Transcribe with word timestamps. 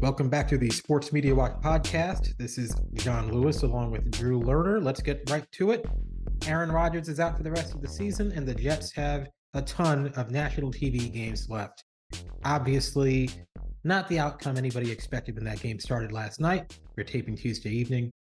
Welcome 0.00 0.28
back 0.28 0.46
to 0.48 0.58
the 0.58 0.70
Sports 0.70 1.12
Media 1.12 1.34
Watch 1.34 1.54
podcast. 1.60 2.36
This 2.36 2.56
is 2.56 2.72
Jon 2.94 3.32
Lewis 3.32 3.64
along 3.64 3.90
with 3.90 4.08
Drew 4.12 4.40
Lerner. 4.40 4.80
Let's 4.80 5.02
get 5.02 5.28
right 5.28 5.44
to 5.50 5.72
it. 5.72 5.84
Aaron 6.46 6.70
Rodgers 6.70 7.08
is 7.08 7.18
out 7.18 7.36
for 7.36 7.42
the 7.42 7.50
rest 7.50 7.74
of 7.74 7.82
the 7.82 7.88
season, 7.88 8.30
and 8.30 8.46
the 8.46 8.54
Jets 8.54 8.92
have 8.92 9.28
a 9.54 9.62
ton 9.62 10.12
of 10.14 10.30
national 10.30 10.70
TV 10.70 11.12
games 11.12 11.48
left. 11.50 11.82
Obviously, 12.44 13.28
not 13.82 14.08
the 14.08 14.20
outcome 14.20 14.56
anybody 14.56 14.88
expected 14.92 15.34
when 15.34 15.44
that 15.46 15.60
game 15.60 15.80
started 15.80 16.12
last 16.12 16.38
night. 16.38 16.78
We're 16.96 17.02
taping 17.02 17.36
Tuesday 17.36 17.70
evening. 17.70 18.12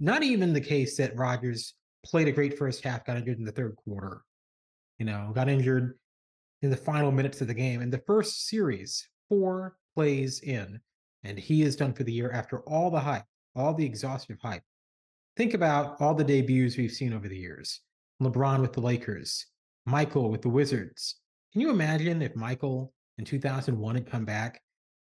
Not 0.00 0.22
even 0.22 0.52
the 0.52 0.60
case 0.60 0.98
that 0.98 1.16
Rodgers 1.16 1.72
played 2.04 2.28
a 2.28 2.32
great 2.32 2.58
first 2.58 2.84
half, 2.84 3.06
got 3.06 3.16
injured 3.16 3.38
in 3.38 3.46
the 3.46 3.52
third 3.52 3.76
quarter. 3.76 4.20
You 4.98 5.06
know, 5.06 5.32
got 5.34 5.48
injured 5.48 5.98
in 6.60 6.68
the 6.68 6.76
final 6.76 7.10
minutes 7.10 7.40
of 7.40 7.46
the 7.46 7.54
game. 7.54 7.80
In 7.80 7.88
the 7.88 8.02
first 8.06 8.46
series, 8.46 9.08
four 9.30 9.76
plays 9.94 10.40
in, 10.40 10.80
and 11.24 11.38
he 11.38 11.62
is 11.62 11.74
done 11.74 11.92
for 11.92 12.04
the 12.04 12.12
year 12.12 12.30
after 12.30 12.60
all 12.60 12.90
the 12.90 13.00
hype, 13.00 13.24
all 13.56 13.74
the 13.74 13.84
exhaustive 13.84 14.38
hype. 14.40 14.62
Think 15.36 15.54
about 15.54 16.00
all 16.00 16.14
the 16.14 16.22
debuts 16.22 16.76
we've 16.76 16.92
seen 16.92 17.12
over 17.12 17.28
the 17.28 17.36
years 17.36 17.80
LeBron 18.22 18.60
with 18.60 18.72
the 18.72 18.80
Lakers, 18.80 19.46
Michael 19.86 20.30
with 20.30 20.42
the 20.42 20.48
Wizards. 20.48 21.16
Can 21.52 21.60
you 21.60 21.70
imagine 21.70 22.22
if 22.22 22.36
Michael 22.36 22.92
in 23.18 23.24
2001 23.24 23.94
had 23.94 24.10
come 24.10 24.24
back? 24.24 24.60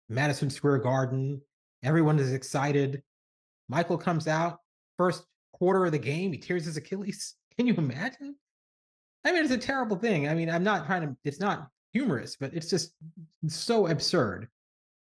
Madison 0.09 0.49
Square 0.49 0.79
Garden, 0.79 1.41
everyone 1.83 2.19
is 2.19 2.33
excited. 2.33 3.01
Michael 3.69 3.97
comes 3.97 4.27
out, 4.27 4.59
first 4.97 5.23
quarter 5.53 5.85
of 5.85 5.93
the 5.93 5.99
game, 5.99 6.31
he 6.31 6.37
tears 6.37 6.65
his 6.65 6.77
Achilles. 6.77 7.35
Can 7.57 7.67
you 7.67 7.75
imagine? 7.75 8.35
I 9.23 9.31
mean, 9.31 9.43
it's 9.43 9.53
a 9.53 9.57
terrible 9.57 9.97
thing. 9.97 10.27
I 10.27 10.33
mean, 10.33 10.49
I'm 10.49 10.63
not 10.63 10.85
trying 10.85 11.01
to, 11.03 11.15
it's 11.23 11.39
not 11.39 11.67
humorous, 11.93 12.35
but 12.35 12.53
it's 12.53 12.69
just 12.69 12.93
so 13.47 13.87
absurd 13.87 14.47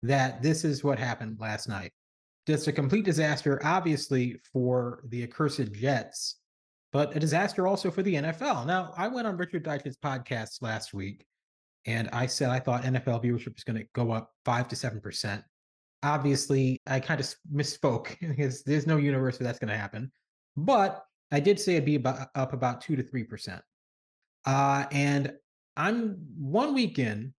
that 0.03 0.41
this 0.41 0.63
is 0.63 0.83
what 0.83 0.99
happened 0.99 1.37
last 1.39 1.67
night. 1.67 1.91
Just 2.47 2.67
a 2.67 2.71
complete 2.71 3.05
disaster, 3.05 3.61
obviously, 3.63 4.39
for 4.51 5.03
the 5.09 5.23
accursed 5.23 5.71
Jets, 5.73 6.37
but 6.91 7.15
a 7.15 7.19
disaster 7.19 7.67
also 7.67 7.91
for 7.91 8.01
the 8.01 8.15
NFL. 8.15 8.65
Now, 8.65 8.93
I 8.97 9.07
went 9.07 9.27
on 9.27 9.37
Richard 9.37 9.63
Deitsch's 9.63 9.97
podcast 9.97 10.61
last 10.61 10.93
week, 10.93 11.25
and 11.85 12.09
I 12.11 12.25
said 12.25 12.49
I 12.49 12.59
thought 12.59 12.83
NFL 12.83 13.23
viewership 13.23 13.57
is 13.57 13.63
going 13.63 13.79
to 13.79 13.87
go 13.93 14.11
up 14.11 14.31
five 14.45 14.67
to 14.69 14.75
seven 14.75 14.99
percent. 14.99 15.43
Obviously, 16.01 16.81
I 16.87 16.99
kind 16.99 17.19
of 17.19 17.33
misspoke 17.53 18.17
because 18.27 18.63
there's 18.63 18.87
no 18.87 18.97
universe 18.97 19.39
where 19.39 19.45
that's 19.45 19.59
going 19.59 19.69
to 19.69 19.77
happen. 19.77 20.11
But 20.57 21.03
I 21.31 21.39
did 21.39 21.59
say 21.59 21.73
it'd 21.73 21.85
be 21.85 21.95
about, 21.95 22.29
up 22.33 22.53
about 22.53 22.81
two 22.81 22.95
to 22.95 23.03
three 23.03 23.23
percent. 23.23 23.61
Uh, 24.45 24.85
and 24.91 25.33
I'm 25.77 26.17
one 26.37 26.73
week 26.73 26.97
in, 26.97 27.33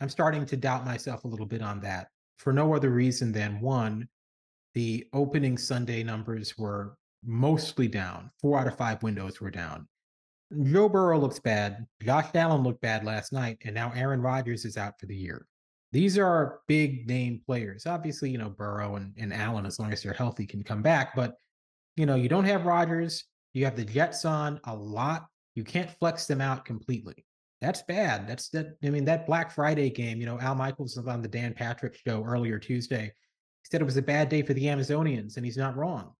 I'm 0.00 0.08
starting 0.08 0.46
to 0.46 0.56
doubt 0.56 0.84
myself 0.84 1.24
a 1.24 1.28
little 1.28 1.46
bit 1.46 1.62
on 1.62 1.80
that 1.80 2.08
for 2.38 2.52
no 2.52 2.74
other 2.74 2.90
reason 2.90 3.32
than 3.32 3.60
one, 3.60 4.08
the 4.74 5.06
opening 5.12 5.56
Sunday 5.56 6.02
numbers 6.02 6.56
were 6.58 6.96
mostly 7.24 7.88
down. 7.88 8.30
Four 8.40 8.58
out 8.58 8.66
of 8.66 8.76
five 8.76 9.02
windows 9.02 9.40
were 9.40 9.50
down. 9.50 9.88
Joe 10.62 10.88
Burrow 10.88 11.18
looks 11.18 11.40
bad. 11.40 11.86
Josh 12.02 12.28
Allen 12.34 12.62
looked 12.62 12.82
bad 12.82 13.04
last 13.04 13.32
night, 13.32 13.58
and 13.64 13.74
now 13.74 13.92
Aaron 13.96 14.20
Rodgers 14.20 14.64
is 14.64 14.76
out 14.76 14.94
for 15.00 15.06
the 15.06 15.16
year. 15.16 15.46
These 15.92 16.18
are 16.18 16.60
big 16.68 17.08
name 17.08 17.40
players. 17.44 17.86
Obviously, 17.86 18.30
you 18.30 18.38
know, 18.38 18.50
Burrow 18.50 18.96
and, 18.96 19.14
and 19.18 19.32
Allen, 19.32 19.66
as 19.66 19.78
long 19.78 19.92
as 19.92 20.02
they're 20.02 20.12
healthy, 20.12 20.46
can 20.46 20.62
come 20.62 20.82
back. 20.82 21.16
But, 21.16 21.34
you 21.96 22.06
know, 22.06 22.16
you 22.16 22.28
don't 22.28 22.44
have 22.44 22.66
Rodgers. 22.66 23.24
You 23.54 23.64
have 23.64 23.76
the 23.76 23.84
Jets 23.84 24.24
on 24.24 24.60
a 24.64 24.76
lot. 24.76 25.26
You 25.54 25.64
can't 25.64 25.90
flex 25.90 26.26
them 26.26 26.40
out 26.40 26.64
completely. 26.64 27.25
That's 27.60 27.82
bad. 27.82 28.28
That's 28.28 28.48
that. 28.50 28.76
I 28.84 28.90
mean, 28.90 29.04
that 29.06 29.26
Black 29.26 29.50
Friday 29.50 29.90
game, 29.90 30.20
you 30.20 30.26
know, 30.26 30.38
Al 30.38 30.54
Michaels 30.54 30.96
was 30.96 31.06
on 31.06 31.22
the 31.22 31.28
Dan 31.28 31.54
Patrick 31.54 31.96
show 32.06 32.22
earlier 32.22 32.58
Tuesday. 32.58 33.04
He 33.04 33.68
said 33.70 33.80
it 33.80 33.84
was 33.84 33.96
a 33.96 34.02
bad 34.02 34.28
day 34.28 34.42
for 34.42 34.52
the 34.52 34.64
Amazonians, 34.64 35.36
and 35.36 35.44
he's 35.44 35.56
not 35.56 35.76
wrong. 35.76 36.12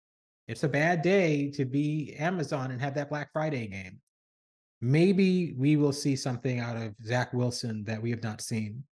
It's 0.49 0.65
a 0.65 0.69
bad 0.69 1.03
day 1.03 1.51
to 1.53 1.65
be 1.65 2.15
Amazon 2.19 2.71
and 2.71 2.81
have 2.81 2.95
that 2.95 3.11
Black 3.11 3.31
Friday 3.33 3.67
game. 3.67 4.01
Maybe 4.81 5.55
we 5.59 5.77
will 5.77 5.93
see 5.93 6.17
something 6.17 6.61
out 6.61 6.77
of 6.77 6.95
Zach 7.05 7.33
Wilson 7.33 7.85
that 7.85 8.01
we 8.01 8.11
have 8.11 8.23
not 8.23 8.41
seen. 8.41 8.85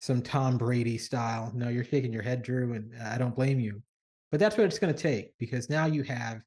Some 0.00 0.22
Tom 0.22 0.56
Brady 0.56 0.96
style. 0.96 1.52
No, 1.54 1.68
you're 1.68 1.84
shaking 1.84 2.12
your 2.12 2.22
head, 2.22 2.42
Drew, 2.42 2.74
and 2.74 2.92
uh, 3.00 3.10
I 3.10 3.18
don't 3.18 3.34
blame 3.34 3.60
you. 3.60 3.82
But 4.30 4.40
that's 4.40 4.56
what 4.56 4.66
it's 4.66 4.78
going 4.78 4.94
to 4.94 5.02
take 5.02 5.36
because 5.38 5.68
now 5.68 5.86
you 5.86 6.02
have 6.04 6.40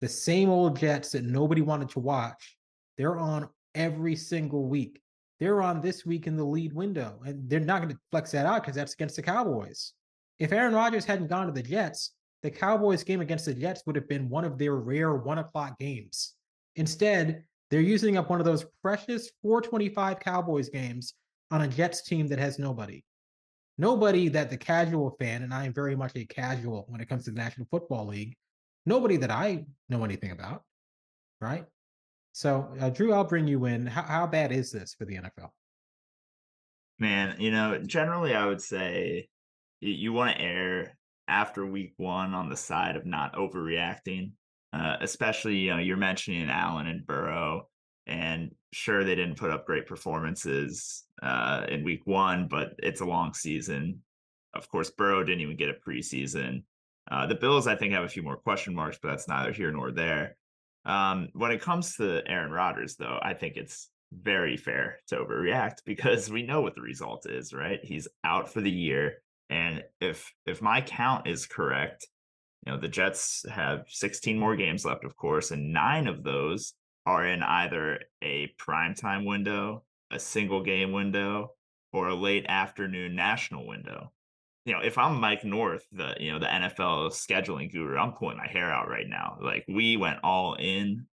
the 0.00 0.08
same 0.08 0.50
old 0.50 0.78
Jets 0.78 1.10
that 1.12 1.24
nobody 1.24 1.62
wanted 1.62 1.88
to 1.90 2.00
watch. 2.00 2.56
They're 2.98 3.18
on 3.18 3.48
every 3.74 4.16
single 4.16 4.68
week. 4.68 5.00
They're 5.40 5.62
on 5.62 5.80
this 5.80 6.06
week 6.06 6.26
in 6.26 6.36
the 6.36 6.44
lead 6.44 6.72
window, 6.72 7.20
and 7.24 7.48
they're 7.48 7.60
not 7.60 7.82
going 7.82 7.92
to 7.92 8.00
flex 8.10 8.30
that 8.32 8.46
out 8.46 8.62
because 8.62 8.76
that's 8.76 8.94
against 8.94 9.16
the 9.16 9.22
Cowboys. 9.22 9.92
If 10.38 10.52
Aaron 10.52 10.74
Rodgers 10.74 11.04
hadn't 11.04 11.28
gone 11.28 11.46
to 11.46 11.52
the 11.52 11.62
Jets, 11.62 12.12
the 12.42 12.50
Cowboys 12.50 13.04
game 13.04 13.20
against 13.20 13.46
the 13.46 13.54
Jets 13.54 13.82
would 13.86 13.96
have 13.96 14.08
been 14.08 14.28
one 14.28 14.44
of 14.44 14.58
their 14.58 14.76
rare 14.76 15.14
one 15.14 15.38
o'clock 15.38 15.78
games. 15.78 16.34
Instead, 16.76 17.44
they're 17.70 17.80
using 17.80 18.16
up 18.16 18.28
one 18.28 18.40
of 18.40 18.46
those 18.46 18.66
precious 18.82 19.30
425 19.42 20.20
Cowboys 20.20 20.68
games 20.68 21.14
on 21.50 21.62
a 21.62 21.68
Jets 21.68 22.02
team 22.02 22.26
that 22.28 22.38
has 22.38 22.58
nobody. 22.58 23.02
Nobody 23.78 24.28
that 24.28 24.50
the 24.50 24.56
casual 24.56 25.16
fan, 25.18 25.42
and 25.42 25.52
I 25.54 25.64
am 25.64 25.72
very 25.72 25.96
much 25.96 26.12
a 26.14 26.24
casual 26.24 26.84
when 26.88 27.00
it 27.00 27.08
comes 27.08 27.24
to 27.24 27.30
the 27.30 27.38
National 27.38 27.66
Football 27.70 28.06
League, 28.06 28.36
nobody 28.86 29.16
that 29.16 29.30
I 29.30 29.64
know 29.88 30.04
anything 30.04 30.30
about, 30.30 30.62
right? 31.40 31.64
So, 32.32 32.68
uh, 32.80 32.88
Drew, 32.88 33.12
I'll 33.12 33.24
bring 33.24 33.46
you 33.46 33.66
in. 33.66 33.86
How, 33.86 34.02
how 34.02 34.26
bad 34.26 34.52
is 34.52 34.72
this 34.72 34.94
for 34.94 35.04
the 35.04 35.16
NFL? 35.16 35.50
Man, 36.98 37.36
you 37.38 37.50
know, 37.50 37.78
generally 37.78 38.34
I 38.34 38.46
would 38.46 38.60
say 38.60 39.28
you, 39.80 39.92
you 39.92 40.12
want 40.12 40.36
to 40.36 40.42
err 40.42 40.96
after 41.28 41.66
week 41.66 41.92
one 41.98 42.34
on 42.34 42.48
the 42.48 42.56
side 42.56 42.96
of 42.96 43.06
not 43.06 43.34
overreacting, 43.34 44.32
uh, 44.72 44.96
especially, 45.00 45.56
you 45.56 45.70
know, 45.70 45.78
you're 45.78 45.96
mentioning 45.96 46.48
Allen 46.48 46.86
and 46.86 47.06
Burrow. 47.06 47.68
And 48.06 48.54
sure, 48.72 49.04
they 49.04 49.14
didn't 49.14 49.38
put 49.38 49.50
up 49.50 49.66
great 49.66 49.86
performances 49.86 51.04
uh, 51.22 51.66
in 51.68 51.84
week 51.84 52.02
one, 52.06 52.48
but 52.48 52.72
it's 52.78 53.00
a 53.00 53.06
long 53.06 53.34
season. 53.34 54.00
Of 54.54 54.68
course, 54.68 54.90
Burrow 54.90 55.22
didn't 55.22 55.42
even 55.42 55.56
get 55.56 55.68
a 55.68 55.74
preseason. 55.88 56.64
Uh, 57.10 57.26
the 57.26 57.34
Bills, 57.34 57.66
I 57.66 57.76
think, 57.76 57.92
have 57.92 58.04
a 58.04 58.08
few 58.08 58.22
more 58.22 58.36
question 58.36 58.74
marks, 58.74 58.98
but 59.00 59.08
that's 59.08 59.28
neither 59.28 59.52
here 59.52 59.70
nor 59.70 59.92
there. 59.92 60.36
Um, 60.84 61.28
when 61.32 61.52
it 61.52 61.60
comes 61.60 61.96
to 61.96 62.22
Aaron 62.26 62.50
Rodgers, 62.50 62.96
though, 62.96 63.18
I 63.22 63.34
think 63.34 63.56
it's 63.56 63.88
very 64.12 64.56
fair 64.56 64.98
to 65.08 65.16
overreact 65.16 65.76
because 65.86 66.30
we 66.30 66.42
know 66.42 66.60
what 66.60 66.74
the 66.74 66.82
result 66.82 67.26
is, 67.28 67.52
right? 67.52 67.80
He's 67.82 68.08
out 68.24 68.52
for 68.52 68.60
the 68.60 68.70
year 68.70 69.22
And 69.50 69.84
if 70.00 70.32
if 70.46 70.62
my 70.62 70.80
count 70.80 71.26
is 71.26 71.46
correct, 71.46 72.06
you 72.66 72.72
know, 72.72 72.78
the 72.78 72.88
Jets 72.88 73.44
have 73.50 73.84
16 73.88 74.38
more 74.38 74.56
games 74.56 74.84
left, 74.84 75.04
of 75.04 75.16
course, 75.16 75.50
and 75.50 75.72
nine 75.72 76.06
of 76.06 76.22
those 76.22 76.74
are 77.04 77.26
in 77.26 77.42
either 77.42 78.00
a 78.22 78.54
primetime 78.58 79.26
window, 79.26 79.82
a 80.10 80.18
single 80.18 80.62
game 80.62 80.92
window, 80.92 81.50
or 81.92 82.08
a 82.08 82.14
late 82.14 82.46
afternoon 82.48 83.14
national 83.16 83.66
window. 83.66 84.12
You 84.64 84.74
know, 84.74 84.80
if 84.80 84.96
I'm 84.96 85.20
Mike 85.20 85.44
North, 85.44 85.84
the 85.92 86.14
you 86.20 86.32
know, 86.32 86.38
the 86.38 86.46
NFL 86.46 87.10
scheduling 87.10 87.70
guru, 87.70 87.96
I'm 87.96 88.12
pulling 88.12 88.36
my 88.36 88.46
hair 88.46 88.72
out 88.72 88.88
right 88.88 89.08
now. 89.08 89.38
Like 89.40 89.64
we 89.68 89.96
went 89.96 90.20
all 90.22 90.54
in 90.54 91.06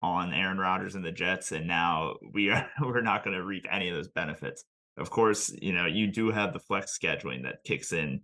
on 0.00 0.32
Aaron 0.32 0.58
Rodgers 0.58 0.94
and 0.94 1.04
the 1.04 1.10
Jets, 1.10 1.50
and 1.52 1.66
now 1.66 2.16
we 2.32 2.50
are 2.50 2.68
we're 2.80 3.00
not 3.00 3.24
going 3.24 3.36
to 3.36 3.44
reap 3.44 3.66
any 3.70 3.88
of 3.88 3.96
those 3.96 4.08
benefits. 4.08 4.64
Of 4.96 5.10
course, 5.10 5.52
you 5.60 5.72
know, 5.72 5.86
you 5.86 6.06
do 6.06 6.30
have 6.30 6.52
the 6.52 6.60
flex 6.60 6.96
scheduling 6.96 7.42
that 7.42 7.64
kicks 7.64 7.92
in 7.92 8.20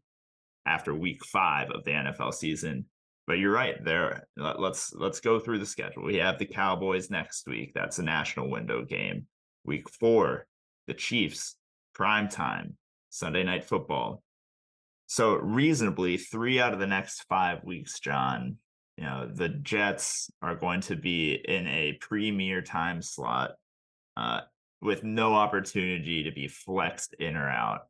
after 0.66 0.94
week 0.94 1.24
five 1.24 1.70
of 1.70 1.84
the 1.84 1.90
NFL 1.90 2.34
season. 2.34 2.84
But 3.26 3.38
you're 3.38 3.52
right 3.52 3.82
there. 3.84 4.26
Let's 4.36 4.92
let's 4.92 5.20
go 5.20 5.38
through 5.38 5.58
the 5.58 5.66
schedule. 5.66 6.04
We 6.04 6.16
have 6.16 6.38
the 6.38 6.46
Cowboys 6.46 7.10
next 7.10 7.46
week. 7.46 7.72
That's 7.74 7.98
a 7.98 8.02
national 8.02 8.50
window 8.50 8.84
game. 8.84 9.26
Week 9.64 9.88
four, 9.88 10.46
the 10.86 10.94
Chiefs, 10.94 11.56
prime 11.94 12.28
time, 12.28 12.76
Sunday 13.10 13.44
night 13.44 13.64
football. 13.64 14.22
So 15.10 15.34
reasonably, 15.34 16.18
three 16.18 16.60
out 16.60 16.72
of 16.72 16.78
the 16.78 16.86
next 16.86 17.24
five 17.28 17.64
weeks, 17.64 17.98
Jon, 17.98 18.58
you 18.96 19.02
know, 19.02 19.28
the 19.28 19.48
Jets 19.48 20.30
are 20.40 20.54
going 20.54 20.82
to 20.82 20.94
be 20.94 21.32
in 21.32 21.66
a 21.66 21.98
premier 22.00 22.62
time 22.62 23.02
slot 23.02 23.54
uh, 24.16 24.42
with 24.80 25.02
no 25.02 25.34
opportunity 25.34 26.22
to 26.22 26.30
be 26.30 26.46
flexed 26.46 27.16
in 27.18 27.34
or 27.34 27.48
out. 27.48 27.88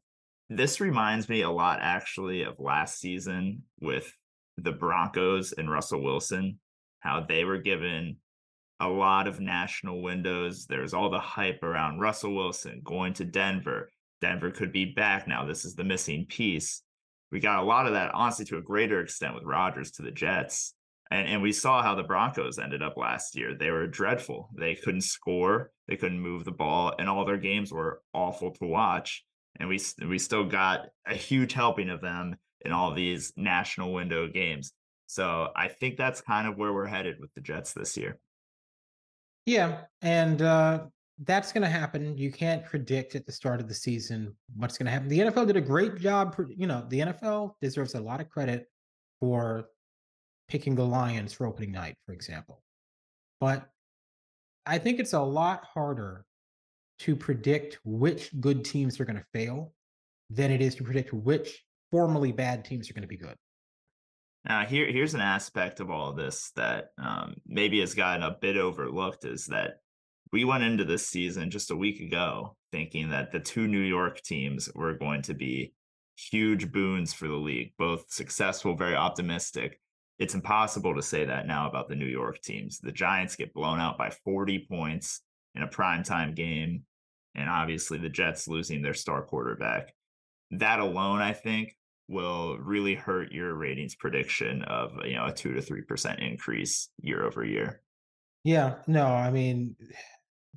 This 0.49 0.81
reminds 0.81 1.29
me 1.29 1.43
a 1.43 1.51
lot, 1.51 1.81
actually, 1.83 2.45
of 2.45 2.59
last 2.59 2.99
season 2.99 3.65
with 3.83 4.11
the 4.57 4.73
Broncos 4.73 5.53
and 5.53 5.71
Russell 5.71 6.03
Wilson, 6.03 6.59
how 7.01 7.27
they 7.29 7.45
were 7.45 7.59
given 7.59 8.17
a 8.81 8.89
lot 8.89 9.29
of 9.29 9.41
national 9.41 10.01
windows. 10.01 10.65
There's 10.65 10.95
all 10.95 11.11
the 11.11 11.21
hype 11.21 11.63
around 11.63 12.01
Russell 12.01 12.35
Wilson 12.35 12.81
going 12.83 13.13
to 13.13 13.27
Denver. 13.27 13.91
Denver 14.23 14.51
could 14.51 14.73
be 14.73 14.87
back 14.87 15.29
now. 15.29 15.45
This 15.45 15.67
is 15.67 15.75
the 15.75 15.85
missing 15.85 16.25
piece. 16.27 16.81
We 17.31 17.41
got 17.41 17.61
a 17.61 17.65
lot 17.65 17.87
of 17.87 17.93
that, 17.93 18.13
honestly, 18.15 18.45
to 18.47 18.59
a 18.59 18.63
greater 18.63 19.01
extent 19.01 19.35
with 19.35 19.45
Rodgers 19.45 19.93
to 19.93 20.03
the 20.03 20.11
Jets. 20.11 20.75
And, 21.11 21.27
and 21.29 21.43
we 21.43 21.53
saw 21.53 21.83
how 21.83 21.95
the 21.95 22.03
Broncos 22.03 22.59
ended 22.59 22.83
up 22.83 22.97
last 22.97 23.37
year. 23.37 23.55
They 23.55 23.71
were 23.71 23.87
dreadful. 23.87 24.49
They 24.57 24.75
couldn't 24.75 25.03
score, 25.03 25.71
they 25.89 25.97
couldn't 25.97 26.21
move 26.21 26.45
the 26.45 26.53
ball, 26.53 26.95
and 26.99 27.09
all 27.09 27.25
their 27.25 27.37
games 27.37 27.73
were 27.73 28.01
awful 28.15 28.53
to 28.53 28.67
watch. 28.67 29.25
And 29.59 29.69
we 29.69 29.81
we 30.07 30.19
still 30.19 30.45
got 30.45 30.87
a 31.07 31.15
huge 31.15 31.53
helping 31.53 31.91
of 31.91 32.01
them 32.01 32.37
in 32.65 32.73
all 32.73 32.95
these 32.95 33.33
national 33.37 33.93
window 33.93 34.29
games. 34.29 34.73
So 35.07 35.49
I 35.57 35.69
think 35.69 35.97
that's 35.97 36.21
kind 36.21 36.47
of 36.47 36.57
where 36.57 36.73
we're 36.73 36.87
headed 36.87 37.17
with 37.21 37.35
the 37.35 37.41
Jets 37.41 37.73
this 37.73 37.97
year. 37.97 38.19
Yeah, 39.47 39.83
and 40.01 40.41
uh, 40.41 40.85
that's 41.25 41.53
going 41.53 41.63
to 41.63 41.69
happen. 41.69 42.17
You 42.17 42.33
can't 42.33 42.65
predict 42.65 43.15
at 43.15 43.27
the 43.27 43.33
start 43.33 43.61
of 43.61 43.69
the 43.69 43.75
season 43.75 44.35
what's 44.57 44.79
going 44.79 44.87
to 44.87 44.93
happen. 44.93 45.09
The 45.09 45.19
NFL 45.19 45.47
did 45.47 45.57
a 45.57 45.61
great 45.61 45.97
job. 45.97 46.35
You 46.49 46.67
know, 46.67 46.87
the 46.89 47.01
NFL 47.01 47.55
deserves 47.61 47.95
a 47.95 48.01
lot 48.01 48.21
of 48.21 48.29
credit 48.31 48.67
for 49.21 49.67
picking 50.49 50.75
the 50.75 50.85
Lions 50.85 51.33
for 51.33 51.47
opening 51.47 51.73
night, 51.73 51.97
for 52.07 52.13
example. 52.13 52.63
But 53.39 53.69
I 54.67 54.79
think 54.79 54.99
it's 54.99 55.13
a 55.13 55.21
lot 55.21 55.65
harder 55.65 56.25
to 57.01 57.17
predict 57.17 57.79
which 57.85 58.31
good 58.41 58.65
teams 58.65 58.99
are 58.99 59.05
going 59.05 59.17
to 59.17 59.25
fail 59.33 59.73
than 60.31 60.51
it 60.51 60.61
is 60.61 60.75
to 60.77 60.85
predict 60.85 61.13
which 61.13 61.65
formerly 61.91 62.33
bad 62.33 62.65
teams 62.65 62.89
are 62.89 62.95
going 62.95 63.03
to 63.03 63.09
be 63.09 63.17
good. 63.17 63.37
Now, 64.49 64.65
here 64.65 64.91
here's 64.91 65.13
an 65.13 65.21
aspect 65.21 65.81
of 65.81 65.91
all 65.91 66.11
of 66.11 66.17
this 66.17 66.51
that 66.57 66.89
um, 66.99 67.35
maybe 67.47 67.81
has 67.81 67.95
gotten 67.95 68.23
a 68.23 68.37
bit 68.41 68.57
overlooked 68.57 69.27
is 69.27 69.47
that 69.47 69.81
we 70.33 70.45
went 70.45 70.65
into 70.65 70.85
this 70.85 71.07
season 71.07 71.51
just 71.51 71.71
a 71.71 71.77
week 71.77 72.01
ago 72.01 72.57
thinking 72.73 73.11
that 73.11 73.33
the 73.33 73.41
two 73.41 73.67
New 73.67 73.81
York 73.81 74.21
teams 74.23 74.71
were 74.75 74.95
going 74.95 75.23
to 75.23 75.35
be 75.35 75.73
huge 76.17 76.71
boons 76.71 77.13
for 77.13 77.27
the 77.27 77.35
league, 77.35 77.73
both 77.79 78.05
successful, 78.09 78.77
very 78.77 78.95
optimistic, 78.95 79.81
it's 80.21 80.35
impossible 80.35 80.95
to 80.95 81.03
say 81.03 81.25
that 81.25 81.47
now 81.47 81.67
about 81.67 81.89
the 81.89 81.95
New 81.95 82.07
York 82.07 82.43
teams. 82.43 82.79
The 82.79 82.93
Giants 82.93 83.37
get 83.37 83.55
blown 83.55 83.81
out 83.81 83.97
by 83.97 84.11
40 84.11 84.67
points 84.71 85.23
in 85.55 85.63
a 85.63 85.69
primetime 85.69 86.37
game, 86.37 86.83
and 87.35 87.49
obviously 87.49 87.97
the 87.97 88.11
Jets 88.11 88.47
losing 88.47 88.83
their 88.83 88.93
star 88.93 89.23
quarterback. 89.23 89.95
That 90.51 90.79
alone, 90.79 91.23
I 91.23 91.33
think, 91.33 91.75
will 92.07 92.59
really 92.59 92.95
hurt 92.95 93.33
your 93.33 93.55
ratings 93.55 93.95
prediction 93.95 94.63
of 94.63 94.93
you 95.07 95.15
know 95.15 95.27
a 95.27 95.33
two 95.33 95.55
to 95.55 95.63
three 95.63 95.83
percent 95.83 96.21
increase 96.21 96.91
year 97.01 97.25
over 97.25 97.43
year. 97.43 97.81
Yeah, 98.45 98.77
no, 98.87 99.07
I 99.07 99.31
mean, 99.31 99.77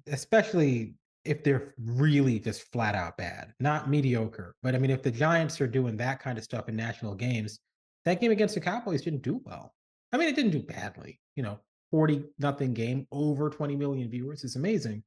especially 0.08 0.96
if 1.26 1.44
they're 1.44 1.74
really 1.78 2.40
just 2.40 2.72
flat 2.72 2.96
out 2.96 3.18
bad, 3.18 3.54
not 3.60 3.90
mediocre. 3.90 4.56
But 4.62 4.76
I 4.76 4.78
mean, 4.78 4.92
if 4.92 5.04
the 5.04 5.12
Giants 5.12 5.60
are 5.62 5.68
doing 5.68 5.98
that 5.98 6.20
kind 6.20 6.38
of 6.38 6.44
stuff 6.44 6.70
in 6.70 6.76
national 6.76 7.16
games, 7.16 7.60
that 8.06 8.20
game 8.20 8.32
against 8.32 8.56
the 8.56 8.62
Cowboys 8.62 9.02
didn't 9.02 9.24
do 9.24 9.42
well. 9.46 9.74
I 10.12 10.18
mean, 10.18 10.28
it 10.28 10.36
didn't 10.36 10.52
do 10.52 10.62
badly. 10.62 11.20
You 11.36 11.44
know, 11.44 11.60
40 11.92 12.24
nothing 12.40 12.74
game, 12.74 13.08
over 13.12 13.50
20 13.50 13.76
million 13.76 14.10
viewers 14.10 14.44
is 14.44 14.56
amazing. 14.56 15.04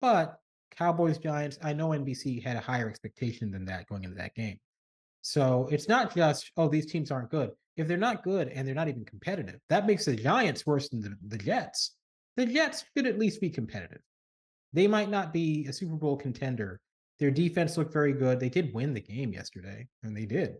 But 0.00 0.38
Cowboys 0.76 1.18
Giants, 1.18 1.58
I 1.62 1.72
know 1.72 1.90
NBC 1.90 2.42
had 2.42 2.56
a 2.56 2.60
higher 2.60 2.88
expectation 2.88 3.50
than 3.50 3.64
that 3.66 3.86
going 3.88 4.04
into 4.04 4.16
that 4.16 4.34
game. 4.34 4.58
So 5.22 5.68
it's 5.70 5.88
not 5.88 6.14
just, 6.14 6.50
oh, 6.56 6.68
these 6.68 6.86
teams 6.86 7.10
aren't 7.10 7.30
good. 7.30 7.50
If 7.76 7.86
they're 7.86 7.96
not 7.96 8.22
good 8.22 8.48
and 8.48 8.66
they're 8.66 8.74
not 8.74 8.88
even 8.88 9.04
competitive, 9.04 9.60
that 9.68 9.86
makes 9.86 10.04
the 10.04 10.16
Giants 10.16 10.66
worse 10.66 10.88
than 10.88 11.00
the, 11.00 11.16
the 11.28 11.38
Jets. 11.38 11.92
The 12.40 12.46
Jets 12.46 12.86
should 12.96 13.06
at 13.06 13.18
least 13.18 13.38
be 13.42 13.50
competitive. 13.50 14.00
They 14.72 14.86
might 14.86 15.10
not 15.10 15.30
be 15.30 15.66
a 15.68 15.74
Super 15.74 15.96
Bowl 15.96 16.16
contender. 16.16 16.80
Their 17.18 17.30
defense 17.30 17.76
looked 17.76 17.92
very 17.92 18.14
good. 18.14 18.40
They 18.40 18.48
did 18.48 18.72
win 18.72 18.94
the 18.94 19.02
game 19.02 19.34
yesterday, 19.34 19.86
and 20.02 20.16
they 20.16 20.24
did. 20.24 20.54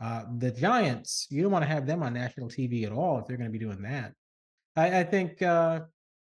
Uh, 0.00 0.24
the 0.38 0.50
Giants, 0.50 1.28
you 1.30 1.40
don't 1.40 1.52
want 1.52 1.62
to 1.62 1.68
have 1.68 1.86
them 1.86 2.02
on 2.02 2.14
national 2.14 2.48
TV 2.48 2.84
at 2.84 2.90
all 2.90 3.20
if 3.20 3.26
they're 3.26 3.36
going 3.36 3.48
to 3.48 3.56
be 3.56 3.64
doing 3.64 3.80
that. 3.82 4.12
I, 4.74 4.98
I 4.98 5.04
think 5.04 5.40
uh, 5.40 5.82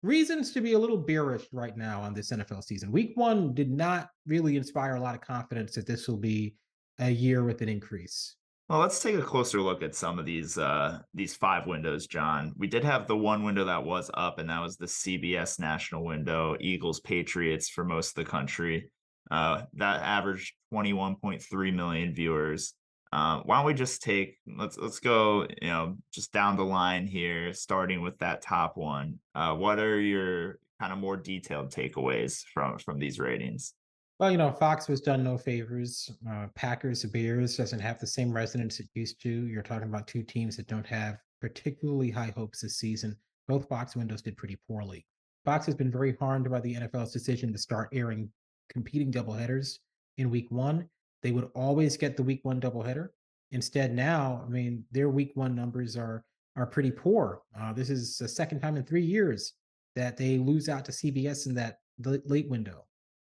reasons 0.03 0.51
to 0.51 0.59
be 0.59 0.73
a 0.73 0.79
little 0.79 0.97
bearish 0.97 1.47
right 1.53 1.77
now 1.77 2.01
on 2.01 2.13
this 2.13 2.33
NFL 2.33 2.65
season. 2.65 2.91
Week 2.91 3.13
one 3.15 3.53
did 3.53 3.71
not 3.71 4.09
really 4.27 4.57
inspire 4.57 4.95
a 4.95 5.01
lot 5.01 5.15
of 5.15 5.21
confidence 5.21 5.73
that 5.75 5.87
this 5.87 6.05
will 6.05 6.17
be 6.17 6.53
a 6.99 7.09
year 7.09 7.45
with 7.45 7.61
an 7.61 7.69
increase. 7.69 8.35
Well, 8.67 8.79
let's 8.79 8.99
take 8.99 9.15
a 9.15 9.21
closer 9.21 9.61
look 9.61 9.83
at 9.83 9.93
some 9.93 10.17
of 10.17 10.25
these 10.25 10.57
uh, 10.57 10.99
these 11.13 11.35
five 11.35 11.67
windows, 11.67 12.07
Jon. 12.07 12.51
We 12.57 12.65
did 12.65 12.83
have 12.83 13.07
the 13.07 13.15
one 13.15 13.43
window 13.43 13.65
that 13.65 13.83
was 13.83 14.09
up, 14.15 14.39
and 14.39 14.49
that 14.49 14.61
was 14.61 14.75
the 14.75 14.87
CBS 14.87 15.59
national 15.59 16.03
window, 16.03 16.57
Eagles 16.59 16.99
Patriots 16.99 17.69
for 17.69 17.83
most 17.83 18.17
of 18.17 18.25
the 18.25 18.31
country. 18.31 18.89
Uh, 19.29 19.63
that 19.73 20.01
averaged 20.01 20.53
21.3 20.73 21.73
million 21.75 22.13
viewers. 22.15 22.73
Uh, 23.13 23.41
why 23.45 23.57
don't 23.57 23.65
we 23.67 23.73
just 23.75 24.01
take 24.01 24.37
let's 24.57 24.77
let's 24.77 24.99
go 24.99 25.47
you 25.61 25.69
know 25.69 25.95
just 26.11 26.33
down 26.33 26.57
the 26.57 26.65
line 26.65 27.05
here, 27.05 27.53
starting 27.53 28.01
with 28.01 28.17
that 28.17 28.41
top 28.41 28.77
one. 28.77 29.19
Uh, 29.35 29.53
what 29.53 29.77
are 29.77 29.99
your 29.99 30.57
kind 30.79 30.91
of 30.91 30.97
more 30.97 31.17
detailed 31.17 31.71
takeaways 31.71 32.43
from 32.51 32.79
from 32.79 32.97
these 32.97 33.19
ratings? 33.19 33.75
Well, 34.19 34.31
you 34.31 34.37
know, 34.37 34.51
Fox 34.51 34.87
was 34.87 35.01
done 35.01 35.23
no 35.23 35.37
favors. 35.37 36.09
Uh, 36.29 36.47
Packers 36.55 37.03
Bears 37.03 37.57
doesn't 37.57 37.81
have 37.81 37.99
the 37.99 38.07
same 38.07 38.31
resonance 38.31 38.79
it 38.79 38.87
used 38.93 39.21
to. 39.23 39.29
You're 39.29 39.61
talking 39.61 39.89
about 39.89 40.07
two 40.07 40.23
teams 40.23 40.55
that 40.55 40.67
don't 40.67 40.85
have 40.85 41.17
particularly 41.41 42.11
high 42.11 42.33
hopes 42.35 42.61
this 42.61 42.77
season. 42.77 43.17
Both 43.47 43.67
Fox 43.67 43.95
windows 43.95 44.21
did 44.21 44.37
pretty 44.37 44.57
poorly. 44.67 45.05
Fox 45.43 45.65
has 45.65 45.75
been 45.75 45.91
very 45.91 46.15
harmed 46.19 46.49
by 46.49 46.61
the 46.61 46.75
NFL's 46.75 47.11
decision 47.11 47.51
to 47.51 47.59
start 47.59 47.89
airing 47.91 48.31
competing 48.69 49.11
doubleheaders 49.11 49.79
in 50.17 50.29
week 50.29 50.49
one 50.49 50.87
they 51.25 51.31
would 51.31 51.49
always 51.55 51.97
get 51.97 52.15
the 52.15 52.21
week 52.21 52.41
one 52.43 52.61
doubleheader. 52.61 53.09
Instead, 53.51 53.91
now, 53.91 54.43
I 54.45 54.47
mean, 54.47 54.83
their 54.91 55.09
week 55.09 55.31
one 55.33 55.55
numbers 55.55 55.97
are 55.97 56.23
are 56.55 56.67
pretty 56.67 56.91
poor. 56.91 57.41
Uh, 57.59 57.73
this 57.73 57.89
is 57.89 58.19
the 58.19 58.27
second 58.27 58.59
time 58.59 58.77
in 58.77 58.83
three 58.83 59.03
years 59.03 59.53
that 59.95 60.17
they 60.17 60.37
lose 60.37 60.69
out 60.69 60.85
to 60.85 60.91
CBS 60.91 61.47
in 61.47 61.55
that 61.55 61.79
late 62.25 62.47
window. 62.47 62.85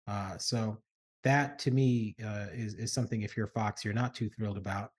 Uh, 0.07 0.37
so 0.37 0.77
that 1.23 1.59
to 1.59 1.71
me 1.71 2.15
uh, 2.23 2.45
is 2.53 2.75
is 2.75 2.93
something 2.93 3.21
if 3.21 3.35
you're 3.35 3.47
Fox, 3.47 3.83
you're 3.83 3.93
not 3.93 4.13
too 4.13 4.29
thrilled 4.29 4.57
about. 4.57 4.91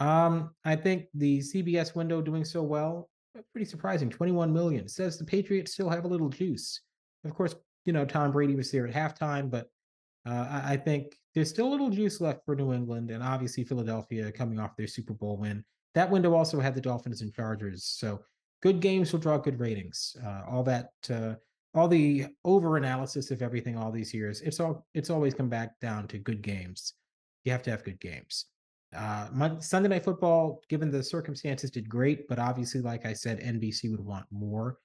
Um, 0.00 0.50
I 0.64 0.76
think 0.76 1.06
the 1.14 1.40
CBS 1.40 1.94
window 1.94 2.22
doing 2.22 2.44
so 2.44 2.62
well, 2.62 3.10
uh, 3.36 3.42
pretty 3.52 3.64
surprising. 3.64 4.08
21 4.08 4.52
million 4.52 4.88
says 4.88 5.18
the 5.18 5.24
Patriots 5.24 5.72
still 5.72 5.90
have 5.90 6.04
a 6.04 6.08
little 6.08 6.28
juice. 6.28 6.80
Of 7.24 7.34
course, 7.34 7.54
you 7.84 7.92
know 7.92 8.04
Tom 8.04 8.32
Brady 8.32 8.54
was 8.54 8.70
there 8.70 8.86
at 8.86 8.94
halftime, 8.94 9.50
but 9.50 9.68
uh, 10.26 10.46
I, 10.50 10.72
I, 10.72 10.76
think 10.76 11.16
there's 11.34 11.48
still 11.48 11.68
a 11.68 11.70
little 11.70 11.90
juice 11.90 12.20
left 12.20 12.44
for 12.44 12.54
New 12.54 12.72
England, 12.72 13.10
and 13.10 13.22
obviously 13.22 13.64
Philadelphia 13.64 14.30
coming 14.30 14.58
off 14.58 14.76
their 14.76 14.86
Super 14.86 15.14
Bowl 15.14 15.36
win. 15.36 15.64
That 15.94 16.10
window 16.10 16.34
also 16.34 16.60
had 16.60 16.74
the 16.74 16.80
Dolphins 16.80 17.22
and 17.22 17.34
Chargers, 17.34 17.84
so 17.84 18.20
good 18.62 18.80
games 18.80 19.12
will 19.12 19.20
draw 19.20 19.38
good 19.38 19.58
ratings. 19.58 20.16
Uh, 20.24 20.42
all 20.48 20.62
that, 20.64 20.90
uh, 21.10 21.34
all 21.74 21.88
the 21.88 22.26
over 22.44 22.76
analysis 22.76 23.30
of 23.30 23.42
everything 23.42 23.76
all 23.76 23.92
these 23.92 24.14
years, 24.14 24.40
it's 24.40 24.60
all 24.60 24.86
it's 24.94 25.10
always 25.10 25.34
come 25.34 25.48
back 25.48 25.78
down 25.80 26.08
to 26.08 26.18
good 26.18 26.42
games. 26.42 26.94
You 27.44 27.52
have 27.52 27.62
to 27.64 27.70
have 27.70 27.84
good 27.84 28.00
games. 28.00 28.46
Uh, 28.96 29.58
Sunday 29.60 29.88
Night 29.90 30.04
Football, 30.04 30.62
given 30.70 30.90
the 30.90 31.02
circumstances, 31.02 31.70
did 31.70 31.88
great, 31.88 32.26
but 32.26 32.38
obviously, 32.38 32.80
like 32.80 33.04
I 33.04 33.12
said, 33.12 33.40
NBC 33.40 33.90
would 33.90 34.04
want 34.04 34.24
more. 34.30 34.78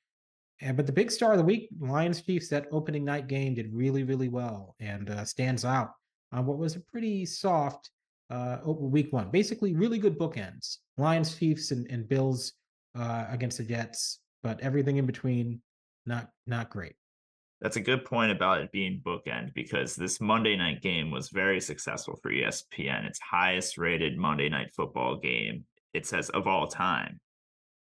And 0.61 0.75
but 0.75 0.85
the 0.85 0.91
big 0.91 1.09
star 1.09 1.31
of 1.31 1.37
the 1.37 1.43
week, 1.43 1.69
Lions 1.79 2.21
Chiefs, 2.21 2.49
that 2.49 2.67
opening 2.71 3.05
night 3.05 3.27
game 3.27 3.53
did 3.53 3.73
really, 3.73 4.03
really 4.03 4.27
well 4.27 4.75
and 4.79 5.09
uh, 5.09 5.25
stands 5.25 5.65
out 5.65 5.91
on 6.31 6.45
what 6.45 6.57
was 6.57 6.75
a 6.75 6.81
pretty 6.81 7.25
soft 7.25 7.89
uh, 8.29 8.57
week 8.65 9.11
one. 9.11 9.29
Basically, 9.29 9.73
really 9.73 9.99
good 9.99 10.17
bookends. 10.17 10.77
Lions, 10.97 11.35
Chiefs, 11.35 11.71
and, 11.71 11.89
and 11.89 12.07
Bills 12.07 12.53
uh, 12.95 13.25
against 13.29 13.57
the 13.57 13.63
Jets, 13.63 14.19
but 14.41 14.59
everything 14.61 14.97
in 14.97 15.05
between, 15.05 15.61
not 16.05 16.29
not 16.47 16.69
great. 16.69 16.95
That's 17.61 17.77
a 17.77 17.81
good 17.81 18.03
point 18.03 18.31
about 18.31 18.59
it 18.61 18.71
being 18.73 19.01
bookend 19.05 19.53
because 19.53 19.95
this 19.95 20.19
Monday 20.19 20.57
night 20.57 20.81
game 20.81 21.11
was 21.11 21.29
very 21.29 21.61
successful 21.61 22.19
for 22.21 22.29
ESPN. 22.29 23.05
Its 23.05 23.19
highest 23.19 23.77
rated 23.77 24.17
Monday 24.17 24.49
night 24.49 24.73
football 24.75 25.17
game. 25.17 25.63
It 25.93 26.05
says 26.05 26.29
of 26.29 26.45
all 26.45 26.67
time. 26.67 27.21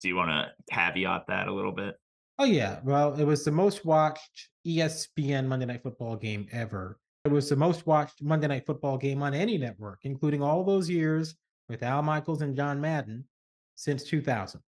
Do 0.00 0.08
you 0.08 0.16
want 0.16 0.30
to 0.30 0.74
caveat 0.74 1.26
that 1.28 1.48
a 1.48 1.52
little 1.52 1.72
bit? 1.72 1.96
Oh 2.38 2.44
yeah, 2.44 2.78
well, 2.84 3.14
it 3.14 3.24
was 3.24 3.44
the 3.44 3.50
most 3.50 3.84
watched 3.84 4.48
ESPN 4.66 5.46
Monday 5.46 5.66
Night 5.66 5.82
Football 5.82 6.16
game 6.16 6.46
ever. 6.52 6.98
It 7.24 7.32
was 7.32 7.48
the 7.48 7.56
most 7.56 7.84
watched 7.86 8.22
Monday 8.22 8.46
Night 8.46 8.64
Football 8.64 8.96
game 8.96 9.22
on 9.22 9.34
any 9.34 9.58
network, 9.58 10.00
including 10.04 10.40
all 10.40 10.62
those 10.62 10.88
years 10.88 11.34
with 11.68 11.82
Al 11.82 12.00
Michaels 12.00 12.40
and 12.40 12.56
John 12.56 12.80
Madden 12.80 13.24
since 13.74 14.04
2000. 14.04 14.60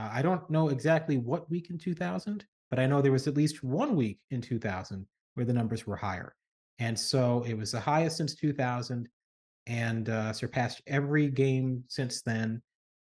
Uh, 0.00 0.08
I 0.12 0.22
don't 0.22 0.48
know 0.48 0.68
exactly 0.68 1.18
what 1.18 1.50
week 1.50 1.68
in 1.68 1.76
2000, 1.76 2.44
but 2.70 2.78
I 2.78 2.86
know 2.86 3.02
there 3.02 3.12
was 3.12 3.26
at 3.26 3.36
least 3.36 3.62
one 3.62 3.96
week 3.96 4.18
in 4.30 4.40
2000 4.40 5.06
where 5.34 5.44
the 5.44 5.52
numbers 5.52 5.86
were 5.86 5.96
higher. 5.96 6.34
And 6.78 6.98
so 6.98 7.44
it 7.46 7.54
was 7.54 7.72
the 7.72 7.80
highest 7.80 8.16
since 8.16 8.34
2000 8.34 9.08
and 9.66 10.08
uh, 10.08 10.32
surpassed 10.32 10.80
every 10.86 11.28
game 11.28 11.84
since 11.88 12.22
then. 12.22 12.62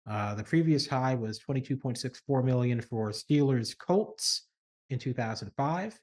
Uh, 0.07 0.35
the 0.35 0.43
previous 0.43 0.85
high 0.85 1.15
was 1.15 1.39
22.64 1.39 2.43
million 2.43 2.79
for 2.79 3.09
Steelers 3.09 3.75
Colts 3.75 4.47
in 4.91 5.00
2005. 5.00 6.00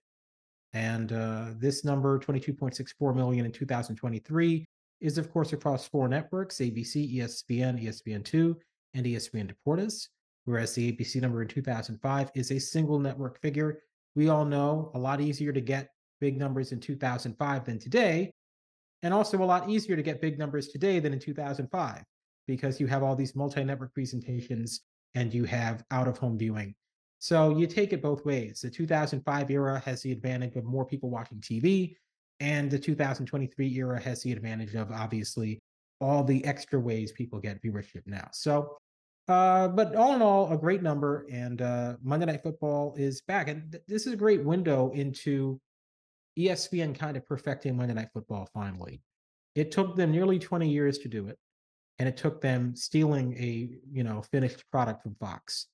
And 0.72 1.12
uh, 1.12 1.46
this 1.56 1.84
number, 1.84 2.18
22.64 2.18 3.14
million 3.14 3.46
in 3.46 3.52
2023, 3.52 4.64
is 5.00 5.18
of 5.18 5.32
course 5.32 5.52
across 5.52 5.86
four 5.86 6.08
networks 6.08 6.56
ABC, 6.56 7.16
ESPN, 7.16 7.80
ESPN2, 7.80 8.56
and 8.94 9.06
ESPN 9.06 9.52
Deportes. 9.52 10.08
Whereas 10.44 10.74
the 10.74 10.92
ABC 10.92 11.20
number 11.20 11.42
in 11.42 11.48
2005 11.48 12.30
is 12.34 12.50
a 12.50 12.58
single 12.58 12.98
network 12.98 13.40
figure. 13.40 13.82
We 14.14 14.28
all 14.28 14.44
know 14.44 14.90
a 14.94 14.98
lot 14.98 15.20
easier 15.20 15.52
to 15.52 15.60
get 15.60 15.90
big 16.20 16.36
numbers 16.38 16.72
in 16.72 16.80
2005 16.80 17.64
than 17.64 17.78
today, 17.78 18.32
and 19.02 19.14
also 19.14 19.42
a 19.42 19.44
lot 19.44 19.68
easier 19.68 19.96
to 19.96 20.02
get 20.02 20.20
big 20.20 20.38
numbers 20.38 20.68
today 20.68 20.98
than 20.98 21.12
in 21.12 21.18
2005 21.18 22.02
because 22.46 22.80
you 22.80 22.86
have 22.86 23.02
all 23.02 23.14
these 23.14 23.36
multi-network 23.36 23.94
presentations 23.94 24.80
and 25.14 25.32
you 25.32 25.44
have 25.44 25.84
out-of-home 25.90 26.38
viewing. 26.38 26.74
So 27.18 27.56
you 27.56 27.66
take 27.66 27.92
it 27.92 28.02
both 28.02 28.24
ways. 28.24 28.60
The 28.62 28.70
2005 28.70 29.50
era 29.50 29.80
has 29.84 30.02
the 30.02 30.12
advantage 30.12 30.56
of 30.56 30.64
more 30.64 30.84
people 30.84 31.10
watching 31.10 31.38
TV, 31.38 31.96
and 32.40 32.70
the 32.70 32.78
2023 32.78 33.74
era 33.74 34.00
has 34.00 34.22
the 34.22 34.32
advantage 34.32 34.74
of 34.74 34.90
obviously 34.90 35.60
all 36.00 36.24
the 36.24 36.42
extra 36.46 36.80
ways 36.80 37.12
people 37.12 37.38
get 37.38 37.62
viewership 37.62 38.02
now. 38.06 38.26
So, 38.32 38.78
uh, 39.30 39.68
but 39.68 39.94
all 39.94 40.14
in 40.14 40.22
all, 40.22 40.52
a 40.52 40.56
great 40.56 40.82
number. 40.82 41.26
And 41.30 41.62
uh, 41.62 41.96
Monday 42.02 42.26
Night 42.26 42.42
Football 42.42 42.94
is 42.98 43.20
back, 43.22 43.48
and 43.48 43.70
th- 43.72 43.84
this 43.86 44.06
is 44.06 44.12
a 44.12 44.16
great 44.16 44.44
window 44.44 44.90
into 44.90 45.60
ESPN 46.38 46.98
kind 46.98 47.16
of 47.16 47.26
perfecting 47.26 47.76
Monday 47.76 47.94
Night 47.94 48.08
Football 48.12 48.48
finally. 48.52 49.02
It 49.54 49.70
took 49.70 49.96
them 49.96 50.12
nearly 50.12 50.38
20 50.38 50.68
years 50.68 50.98
to 50.98 51.08
do 51.08 51.28
it 51.28 51.38
and 52.00 52.08
it 52.08 52.16
took 52.16 52.40
them 52.40 52.74
stealing 52.74 53.34
a 53.34 53.78
you 53.92 54.02
know 54.02 54.22
finished 54.22 54.64
product 54.72 55.02
from 55.02 55.14
Fox. 55.16 55.66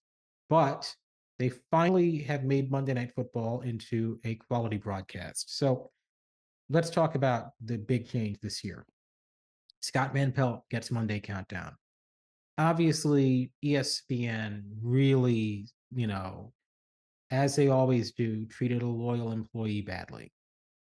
But 0.50 0.92
they 1.38 1.50
finally 1.70 2.18
have 2.18 2.42
made 2.42 2.70
Monday 2.70 2.94
Night 2.94 3.12
Football 3.14 3.60
into 3.60 4.18
a 4.24 4.34
quality 4.34 4.76
broadcast. 4.76 5.56
So 5.56 5.90
let's 6.68 6.90
talk 6.90 7.14
about 7.14 7.50
the 7.64 7.78
big 7.78 8.08
change 8.08 8.40
this 8.40 8.64
year. 8.64 8.84
Scott 9.82 10.12
Van 10.14 10.32
Pelt 10.32 10.62
gets 10.68 10.90
Monday 10.90 11.20
Countdown. 11.20 11.76
Obviously, 12.58 13.50
ESPN 13.64 14.62
really, 14.82 15.68
you 15.94 16.06
know, 16.06 16.52
as 17.30 17.56
they 17.56 17.68
always 17.68 18.12
do, 18.12 18.46
treated 18.46 18.82
a 18.82 18.86
loyal 18.86 19.32
employee 19.32 19.82
badly. 19.82 20.32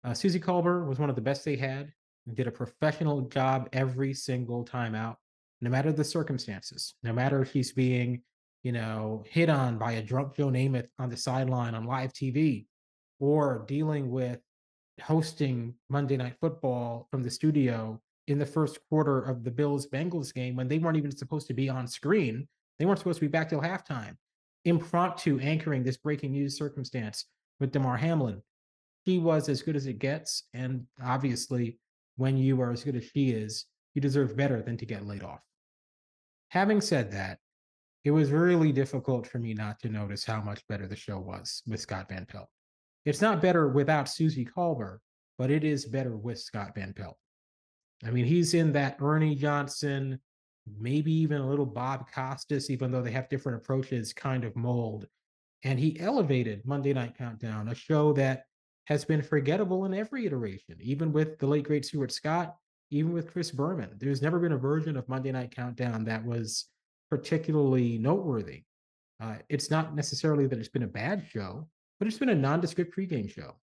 Uh, 0.03 0.13
Suzy 0.13 0.39
Kolber 0.39 0.87
was 0.87 0.97
one 0.97 1.09
of 1.09 1.15
the 1.15 1.21
best 1.21 1.45
they 1.45 1.57
had 1.57 1.91
and 2.25 2.35
did 2.35 2.47
a 2.47 2.51
professional 2.51 3.21
job 3.21 3.69
every 3.73 4.13
single 4.13 4.63
time 4.63 4.95
out 4.95 5.17
no 5.61 5.69
matter 5.69 5.91
the 5.91 6.03
circumstances, 6.03 6.95
no 7.03 7.13
matter 7.13 7.41
if 7.41 7.51
he's 7.51 7.71
being, 7.71 8.21
you 8.63 8.71
know, 8.71 9.23
hit 9.27 9.49
on 9.49 9.77
by 9.77 9.93
a 9.93 10.01
drunk 10.01 10.35
Joe 10.35 10.47
Namath 10.47 10.87
on 10.97 11.09
the 11.09 11.17
sideline 11.17 11.75
on 11.75 11.85
live 11.85 12.13
TV, 12.13 12.65
or 13.19 13.65
dealing 13.67 14.09
with 14.09 14.39
hosting 15.01 15.73
Monday 15.89 16.17
Night 16.17 16.35
Football 16.39 17.07
from 17.11 17.23
the 17.23 17.31
studio 17.31 18.01
in 18.29 18.37
the 18.37 18.45
first 18.45 18.79
quarter 18.89 19.19
of 19.21 19.43
the 19.43 19.51
Bills 19.51 19.87
Bengals 19.87 20.33
game 20.33 20.55
when 20.55 20.67
they 20.67 20.77
weren't 20.77 20.97
even 20.97 21.15
supposed 21.15 21.47
to 21.47 21.53
be 21.53 21.67
on 21.67 21.87
screen. 21.87 22.47
They 22.77 22.85
weren't 22.85 22.99
supposed 22.99 23.19
to 23.19 23.25
be 23.25 23.31
back 23.31 23.49
till 23.49 23.61
halftime. 23.61 24.15
Impromptu 24.65 25.39
anchoring 25.39 25.83
this 25.83 25.97
breaking 25.97 26.31
news 26.31 26.57
circumstance 26.57 27.25
with 27.59 27.71
Damar 27.71 27.97
Hamlin. 27.97 28.41
He 29.03 29.17
was 29.17 29.49
as 29.49 29.63
good 29.63 29.75
as 29.75 29.87
it 29.87 29.99
gets. 29.99 30.43
And 30.53 30.85
obviously, 31.03 31.79
when 32.17 32.37
you 32.37 32.61
are 32.61 32.71
as 32.71 32.83
good 32.83 32.95
as 32.95 33.05
she 33.05 33.31
is, 33.31 33.65
you 33.95 34.01
deserve 34.01 34.37
better 34.37 34.61
than 34.61 34.77
to 34.77 34.85
get 34.85 35.07
laid 35.07 35.23
off. 35.23 35.41
Having 36.49 36.81
said 36.81 37.11
that, 37.11 37.39
it 38.05 38.11
was 38.11 38.31
really 38.31 38.71
difficult 38.71 39.27
for 39.27 39.39
me 39.39 39.53
not 39.53 39.79
to 39.79 39.89
notice 39.89 40.23
how 40.23 40.41
much 40.41 40.65
better 40.67 40.87
the 40.87 40.95
show 40.95 41.19
was 41.19 41.63
with 41.67 41.81
Scott 41.81 42.07
Van 42.09 42.25
Pelt. 42.25 42.49
It's 43.05 43.21
not 43.21 43.41
better 43.41 43.69
without 43.69 44.07
Suzy 44.07 44.45
Kolber, 44.45 44.99
but 45.37 45.49
it 45.49 45.63
is 45.63 45.85
better 45.85 46.15
with 46.15 46.39
Scott 46.39 46.71
Van 46.75 46.93
Pelt. 46.93 47.17
I 48.05 48.11
mean, 48.11 48.25
he's 48.25 48.53
in 48.53 48.71
that 48.73 48.97
Ernie 49.01 49.35
Johnson, 49.35 50.19
maybe 50.79 51.11
even 51.11 51.41
a 51.41 51.47
little 51.47 51.65
Bob 51.65 52.09
Costas, 52.11 52.69
even 52.69 52.91
though 52.91 53.01
they 53.01 53.11
have 53.11 53.29
different 53.29 53.57
approaches, 53.57 54.13
kind 54.13 54.43
of 54.43 54.55
mold. 54.55 55.07
And 55.63 55.77
he 55.77 55.99
elevated 55.99 56.65
Monday 56.65 56.93
Night 56.93 57.17
Countdown, 57.17 57.67
a 57.67 57.75
show 57.75 58.13
that 58.13 58.43
has 58.85 59.03
been 59.03 59.21
forgettable 59.21 59.85
in 59.85 59.93
every 59.93 60.25
iteration, 60.25 60.77
even 60.79 61.11
with 61.11 61.37
the 61.39 61.47
late 61.47 61.65
great 61.65 61.85
Stuart 61.85 62.11
Scott 62.11 62.55
even 62.91 63.13
with 63.13 63.31
Chris 63.31 63.51
Berman. 63.51 63.91
There's 63.97 64.21
never 64.21 64.39
been 64.39 64.53
a 64.53 64.57
version 64.57 64.97
of 64.97 65.07
Monday 65.07 65.31
Night 65.31 65.55
Countdown 65.55 66.03
that 66.05 66.25
was 66.25 66.65
particularly 67.09 67.97
noteworthy. 67.97 68.63
Uh, 69.21 69.35
it's 69.49 69.69
not 69.69 69.95
necessarily 69.95 70.47
that 70.47 70.59
it's 70.59 70.69
been 70.69 70.83
a 70.83 70.87
bad 70.87 71.25
show, 71.29 71.67
but 71.99 72.07
it's 72.07 72.17
been 72.17 72.29
a 72.29 72.35
nondescript 72.35 72.95
pregame 72.95 73.29
show. 73.29 73.59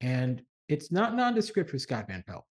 And 0.00 0.42
it's 0.68 0.92
not 0.92 1.14
nondescript 1.14 1.70
for 1.70 1.78
Scott 1.78 2.06
Van 2.08 2.22
Pelt. 2.26 2.44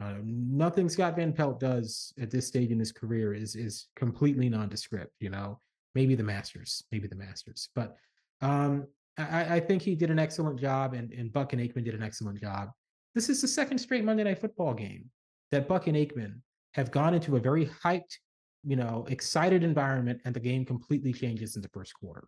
Uh, 0.00 0.14
nothing 0.24 0.88
Scott 0.88 1.16
Van 1.16 1.32
Pelt 1.32 1.60
does 1.60 2.12
at 2.18 2.30
this 2.30 2.46
stage 2.46 2.70
in 2.70 2.78
his 2.78 2.92
career 2.92 3.34
is 3.34 3.54
is 3.54 3.88
completely 3.96 4.48
nondescript. 4.48 5.12
You 5.20 5.30
know, 5.30 5.60
maybe 5.94 6.14
the 6.14 6.22
Masters, 6.22 6.84
maybe 6.90 7.06
the 7.06 7.16
Masters, 7.16 7.68
but 7.74 7.96
um, 8.40 8.86
I, 9.18 9.56
I, 9.56 9.60
think 9.60 9.82
he 9.82 9.94
did 9.94 10.10
an 10.10 10.18
excellent 10.18 10.58
job, 10.58 10.94
and 10.94 11.12
and 11.12 11.30
Buck 11.32 11.52
and 11.52 11.60
Aikman 11.60 11.84
did 11.84 11.94
an 11.94 12.02
excellent 12.02 12.40
job. 12.40 12.70
This 13.14 13.28
is 13.28 13.42
the 13.42 13.48
second 13.48 13.78
straight 13.78 14.04
Monday 14.04 14.24
Night 14.24 14.40
Football 14.40 14.72
game 14.72 15.10
that 15.50 15.68
Buck 15.68 15.86
and 15.86 15.96
Aikman 15.96 16.40
have 16.72 16.90
gone 16.90 17.12
into 17.12 17.36
a 17.36 17.40
very 17.40 17.66
hyped, 17.66 18.16
you 18.64 18.76
know, 18.76 19.04
excited 19.10 19.62
environment, 19.62 20.20
and 20.24 20.34
the 20.34 20.40
game 20.40 20.64
completely 20.64 21.12
changes 21.12 21.56
in 21.56 21.62
the 21.62 21.68
first 21.68 21.92
quarter. 21.94 22.24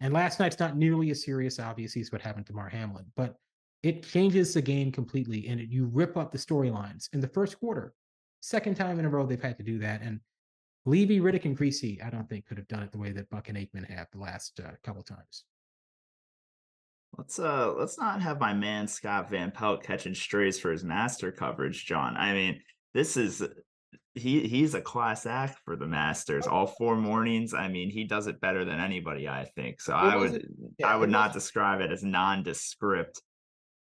And 0.00 0.14
last 0.14 0.40
night's 0.40 0.58
not 0.58 0.76
nearly 0.76 1.10
as 1.10 1.22
serious, 1.22 1.60
obviously, 1.60 2.00
as 2.00 2.10
what 2.10 2.22
happened 2.22 2.46
to 2.46 2.54
Mar 2.54 2.68
Hamlin, 2.68 3.04
but 3.16 3.36
it 3.82 4.02
changes 4.02 4.54
the 4.54 4.62
game 4.62 4.92
completely, 4.92 5.48
and 5.48 5.60
it, 5.60 5.68
you 5.68 5.86
rip 5.86 6.16
up 6.16 6.32
the 6.32 6.38
storylines 6.38 7.08
in 7.12 7.20
the 7.20 7.28
first 7.28 7.58
quarter. 7.58 7.94
Second 8.40 8.76
time 8.76 8.98
in 8.98 9.04
a 9.04 9.08
row 9.08 9.26
they've 9.26 9.42
had 9.42 9.58
to 9.58 9.64
do 9.64 9.78
that, 9.78 10.02
and 10.02 10.20
Levy, 10.86 11.20
Riddick, 11.20 11.44
and 11.44 11.56
Griese, 11.56 12.04
I 12.04 12.10
don't 12.10 12.28
think 12.28 12.46
could 12.46 12.56
have 12.56 12.68
done 12.68 12.82
it 12.82 12.90
the 12.90 12.98
way 12.98 13.12
that 13.12 13.28
Buck 13.28 13.48
and 13.48 13.58
Aikman 13.58 13.88
have 13.90 14.08
the 14.12 14.18
last 14.18 14.60
uh, 14.60 14.70
couple 14.82 15.02
times. 15.02 15.44
Let's 17.18 17.38
uh 17.40 17.74
let's 17.76 17.98
not 17.98 18.22
have 18.22 18.38
my 18.38 18.54
man 18.54 18.86
Scott 18.86 19.28
Van 19.30 19.50
Pelt 19.50 19.82
catching 19.82 20.14
strays 20.14 20.60
for 20.60 20.70
his 20.70 20.84
master 20.84 21.32
coverage, 21.32 21.84
Jon. 21.84 22.16
I 22.16 22.32
mean, 22.32 22.60
this 22.94 23.16
is 23.16 23.42
he 24.14 24.46
he's 24.46 24.74
a 24.74 24.80
class 24.80 25.26
act 25.26 25.58
for 25.64 25.76
the 25.76 25.86
Masters. 25.86 26.46
All 26.46 26.66
four 26.66 26.96
mornings. 26.96 27.52
I 27.52 27.68
mean, 27.68 27.90
he 27.90 28.04
does 28.04 28.26
it 28.26 28.40
better 28.40 28.64
than 28.64 28.80
anybody, 28.80 29.28
I 29.28 29.44
think. 29.56 29.80
So 29.80 29.92
I 29.92 30.16
would 30.16 30.46
yeah, 30.78 30.86
I 30.88 30.96
would 30.96 31.10
not 31.10 31.32
describe 31.32 31.80
it 31.80 31.90
as 31.90 32.04
nondescript. 32.04 33.20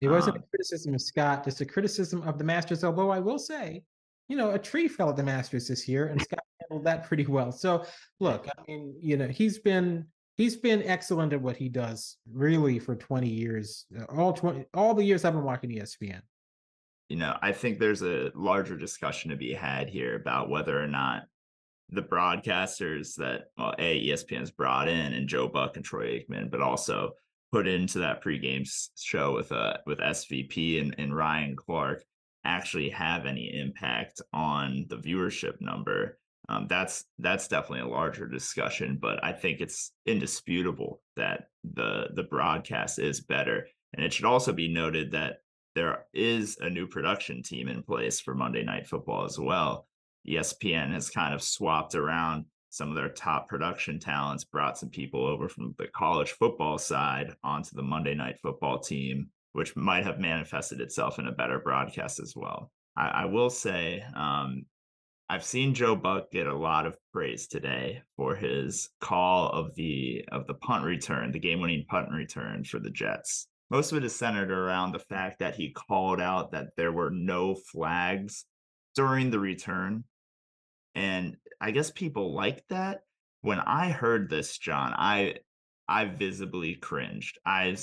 It 0.02 0.08
wasn't 0.08 0.38
um, 0.38 0.44
a 0.44 0.50
criticism 0.50 0.94
of 0.94 1.02
Scott, 1.02 1.44
just 1.44 1.62
a 1.62 1.66
criticism 1.66 2.22
of 2.24 2.38
the 2.38 2.44
Masters. 2.44 2.84
Although 2.84 3.10
I 3.10 3.20
will 3.20 3.40
say, 3.40 3.84
you 4.28 4.38
know, 4.38 4.52
a 4.52 4.60
tree 4.60 4.88
fell 4.88 5.10
at 5.10 5.18
the 5.18 5.24
Masters 5.24 5.68
this 5.68 5.88
year, 5.88 6.08
and 6.08 6.22
Scott 6.22 6.40
handled 6.62 6.86
that 6.86 7.06
pretty 7.06 7.26
well. 7.26 7.52
So 7.52 7.86
look, 8.20 8.48
I 8.48 8.62
mean, 8.68 8.96
you 9.02 9.18
know, 9.18 9.28
he's 9.28 9.60
been 9.60 10.06
he's 10.38 10.56
been 10.56 10.84
excellent 10.84 11.34
at 11.34 11.42
what 11.42 11.58
he 11.58 11.68
does 11.68 12.18
really 12.32 12.80
for 12.80 12.96
20 12.96 13.28
years 13.28 13.86
uh, 14.00 14.06
all 14.06 14.32
20 14.32 14.66
all 14.74 14.94
the 14.94 15.04
years 15.04 15.26
i've 15.26 15.34
been 15.34 15.44
watching 15.44 15.72
espn 15.72 16.22
you 17.10 17.18
know, 17.18 17.36
I 17.42 17.52
think 17.52 17.80
there's 17.80 18.04
a 18.04 18.32
larger 18.36 18.78
discussion 18.78 19.32
to 19.32 19.36
be 19.36 19.52
had 19.52 19.90
here 19.90 20.16
about 20.16 20.50
whether 20.50 20.82
or 20.82 20.88
not 20.88 21.24
the 21.90 22.04
broadcasters 22.04 23.16
that 23.16 23.46
well, 23.58 23.74
a 23.80 24.08
ESPN's 24.08 24.52
brought 24.52 24.88
in 24.88 25.14
and 25.14 25.28
Joe 25.28 25.48
Buck 25.48 25.76
and 25.76 25.84
Troy 25.84 26.20
Aikman, 26.20 26.52
but 26.52 26.62
also 26.62 27.14
put 27.52 27.68
into 27.68 28.00
that 28.00 28.24
pregame 28.24 28.70
show 28.98 29.34
with 29.34 29.52
uh 29.52 29.78
with 29.86 30.00
SVP 30.00 30.82
and, 30.82 30.96
and 30.98 31.16
Ryan 31.16 31.56
Clark 31.56 32.04
actually 32.46 32.90
have 32.90 33.26
any 33.26 33.54
impact 33.60 34.22
on 34.34 34.86
the 34.90 34.98
viewership 34.98 35.60
number. 35.60 36.18
Um, 36.48 36.68
that's 36.68 37.06
that's 37.20 37.48
definitely 37.48 37.90
a 37.90 37.94
larger 37.94 38.28
discussion, 38.28 38.98
but 39.00 39.24
I 39.24 39.34
think 39.34 39.62
it's 39.62 39.92
indisputable 40.06 41.02
that 41.16 41.50
the 41.76 42.08
the 42.16 42.24
broadcast 42.24 43.00
is 43.00 43.22
better. 43.22 43.68
And 43.94 44.06
it 44.06 44.14
should 44.14 44.26
also 44.26 44.54
be 44.54 44.68
noted 44.68 45.12
that 45.12 45.38
there 45.76 46.06
is 46.14 46.58
a 46.60 46.70
new 46.70 46.88
production 46.88 47.44
team 47.44 47.68
in 47.68 47.84
place 47.84 48.20
for 48.20 48.34
Monday 48.34 48.64
Night 48.64 48.88
Football 48.88 49.26
as 49.26 49.40
well. 49.40 49.88
ESPN 50.28 50.92
has 50.92 51.10
kind 51.10 51.34
of 51.34 51.42
swapped 51.42 51.96
around 51.96 52.46
some 52.70 52.90
of 52.90 52.96
their 52.96 53.10
top 53.10 53.48
production 53.48 54.00
talents, 54.00 54.44
brought 54.44 54.78
some 54.78 54.90
people 54.90 55.26
over 55.26 55.50
from 55.50 55.74
the 55.78 55.88
college 55.88 56.32
football 56.32 56.78
side 56.78 57.34
onto 57.44 57.76
the 57.76 57.82
Monday 57.84 58.14
Night 58.14 58.38
Football 58.42 58.80
team, 58.80 59.30
which 59.54 59.76
might 59.76 60.06
have 60.06 60.20
manifested 60.20 60.80
itself 60.80 61.20
in 61.20 61.28
a 61.28 61.32
better 61.32 61.60
broadcast 61.60 62.20
as 62.20 62.34
well. 62.36 62.72
I, 62.96 63.08
I 63.08 63.26
will 63.26 63.50
say, 63.50 64.04
um, 64.16 64.66
I've 65.32 65.44
seen 65.44 65.76
Joe 65.76 65.96
Buck 65.96 66.32
get 66.32 66.48
a 66.48 66.58
lot 66.58 66.88
of 66.88 66.98
praise 67.14 67.48
today 67.48 68.02
for 68.16 68.36
his 68.36 68.90
call 69.00 69.50
of 69.50 69.76
the 69.76 70.26
of 70.32 70.48
the 70.48 70.56
punt 70.56 70.84
return, 70.86 71.32
the 71.32 71.40
game-winning 71.40 71.86
punt 71.88 72.10
return 72.12 72.64
for 72.64 72.80
the 72.80 72.90
Jets. 72.90 73.48
Most 73.70 73.92
of 73.92 74.00
it 74.00 74.04
is 74.04 74.16
centered 74.16 74.52
around 74.52 74.92
the 74.92 75.00
fact 75.00 75.40
that 75.40 75.54
he 75.54 75.72
called 75.72 76.20
out 76.20 76.52
that 76.52 76.70
there 76.78 76.92
were 76.92 77.12
no 77.12 77.56
flags 77.56 78.46
during 78.96 79.30
the 79.30 79.40
return. 79.40 80.04
And 80.96 81.38
I 81.62 81.72
guess 81.72 81.92
people 81.92 82.34
like 82.34 82.64
that. 82.70 83.02
When 83.42 83.60
I 83.60 83.90
heard 83.90 84.30
this, 84.30 84.58
Jon, 84.58 84.94
I 84.96 85.36
I 85.88 86.06
visibly 86.06 86.76
cringed. 86.76 87.38
I 87.46 87.78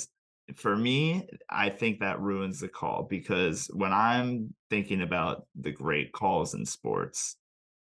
for 0.55 0.75
me, 0.75 1.27
I 1.49 1.69
think 1.69 1.99
that 1.99 2.21
ruins 2.21 2.59
the 2.59 2.69
call 2.69 3.03
because 3.03 3.69
when 3.73 3.91
I'm 3.91 4.53
thinking 4.69 5.01
about 5.01 5.45
the 5.55 5.71
great 5.71 6.13
calls 6.13 6.53
in 6.53 6.65
sports, 6.65 7.35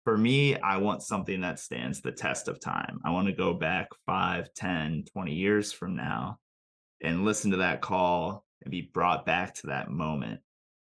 for 0.03 0.17
me, 0.17 0.55
I 0.57 0.77
want 0.77 1.03
something 1.03 1.41
that 1.41 1.59
stands 1.59 2.01
the 2.01 2.11
test 2.11 2.47
of 2.47 2.59
time. 2.59 2.99
I 3.03 3.11
want 3.11 3.27
to 3.27 3.33
go 3.33 3.53
back 3.53 3.87
5, 4.05 4.53
10, 4.53 5.05
20 5.11 5.33
years 5.33 5.71
from 5.71 5.95
now 5.95 6.39
and 7.03 7.25
listen 7.25 7.51
to 7.51 7.57
that 7.57 7.81
call 7.81 8.45
and 8.63 8.71
be 8.71 8.89
brought 8.93 9.25
back 9.25 9.55
to 9.55 9.67
that 9.67 9.89
moment 9.89 10.41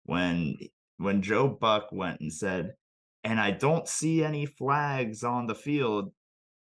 when 0.05 0.57
when 0.99 1.23
Joe 1.23 1.49
Buck 1.49 1.89
went 1.91 2.21
and 2.21 2.33
said, 2.33 2.75
and 3.25 3.41
I 3.41 3.51
don't 3.51 3.89
see 3.89 4.23
any 4.23 4.47
flags 4.47 5.25
on 5.25 5.47
the 5.47 5.55
field, 5.55 6.13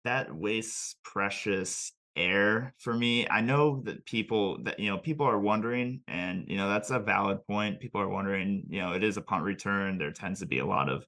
that 0.04 0.34
wastes 0.34 0.94
precious 1.02 1.92
air 2.16 2.74
for 2.78 2.94
me. 2.94 3.28
I 3.28 3.40
know 3.40 3.82
that 3.84 4.06
people 4.06 4.62
that 4.62 4.78
you 4.80 4.88
know 4.88 4.98
people 4.98 5.26
are 5.26 5.38
wondering, 5.38 6.00
and 6.08 6.44
you 6.48 6.56
know 6.56 6.68
that's 6.68 6.90
a 6.90 7.00
valid 7.00 7.46
point. 7.46 7.80
People 7.80 8.00
are 8.00 8.08
wondering, 8.08 8.64
you 8.68 8.80
know, 8.80 8.92
it 8.92 9.04
is 9.04 9.16
a 9.16 9.22
punt 9.22 9.44
return. 9.44 9.98
There 9.98 10.12
tends 10.12 10.40
to 10.40 10.46
be 10.46 10.60
a 10.60 10.66
lot 10.66 10.88
of 10.88 11.04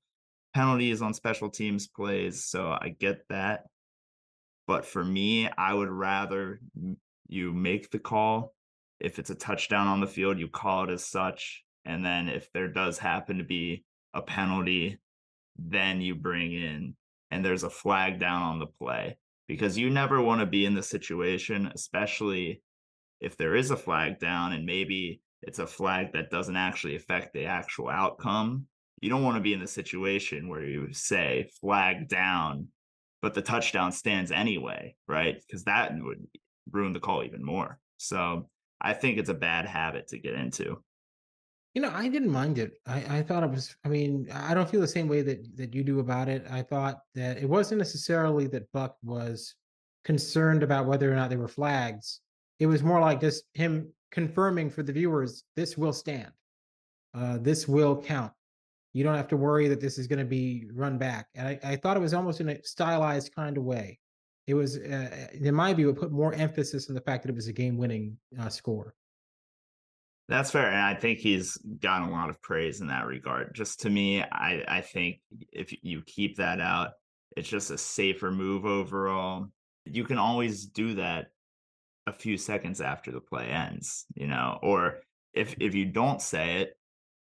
penalties 0.54 1.00
on 1.02 1.14
special 1.14 1.48
teams 1.48 1.86
plays, 1.86 2.44
so 2.44 2.68
I 2.68 2.94
get 2.98 3.22
that. 3.30 3.64
But 4.66 4.84
for 4.84 5.04
me, 5.04 5.48
I 5.56 5.72
would 5.72 5.88
rather 5.88 6.60
you 7.28 7.52
make 7.52 7.90
the 7.90 7.98
call. 7.98 8.54
If 9.00 9.18
it's 9.18 9.30
a 9.30 9.34
touchdown 9.34 9.86
on 9.86 10.00
the 10.00 10.06
field, 10.08 10.38
you 10.38 10.48
call 10.48 10.84
it 10.84 10.90
as 10.90 11.06
such. 11.06 11.64
And 11.84 12.04
then 12.04 12.28
if 12.28 12.52
there 12.52 12.68
does 12.68 12.98
happen 12.98 13.38
to 13.38 13.44
be 13.44 13.84
a 14.12 14.20
penalty, 14.20 14.98
then 15.58 16.00
you 16.00 16.14
bring 16.14 16.52
in 16.52 16.94
and 17.30 17.44
there's 17.44 17.64
a 17.64 17.70
flag 17.70 18.18
down 18.18 18.42
on 18.42 18.58
the 18.58 18.66
play 18.66 19.18
because 19.46 19.76
you 19.76 19.90
never 19.90 20.22
want 20.22 20.40
to 20.40 20.46
be 20.46 20.64
in 20.64 20.74
the 20.74 20.82
situation, 20.82 21.70
especially 21.74 22.62
if 23.20 23.36
there 23.36 23.56
is 23.56 23.70
a 23.70 23.76
flag 23.76 24.18
down 24.18 24.52
and 24.52 24.64
maybe 24.64 25.20
it's 25.42 25.58
a 25.58 25.66
flag 25.66 26.12
that 26.12 26.30
doesn't 26.30 26.56
actually 26.56 26.96
affect 26.96 27.32
the 27.32 27.44
actual 27.44 27.88
outcome. 27.88 28.66
You 29.00 29.10
don't 29.10 29.22
want 29.22 29.36
to 29.36 29.42
be 29.42 29.52
in 29.52 29.60
the 29.60 29.66
situation 29.66 30.48
where 30.48 30.64
you 30.64 30.92
say 30.92 31.50
flag 31.60 32.08
down, 32.08 32.68
but 33.22 33.34
the 33.34 33.42
touchdown 33.42 33.92
stands 33.92 34.32
anyway, 34.32 34.96
right? 35.06 35.36
Because 35.46 35.64
that 35.64 35.92
would 35.94 36.26
ruin 36.70 36.92
the 36.92 37.00
call 37.00 37.24
even 37.24 37.44
more. 37.44 37.78
So 37.96 38.48
I 38.80 38.94
think 38.94 39.18
it's 39.18 39.28
a 39.28 39.34
bad 39.34 39.66
habit 39.66 40.08
to 40.08 40.18
get 40.18 40.34
into. 40.34 40.82
You 41.74 41.82
know, 41.82 41.92
I 41.94 42.08
didn't 42.08 42.30
mind 42.30 42.58
it. 42.58 42.72
I, 42.86 43.18
I 43.18 43.22
thought 43.22 43.44
it 43.44 43.50
was. 43.50 43.76
I 43.84 43.88
mean, 43.88 44.28
I 44.32 44.54
don't 44.54 44.68
feel 44.68 44.80
the 44.80 44.88
same 44.88 45.08
way 45.08 45.22
that 45.22 45.56
that 45.56 45.74
you 45.74 45.84
do 45.84 46.00
about 46.00 46.28
it. 46.28 46.44
I 46.50 46.62
thought 46.62 47.00
that 47.14 47.38
it 47.38 47.48
wasn't 47.48 47.78
necessarily 47.78 48.46
that 48.48 48.72
Buck 48.72 48.96
was 49.02 49.54
concerned 50.04 50.62
about 50.62 50.86
whether 50.86 51.12
or 51.12 51.14
not 51.14 51.28
there 51.30 51.38
were 51.38 51.48
flags. 51.48 52.20
It 52.58 52.66
was 52.66 52.82
more 52.82 53.00
like 53.00 53.20
just 53.20 53.44
him 53.54 53.92
confirming 54.10 54.70
for 54.70 54.82
the 54.82 54.92
viewers 54.92 55.44
this 55.54 55.76
will 55.76 55.92
stand, 55.92 56.32
uh, 57.14 57.38
this 57.40 57.68
will 57.68 58.00
count. 58.00 58.32
You 58.94 59.04
don't 59.04 59.16
have 59.16 59.28
to 59.28 59.36
worry 59.36 59.68
that 59.68 59.80
this 59.80 59.98
is 59.98 60.06
going 60.06 60.18
to 60.18 60.24
be 60.24 60.66
run 60.72 60.98
back. 60.98 61.28
And 61.34 61.46
I, 61.46 61.60
I 61.62 61.76
thought 61.76 61.96
it 61.96 62.00
was 62.00 62.14
almost 62.14 62.40
in 62.40 62.48
a 62.48 62.62
stylized 62.64 63.34
kind 63.34 63.56
of 63.58 63.64
way. 63.64 63.98
It 64.46 64.54
was, 64.54 64.78
uh, 64.78 65.28
in 65.34 65.54
my 65.54 65.74
view, 65.74 65.90
it 65.90 65.98
put 65.98 66.10
more 66.10 66.32
emphasis 66.32 66.88
on 66.88 66.94
the 66.94 67.02
fact 67.02 67.22
that 67.22 67.28
it 67.28 67.34
was 67.36 67.48
a 67.48 67.52
game-winning 67.52 68.16
uh, 68.40 68.48
score. 68.48 68.94
That's 70.28 70.50
fair. 70.50 70.68
And 70.68 70.80
I 70.80 70.94
think 70.94 71.18
he's 71.18 71.56
gotten 71.56 72.08
a 72.08 72.12
lot 72.12 72.28
of 72.28 72.40
praise 72.42 72.80
in 72.80 72.88
that 72.88 73.06
regard. 73.06 73.54
Just 73.54 73.80
to 73.80 73.90
me, 73.90 74.22
I, 74.22 74.62
I 74.68 74.80
think 74.82 75.20
if 75.52 75.74
you 75.82 76.02
keep 76.02 76.36
that 76.36 76.60
out, 76.60 76.90
it's 77.36 77.48
just 77.48 77.70
a 77.70 77.78
safer 77.78 78.30
move 78.30 78.66
overall. 78.66 79.48
You 79.86 80.04
can 80.04 80.18
always 80.18 80.66
do 80.66 80.94
that 80.96 81.28
a 82.06 82.12
few 82.12 82.36
seconds 82.36 82.80
after 82.80 83.10
the 83.10 83.20
play 83.20 83.46
ends, 83.46 84.04
you 84.14 84.26
know, 84.26 84.58
or 84.62 84.98
if 85.32 85.54
if 85.60 85.74
you 85.74 85.86
don't 85.86 86.20
say 86.20 86.62
it, 86.62 86.78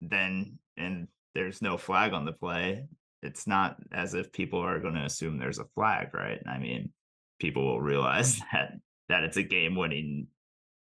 then 0.01 0.59
and 0.77 1.07
there's 1.33 1.61
no 1.61 1.77
flag 1.77 2.13
on 2.13 2.25
the 2.25 2.33
play, 2.33 2.87
it's 3.23 3.47
not 3.47 3.77
as 3.91 4.13
if 4.13 4.31
people 4.31 4.59
are 4.59 4.79
going 4.79 4.95
to 4.95 5.05
assume 5.05 5.37
there's 5.37 5.59
a 5.59 5.65
flag, 5.75 6.13
right? 6.13 6.41
I 6.47 6.57
mean, 6.57 6.91
people 7.39 7.65
will 7.65 7.81
realize 7.81 8.39
that 8.51 8.73
that 9.09 9.23
it's 9.23 9.37
a 9.37 9.43
game 9.43 9.75
winning 9.75 10.27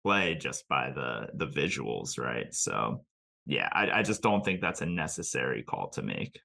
play 0.03 0.35
just 0.35 0.67
by 0.67 0.91
the 0.91 1.27
the 1.33 1.47
visuals, 1.47 2.17
right? 2.17 2.53
So 2.53 3.03
yeah, 3.45 3.69
I, 3.71 3.99
I 3.99 4.03
just 4.03 4.21
don't 4.21 4.43
think 4.45 4.61
that's 4.61 4.81
a 4.81 4.85
necessary 4.85 5.63
call 5.63 5.89
to 5.89 6.01
make. 6.01 6.39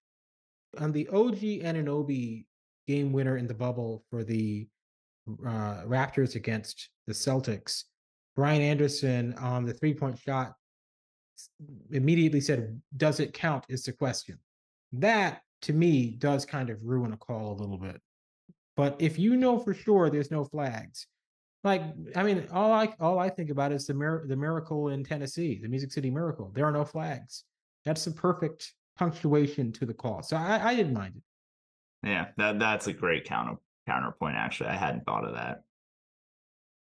On 0.79 0.91
the 0.91 1.09
OG 1.09 1.39
Anunoby 1.63 2.47
game 2.87 3.13
winner 3.13 3.37
in 3.37 3.47
the 3.47 3.55
bubble 3.55 4.05
for 4.11 4.25
the 4.25 4.67
uh, 5.29 5.83
Raptors 5.87 6.35
against 6.35 6.91
the 7.07 7.13
Celtics, 7.13 7.85
Brian 8.37 8.63
Anderson 8.63 9.35
on 9.35 9.65
the 9.65 9.75
three 9.75 9.95
point 9.95 10.19
shot 10.19 10.55
immediately 11.91 12.41
said, 12.41 12.81
Does 12.97 13.21
it 13.21 13.33
count? 13.33 13.65
Is 13.69 13.85
the 13.85 13.93
question. 13.93 14.39
That 14.93 15.41
to 15.63 15.73
me 15.73 16.11
does 16.19 16.45
kind 16.45 16.71
of 16.71 16.85
ruin 16.85 17.13
a 17.13 17.17
call 17.17 17.53
a 17.53 17.61
little 17.61 17.79
bit. 17.79 18.01
But 18.77 18.97
if 18.99 19.19
you 19.19 19.37
know 19.37 19.59
for 19.59 19.75
sure 19.75 20.11
there's 20.11 20.31
no 20.31 20.45
flags, 20.45 21.07
like 21.65 21.83
I 22.15 22.23
mean, 22.23 22.47
all 22.53 22.73
I 22.73 22.95
all 23.01 23.19
I 23.19 23.31
think 23.31 23.51
about 23.51 23.73
is 23.73 23.87
the 23.87 23.95
mir- 23.95 24.25
the 24.29 24.37
miracle 24.37 24.89
in 24.89 25.03
Tennessee, 25.03 25.59
the 25.61 25.69
Music 25.69 25.91
City 25.91 26.11
Miracle. 26.11 26.53
There 26.55 26.67
are 26.67 26.73
no 26.73 26.85
flags. 26.85 27.45
That's 27.85 28.05
the 28.05 28.11
perfect 28.11 28.73
punctuation 28.97 29.73
to 29.73 29.87
the 29.87 29.95
call. 29.95 30.23
So 30.23 30.37
I, 30.37 30.69
I 30.69 30.75
didn't 30.77 30.95
mind 30.95 31.15
it. 31.17 32.09
Yeah, 32.09 32.27
that 32.37 32.59
that's 32.59 32.87
a 32.87 32.93
great 32.93 33.25
counter 33.25 33.57
counterpoint. 33.87 34.37
Actually, 34.37 34.71
I 34.71 34.77
hadn't 34.77 35.05
thought 35.07 35.25
of 35.25 35.35
that. 35.35 35.63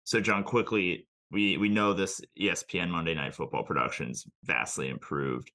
So 0.05 0.21
Jon, 0.21 0.45
quickly, 0.45 1.07
we 1.31 1.59
we 1.59 1.69
know 1.69 1.93
this 1.93 2.23
ESPN 2.41 2.89
Monday 2.89 3.15
Night 3.15 3.35
Football 3.35 3.65
productions 3.65 4.27
vastly 4.45 4.89
improved. 4.89 5.53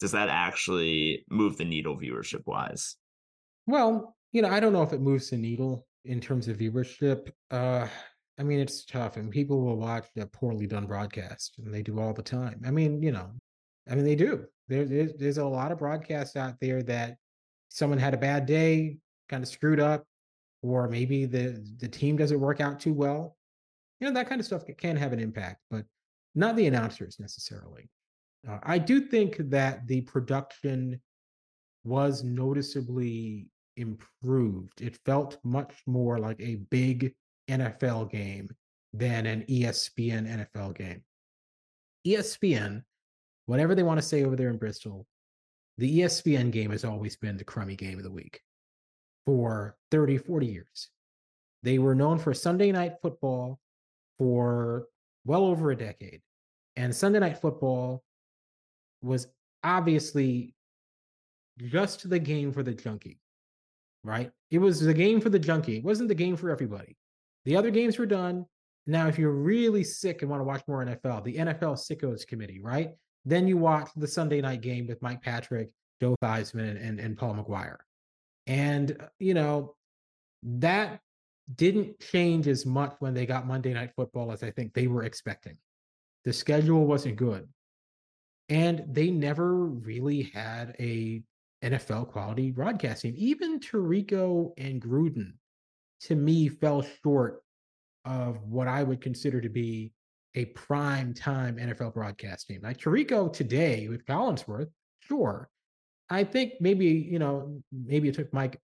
Does 0.00 0.12
that 0.12 0.28
actually 0.30 1.24
move 1.30 1.58
the 1.58 1.64
needle 1.64 1.96
viewership 1.96 2.46
wise? 2.46 2.96
Well, 3.66 4.16
you 4.32 4.42
know, 4.42 4.48
I 4.48 4.60
don't 4.60 4.72
know 4.72 4.82
if 4.82 4.92
it 4.92 5.00
moves 5.00 5.30
the 5.30 5.36
needle 5.36 5.86
in 6.04 6.20
terms 6.20 6.48
of 6.48 6.58
viewership. 6.58 7.30
Uh, 7.50 7.88
I 8.38 8.42
mean, 8.42 8.60
it's 8.60 8.84
tough, 8.84 9.16
and 9.16 9.30
people 9.30 9.62
will 9.62 9.76
watch 9.76 10.06
a 10.18 10.26
poorly 10.26 10.66
done 10.66 10.86
broadcast, 10.86 11.54
and 11.58 11.72
they 11.72 11.82
do 11.82 11.98
all 11.98 12.12
the 12.12 12.22
time. 12.22 12.60
I 12.66 12.70
mean, 12.70 13.02
you 13.02 13.12
know, 13.12 13.30
I 13.90 13.94
mean, 13.94 14.04
they 14.04 14.14
do. 14.14 14.44
There, 14.68 14.84
there's, 14.84 15.14
there's 15.14 15.38
a 15.38 15.46
lot 15.46 15.72
of 15.72 15.78
broadcasts 15.78 16.36
out 16.36 16.54
there 16.60 16.82
that 16.82 17.16
someone 17.70 17.98
had 17.98 18.14
a 18.14 18.18
bad 18.18 18.44
day, 18.46 18.98
kind 19.28 19.42
of 19.42 19.48
screwed 19.48 19.80
up, 19.80 20.04
or 20.62 20.88
maybe 20.88 21.24
the 21.24 21.64
the 21.78 21.88
team 21.88 22.16
doesn't 22.16 22.40
work 22.40 22.60
out 22.60 22.80
too 22.80 22.92
well. 22.92 23.36
You 24.00 24.08
know, 24.08 24.14
that 24.14 24.28
kind 24.28 24.40
of 24.40 24.46
stuff 24.46 24.64
can 24.76 24.96
have 24.96 25.12
an 25.12 25.20
impact, 25.20 25.62
but 25.70 25.84
not 26.34 26.56
the 26.56 26.66
announcers 26.66 27.16
necessarily. 27.18 27.88
Uh, 28.46 28.58
I 28.62 28.78
do 28.78 29.00
think 29.00 29.38
that 29.50 29.86
the 29.86 30.02
production 30.02 31.00
was 31.84 32.22
noticeably 32.22 33.46
improved. 33.76 34.82
It 34.82 34.98
felt 35.06 35.38
much 35.44 35.74
more 35.86 36.18
like 36.18 36.40
a 36.40 36.56
big 36.70 37.14
NFL 37.48 38.10
game 38.10 38.50
than 38.92 39.26
an 39.26 39.44
ESPN 39.48 40.46
NFL 40.46 40.76
game. 40.76 41.02
ESPN 42.06 42.82
whatever 43.46 43.74
they 43.74 43.82
want 43.82 43.98
to 43.98 44.06
say 44.06 44.24
over 44.24 44.36
there 44.36 44.50
in 44.50 44.58
Bristol, 44.58 45.06
the 45.78 46.00
ESPN 46.00 46.50
game 46.50 46.70
has 46.70 46.84
always 46.84 47.16
been 47.16 47.36
the 47.36 47.44
crummy 47.44 47.76
game 47.76 47.98
of 47.98 48.04
the 48.04 48.10
week 48.10 48.40
for 49.24 49.76
30, 49.90 50.18
40 50.18 50.46
years. 50.46 50.88
They 51.62 51.78
were 51.78 51.94
known 51.94 52.18
for 52.18 52.34
Sunday 52.34 52.70
night 52.70 52.94
football 53.00 53.58
for 54.18 54.86
well 55.24 55.44
over 55.44 55.70
a 55.70 55.76
decade. 55.76 56.20
And 56.76 56.94
Sunday 56.94 57.18
night 57.18 57.40
football 57.40 58.04
was 59.02 59.28
obviously 59.64 60.54
just 61.58 62.08
the 62.08 62.18
game 62.18 62.52
for 62.52 62.62
the 62.62 62.74
junkie, 62.74 63.18
right? 64.04 64.30
It 64.50 64.58
was 64.58 64.80
the 64.80 64.94
game 64.94 65.20
for 65.20 65.30
the 65.30 65.38
junkie. 65.38 65.78
It 65.78 65.84
wasn't 65.84 66.08
the 66.08 66.14
game 66.14 66.36
for 66.36 66.50
everybody. 66.50 66.96
The 67.46 67.56
other 67.56 67.70
games 67.70 67.98
were 67.98 68.06
done. 68.06 68.44
Now, 68.86 69.06
if 69.08 69.18
you're 69.18 69.32
really 69.32 69.84
sick 69.84 70.22
and 70.22 70.30
want 70.30 70.40
to 70.40 70.44
watch 70.44 70.62
more 70.68 70.84
NFL, 70.84 71.24
the 71.24 71.36
NFL 71.36 71.78
Sickos 71.78 72.26
Committee, 72.26 72.60
right? 72.60 72.90
Then 73.24 73.48
you 73.48 73.56
watch 73.56 73.88
the 73.96 74.06
Sunday 74.06 74.40
night 74.40 74.60
game 74.60 74.86
with 74.86 75.00
Mike 75.00 75.22
Patrick, 75.22 75.70
Joe 76.00 76.16
Theismann, 76.22 76.80
and, 76.84 77.00
and 77.00 77.16
Paul 77.16 77.34
Maguire. 77.34 77.80
And, 78.46 78.96
uh, 79.00 79.06
you 79.18 79.34
know, 79.34 79.74
that 80.42 81.00
didn't 81.54 81.98
change 82.00 82.48
as 82.48 82.66
much 82.66 82.94
when 82.98 83.14
they 83.14 83.26
got 83.26 83.46
Monday 83.46 83.72
Night 83.72 83.92
Football 83.96 84.32
as 84.32 84.42
I 84.42 84.50
think 84.50 84.74
they 84.74 84.88
were 84.88 85.04
expecting. 85.04 85.56
The 86.24 86.32
schedule 86.32 86.86
wasn't 86.86 87.16
good. 87.16 87.48
And 88.48 88.84
they 88.88 89.10
never 89.10 89.66
really 89.66 90.22
had 90.34 90.74
a 90.78 91.22
NFL 91.62 92.08
quality 92.08 92.50
broadcasting. 92.50 93.14
Even 93.16 93.60
Tirico 93.60 94.52
and 94.58 94.80
Gruden, 94.80 95.32
to 96.02 96.14
me, 96.14 96.48
fell 96.48 96.84
short 97.02 97.42
of 98.04 98.42
what 98.44 98.68
I 98.68 98.82
would 98.82 99.00
consider 99.00 99.40
to 99.40 99.48
be 99.48 99.92
a 100.34 100.46
prime 100.46 101.14
time 101.14 101.56
NFL 101.56 101.94
broadcast 101.94 102.46
team. 102.46 102.60
Like 102.62 102.78
Tirico 102.78 103.32
today 103.32 103.88
with 103.88 104.04
Collinsworth, 104.04 104.68
sure. 105.00 105.48
I 106.08 106.22
think 106.22 106.54
maybe, 106.60 106.86
you 106.86 107.18
know, 107.18 107.60
maybe 107.72 108.08
it 108.08 108.14
took 108.14 108.32
Mike 108.32 108.60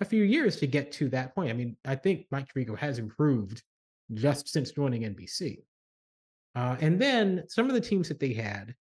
a 0.00 0.04
few 0.04 0.22
years 0.22 0.56
to 0.56 0.66
get 0.66 0.92
to 0.92 1.08
that 1.08 1.34
point. 1.34 1.50
I 1.50 1.54
mean, 1.54 1.76
I 1.84 1.96
think 1.96 2.26
Mike 2.30 2.46
Tirico 2.54 2.78
has 2.78 2.98
improved 2.98 3.62
just 4.14 4.48
since 4.48 4.70
joining 4.70 5.02
NBC. 5.02 5.62
Uh, 6.54 6.76
and 6.80 7.00
then 7.00 7.44
some 7.48 7.66
of 7.66 7.74
the 7.74 7.80
teams 7.80 8.08
that 8.08 8.20
they 8.20 8.32
had, 8.32 8.74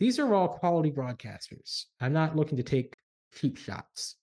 these 0.00 0.18
are 0.18 0.34
all 0.34 0.48
quality 0.48 0.90
broadcasters. 0.90 1.84
I'm 2.00 2.12
not 2.12 2.36
looking 2.36 2.56
to 2.56 2.62
take 2.62 2.96
cheap 3.34 3.56
shots. 3.56 4.16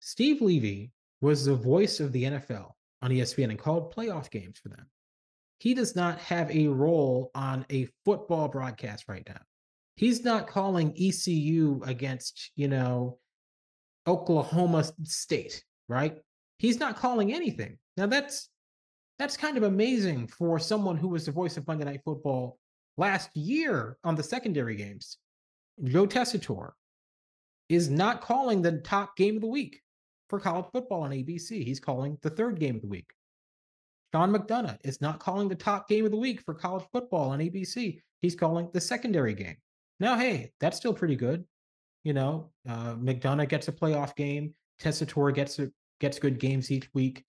Steve 0.00 0.40
Levy 0.40 0.92
was 1.20 1.44
the 1.44 1.54
voice 1.54 2.00
of 2.00 2.12
the 2.12 2.24
NFL 2.24 2.70
on 3.02 3.10
ESPN 3.10 3.50
and 3.50 3.58
called 3.58 3.94
playoff 3.94 4.30
games 4.30 4.58
for 4.58 4.68
them. 4.68 4.86
He 5.58 5.74
does 5.74 5.96
not 5.96 6.18
have 6.20 6.50
a 6.50 6.68
role 6.68 7.30
on 7.34 7.66
a 7.70 7.88
football 8.04 8.48
broadcast 8.48 9.06
right 9.08 9.26
now. 9.28 9.40
He's 9.96 10.24
not 10.24 10.46
calling 10.46 10.94
ECU 10.96 11.80
against, 11.84 12.52
you 12.54 12.68
know, 12.68 13.18
Oklahoma 14.06 14.84
State, 15.02 15.64
right? 15.88 16.16
He's 16.58 16.78
not 16.78 16.96
calling 16.96 17.34
anything. 17.34 17.78
Now 17.96 18.06
that's 18.06 18.48
that's 19.18 19.36
kind 19.36 19.56
of 19.56 19.64
amazing 19.64 20.28
for 20.28 20.60
someone 20.60 20.96
who 20.96 21.08
was 21.08 21.26
the 21.26 21.32
voice 21.32 21.56
of 21.56 21.66
Monday 21.66 21.84
Night 21.84 22.02
Football 22.04 22.58
last 22.96 23.36
year 23.36 23.96
on 24.04 24.14
the 24.14 24.22
secondary 24.22 24.76
games. 24.76 25.18
Joe 25.82 26.06
Tessitore 26.06 26.70
is 27.68 27.90
not 27.90 28.20
calling 28.20 28.62
the 28.62 28.78
top 28.78 29.16
game 29.16 29.34
of 29.34 29.42
the 29.42 29.48
week 29.48 29.80
for 30.28 30.38
college 30.38 30.66
football 30.72 31.02
on 31.02 31.10
ABC. 31.10 31.64
He's 31.64 31.80
calling 31.80 32.18
the 32.22 32.30
third 32.30 32.58
game 32.58 32.76
of 32.76 32.82
the 32.82 32.88
week. 32.88 33.10
Sean 34.12 34.32
McDonough 34.32 34.78
is 34.84 35.00
not 35.00 35.20
calling 35.20 35.48
the 35.48 35.54
top 35.54 35.88
game 35.88 36.04
of 36.04 36.10
the 36.10 36.16
week 36.16 36.40
for 36.40 36.54
college 36.54 36.84
football 36.92 37.30
on 37.30 37.40
ABC. 37.40 38.00
He's 38.20 38.34
calling 38.34 38.70
the 38.72 38.80
secondary 38.80 39.34
game. 39.34 39.56
Now, 40.00 40.16
hey, 40.16 40.52
that's 40.60 40.76
still 40.76 40.94
pretty 40.94 41.16
good. 41.16 41.44
You 42.04 42.14
know, 42.14 42.50
uh, 42.68 42.94
McDonough 42.94 43.48
gets 43.48 43.68
a 43.68 43.72
playoff 43.72 44.16
game. 44.16 44.54
Tessitore 44.80 45.34
gets 45.34 45.58
a, 45.58 45.70
gets 46.00 46.18
good 46.18 46.38
games 46.38 46.70
each 46.70 46.88
week. 46.94 47.24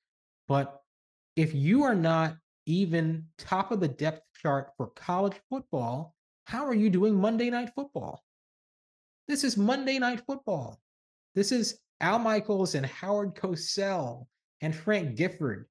But 0.47 0.79
if 1.35 1.53
you 1.53 1.83
are 1.83 1.95
not 1.95 2.35
even 2.65 3.25
top 3.37 3.71
of 3.71 3.79
the 3.79 3.87
depth 3.87 4.21
chart 4.41 4.69
for 4.77 4.87
college 4.87 5.35
football, 5.49 6.15
how 6.45 6.65
are 6.65 6.75
you 6.75 6.89
doing 6.89 7.15
Monday 7.15 7.49
Night 7.49 7.71
Football? 7.75 8.23
This 9.27 9.43
is 9.43 9.57
Monday 9.57 9.99
Night 9.99 10.21
Football. 10.25 10.79
This 11.35 11.51
is 11.51 11.79
Al 12.01 12.19
Michaels 12.19 12.75
and 12.75 12.85
Howard 12.85 13.35
Cosell 13.35 14.27
and 14.61 14.75
Frank 14.75 15.15
Gifford. 15.15 15.67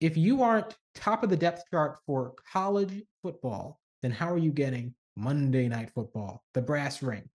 If 0.00 0.16
you 0.16 0.42
aren't 0.42 0.76
top 0.94 1.22
of 1.22 1.30
the 1.30 1.36
depth 1.36 1.62
chart 1.70 1.98
for 2.06 2.34
college 2.52 3.02
football, 3.22 3.80
then 4.02 4.10
how 4.10 4.32
are 4.32 4.38
you 4.38 4.50
getting 4.50 4.94
Monday 5.16 5.68
Night 5.68 5.90
Football, 5.94 6.42
the 6.54 6.62
brass 6.62 7.02
ring? 7.02 7.28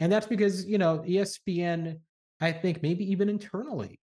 And 0.00 0.10
that's 0.10 0.26
because, 0.26 0.66
you 0.66 0.78
know, 0.78 1.04
ESPN, 1.06 2.00
I 2.40 2.52
think 2.52 2.82
maybe 2.82 3.08
even 3.10 3.28
internally, 3.28 4.00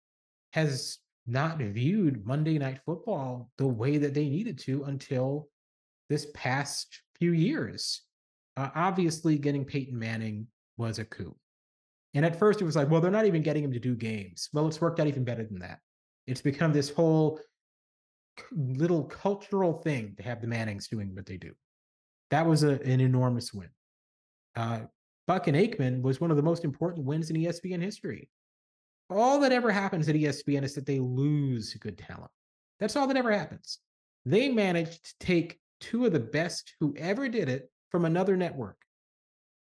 has 0.53 0.97
not 1.27 1.59
viewed 1.59 2.25
Monday 2.25 2.57
Night 2.57 2.79
Football 2.85 3.51
the 3.57 3.67
way 3.67 3.97
that 3.97 4.13
they 4.13 4.27
needed 4.27 4.57
to 4.59 4.85
until 4.85 5.47
this 6.09 6.27
past 6.33 7.01
few 7.19 7.33
years. 7.33 8.01
Uh, 8.55 8.69
obviously, 8.75 9.37
getting 9.37 9.63
Peyton 9.63 9.97
Manning 9.97 10.47
was 10.77 10.99
a 10.99 11.05
coup. 11.05 11.35
And 12.13 12.25
at 12.25 12.39
first, 12.39 12.61
it 12.61 12.65
was 12.65 12.75
like, 12.75 12.89
well, 12.89 13.01
they're 13.01 13.11
not 13.11 13.25
even 13.25 13.43
getting 13.43 13.63
him 13.63 13.73
to 13.73 13.79
do 13.79 13.95
games. 13.95 14.49
Well, 14.53 14.67
it's 14.67 14.81
worked 14.81 14.99
out 14.99 15.07
even 15.07 15.23
better 15.23 15.43
than 15.43 15.59
that. 15.59 15.79
It's 16.25 16.41
become 16.41 16.73
this 16.73 16.89
whole 16.89 17.39
little 18.51 19.03
cultural 19.03 19.73
thing 19.73 20.15
to 20.17 20.23
have 20.23 20.41
the 20.41 20.47
Mannings 20.47 20.87
doing 20.87 21.13
what 21.15 21.25
they 21.25 21.37
do. 21.37 21.53
That 22.31 22.45
was 22.45 22.63
a, 22.63 22.81
an 22.81 22.99
enormous 22.99 23.53
win. 23.53 23.69
Uh, 24.55 24.81
Buck 25.27 25.47
and 25.47 25.57
Aikman 25.57 26.01
was 26.01 26.21
one 26.21 26.31
of 26.31 26.37
the 26.37 26.43
most 26.43 26.63
important 26.63 27.05
wins 27.05 27.29
in 27.29 27.35
ESPN 27.35 27.81
history. 27.81 28.29
All 29.09 29.39
that 29.41 29.51
ever 29.51 29.71
happens 29.71 30.09
at 30.09 30.15
ESPN 30.15 30.63
is 30.63 30.75
that 30.75 30.85
they 30.85 30.99
lose 30.99 31.73
good 31.75 31.97
talent. 31.97 32.31
That's 32.79 32.95
all 32.95 33.07
that 33.07 33.17
ever 33.17 33.31
happens. 33.31 33.79
They 34.25 34.49
managed 34.49 35.05
to 35.05 35.25
take 35.25 35.59
two 35.79 36.05
of 36.05 36.13
the 36.13 36.19
best 36.19 36.73
who 36.79 36.95
ever 36.97 37.29
did 37.29 37.49
it 37.49 37.69
from 37.91 38.05
another 38.05 38.35
network. 38.35 38.77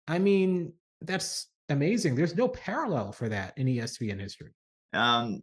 I 0.06 0.18
mean, 0.18 0.72
that's 1.00 1.48
amazing. 1.72 2.14
There's 2.14 2.36
no 2.36 2.48
parallel 2.48 3.12
for 3.12 3.28
that 3.28 3.54
in 3.56 3.66
ESPN 3.66 4.20
history. 4.20 4.52
Um, 4.92 5.40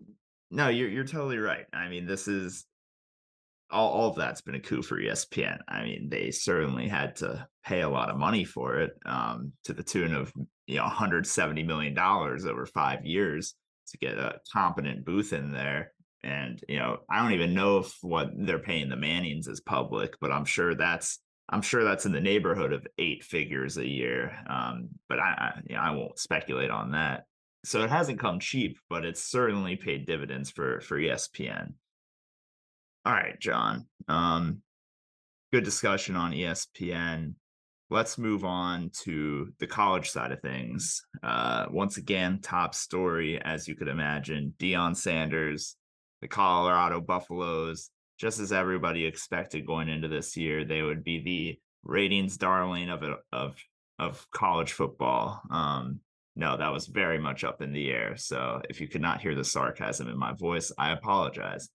no, 0.51 0.69
you're 0.69 0.89
you're 0.89 1.03
totally 1.03 1.37
right. 1.37 1.65
I 1.73 1.89
mean, 1.89 2.05
this 2.05 2.27
is 2.27 2.65
all, 3.71 3.89
all 3.89 4.09
of 4.09 4.15
that's 4.15 4.41
been 4.41 4.55
a 4.55 4.59
coup 4.59 4.81
for 4.81 4.99
ESPN. 4.99 5.59
I 5.67 5.83
mean, 5.83 6.09
they 6.09 6.31
certainly 6.31 6.87
had 6.87 7.15
to 7.17 7.47
pay 7.65 7.81
a 7.81 7.89
lot 7.89 8.09
of 8.09 8.17
money 8.17 8.43
for 8.43 8.79
it, 8.79 8.97
um, 9.05 9.51
to 9.65 9.73
the 9.73 9.83
tune 9.83 10.13
of 10.13 10.33
you 10.67 10.77
know 10.77 10.83
170 10.83 11.63
million 11.63 11.93
dollars 11.93 12.45
over 12.45 12.65
five 12.65 13.05
years 13.05 13.55
to 13.89 13.97
get 13.97 14.17
a 14.17 14.39
competent 14.51 15.05
booth 15.05 15.33
in 15.33 15.51
there. 15.51 15.93
And 16.23 16.61
you 16.67 16.79
know, 16.79 16.99
I 17.09 17.21
don't 17.21 17.33
even 17.33 17.53
know 17.53 17.79
if 17.79 17.95
what 18.01 18.31
they're 18.35 18.59
paying 18.59 18.89
the 18.89 18.95
Mannings 18.95 19.47
is 19.47 19.61
public, 19.61 20.15
but 20.19 20.31
I'm 20.31 20.45
sure 20.45 20.75
that's 20.75 21.19
I'm 21.49 21.61
sure 21.61 21.83
that's 21.83 22.05
in 22.05 22.11
the 22.11 22.21
neighborhood 22.21 22.73
of 22.73 22.87
eight 22.97 23.23
figures 23.23 23.77
a 23.77 23.87
year. 23.87 24.37
Um, 24.47 24.89
but 25.07 25.19
I, 25.19 25.61
you 25.67 25.75
know, 25.75 25.81
I 25.81 25.91
won't 25.91 26.19
speculate 26.19 26.69
on 26.69 26.91
that. 26.91 27.25
So 27.65 27.83
it 27.83 27.89
hasn't 27.89 28.19
come 28.19 28.39
cheap, 28.39 28.77
but 28.89 29.03
it's 29.03 29.23
certainly 29.23 29.75
paid 29.75 30.05
dividends 30.05 30.49
for 30.49 30.79
for 30.81 30.97
ESPN. 30.97 31.73
All 33.05 33.13
right, 33.13 33.39
Jon. 33.39 33.87
Um, 34.07 34.61
good 35.51 35.63
discussion 35.63 36.15
on 36.15 36.31
ESPN. 36.31 37.33
Let's 37.89 38.19
move 38.19 38.45
on 38.45 38.91
to 39.01 39.51
the 39.59 39.67
college 39.67 40.11
side 40.11 40.31
of 40.31 40.41
things. 40.41 41.01
Uh, 41.23 41.65
once 41.71 41.97
again, 41.97 42.39
top 42.41 42.75
story, 42.75 43.41
as 43.41 43.67
you 43.67 43.75
could 43.75 43.87
imagine, 43.87 44.53
Deion 44.59 44.95
Sanders, 44.95 45.75
the 46.21 46.27
Colorado 46.27 47.01
Buffaloes, 47.01 47.89
just 48.19 48.39
as 48.39 48.51
everybody 48.51 49.05
expected 49.05 49.65
going 49.65 49.89
into 49.89 50.07
this 50.07 50.37
year, 50.37 50.65
they 50.65 50.81
would 50.81 51.03
be 51.03 51.19
the 51.23 51.59
ratings 51.83 52.37
darling 52.37 52.89
of 52.89 53.03
of 53.31 53.55
of 53.97 54.29
college 54.31 54.73
football. 54.73 55.41
Um, 55.49 55.99
no, 56.35 56.57
that 56.57 56.71
was 56.71 56.87
very 56.87 57.19
much 57.19 57.43
up 57.43 57.61
in 57.61 57.73
the 57.73 57.89
air. 57.89 58.15
So 58.15 58.61
if 58.69 58.79
you 58.79 58.87
could 58.87 59.01
not 59.01 59.19
hear 59.19 59.35
the 59.35 59.43
sarcasm 59.43 60.07
in 60.07 60.17
my 60.17 60.33
voice, 60.33 60.71
I 60.77 60.91
apologize 60.91 61.69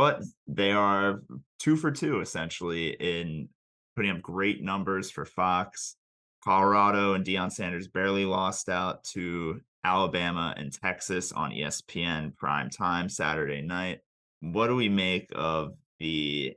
but 0.00 0.22
they 0.46 0.72
are 0.72 1.20
two 1.58 1.76
for 1.76 1.90
two 1.90 2.22
essentially 2.22 2.88
in 2.98 3.50
putting 3.94 4.10
up 4.10 4.22
great 4.22 4.62
numbers 4.62 5.10
for 5.10 5.26
Fox. 5.26 5.96
Colorado 6.42 7.12
and 7.12 7.22
Deion 7.22 7.52
Sanders 7.52 7.86
barely 7.86 8.24
lost 8.24 8.70
out 8.70 9.04
to 9.12 9.60
Alabama 9.84 10.54
and 10.56 10.72
Texas 10.72 11.32
on 11.32 11.50
ESPN 11.50 12.34
prime 12.34 12.70
time 12.70 13.10
Saturday 13.10 13.60
night. 13.60 13.98
What 14.40 14.68
do 14.68 14.74
we 14.74 14.88
make 14.88 15.28
of 15.34 15.74
the 16.00 16.54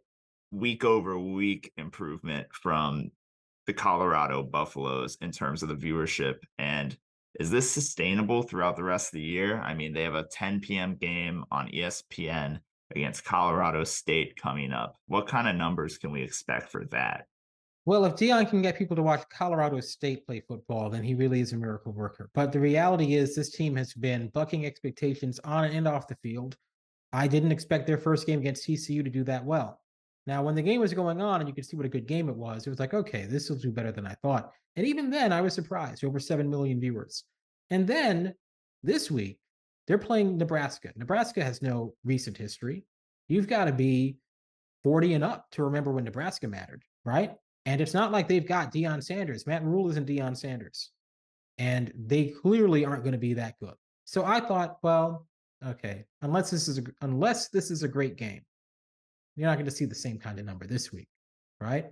week 0.51 0.83
over 0.83 1.17
week 1.19 1.71
improvement 1.77 2.47
from 2.53 3.11
the 3.67 3.73
Colorado 3.73 4.43
Buffaloes 4.43 5.17
in 5.21 5.31
terms 5.31 5.61
of 5.61 5.69
the 5.69 5.75
viewership? 5.75 6.37
And 6.57 6.97
is 7.39 7.49
this 7.49 7.69
sustainable 7.69 8.43
throughout 8.43 8.75
the 8.75 8.83
rest 8.83 9.07
of 9.07 9.13
the 9.13 9.21
year? 9.21 9.59
I 9.59 9.73
mean, 9.73 9.93
they 9.93 10.03
have 10.03 10.15
a 10.15 10.27
10 10.31 10.61
p.m. 10.61 10.95
game 10.95 11.43
on 11.51 11.69
ESPN 11.69 12.59
against 12.95 13.25
Colorado 13.25 13.83
State 13.83 14.35
coming 14.35 14.71
up. 14.71 14.97
What 15.07 15.27
kind 15.27 15.47
of 15.47 15.55
numbers 15.55 15.97
can 15.97 16.11
we 16.11 16.21
expect 16.21 16.69
for 16.69 16.85
that? 16.85 17.25
Well, 17.85 18.05
if 18.05 18.13
Deion 18.13 18.49
can 18.49 18.61
get 18.61 18.77
people 18.77 18.95
to 18.95 19.03
watch 19.03 19.23
Colorado 19.29 19.81
State 19.81 20.25
play 20.25 20.41
football, 20.47 20.89
then 20.89 21.03
he 21.03 21.15
really 21.15 21.41
is 21.41 21.51
a 21.51 21.57
miracle 21.57 21.91
worker. 21.91 22.29
But 22.33 22.53
the 22.53 22.59
reality 22.59 23.15
is, 23.15 23.35
this 23.35 23.51
team 23.51 23.75
has 23.75 23.93
been 23.93 24.29
bucking 24.29 24.65
expectations 24.65 25.39
on 25.43 25.65
and 25.65 25.85
off 25.85 26.07
the 26.07 26.15
field. 26.15 26.55
I 27.13 27.27
didn't 27.27 27.51
expect 27.51 27.85
their 27.85 27.97
first 27.97 28.25
game 28.25 28.39
against 28.39 28.67
TCU 28.67 29.03
to 29.03 29.09
do 29.09 29.23
that 29.25 29.45
well. 29.45 29.79
Now, 30.25 30.41
when 30.41 30.55
the 30.55 30.61
game 30.61 30.81
was 30.81 30.93
going 30.93 31.21
on 31.21 31.41
and 31.41 31.47
you 31.47 31.53
could 31.53 31.65
see 31.65 31.77
what 31.77 31.85
a 31.85 31.89
good 31.89 32.07
game 32.07 32.27
it 32.27 32.35
was, 32.35 32.65
it 32.65 32.69
was 32.69 32.79
like, 32.79 32.93
okay, 32.93 33.25
this 33.25 33.49
will 33.49 33.57
do 33.57 33.71
better 33.71 33.91
than 33.91 34.07
I 34.07 34.15
thought. 34.15 34.51
And 34.75 34.87
even 34.87 35.09
then, 35.09 35.31
I 35.31 35.41
was 35.41 35.53
surprised 35.53 36.03
over 36.03 36.19
7 36.19 36.49
million 36.49 36.79
viewers. 36.79 37.23
And 37.69 37.85
then 37.85 38.33
this 38.81 39.11
week, 39.11 39.39
they're 39.85 39.97
playing 39.97 40.37
Nebraska. 40.37 40.91
Nebraska 40.95 41.43
has 41.43 41.61
no 41.61 41.93
recent 42.03 42.37
history. 42.37 42.83
You've 43.27 43.47
got 43.47 43.65
to 43.65 43.73
be 43.73 44.17
40 44.83 45.13
and 45.13 45.23
up 45.23 45.45
to 45.51 45.63
remember 45.63 45.91
when 45.91 46.05
Nebraska 46.05 46.47
mattered, 46.47 46.83
right? 47.05 47.33
And 47.65 47.79
it's 47.79 47.93
not 47.93 48.11
like 48.11 48.27
they've 48.27 48.47
got 48.47 48.73
Deion 48.73 49.03
Sanders. 49.03 49.45
Matt 49.45 49.63
Rhule 49.63 49.89
isn't 49.89 50.07
Deion 50.07 50.35
Sanders. 50.35 50.91
And 51.57 51.93
they 51.95 52.27
clearly 52.27 52.85
aren't 52.85 53.03
going 53.03 53.13
to 53.13 53.19
be 53.19 53.33
that 53.35 53.59
good. 53.59 53.75
So 54.05 54.25
I 54.25 54.39
thought, 54.39 54.77
well, 54.81 55.27
okay, 55.67 56.05
unless 56.21 56.49
this 56.49 56.67
is 56.67 56.77
a, 56.79 56.83
unless 57.01 57.49
this 57.49 57.71
is 57.71 57.83
a 57.83 57.87
great 57.87 58.17
game, 58.17 58.41
you're 59.35 59.47
not 59.47 59.55
going 59.55 59.65
to 59.65 59.71
see 59.71 59.85
the 59.85 59.95
same 59.95 60.17
kind 60.17 60.39
of 60.39 60.45
number 60.45 60.67
this 60.67 60.91
week, 60.91 61.07
right? 61.59 61.87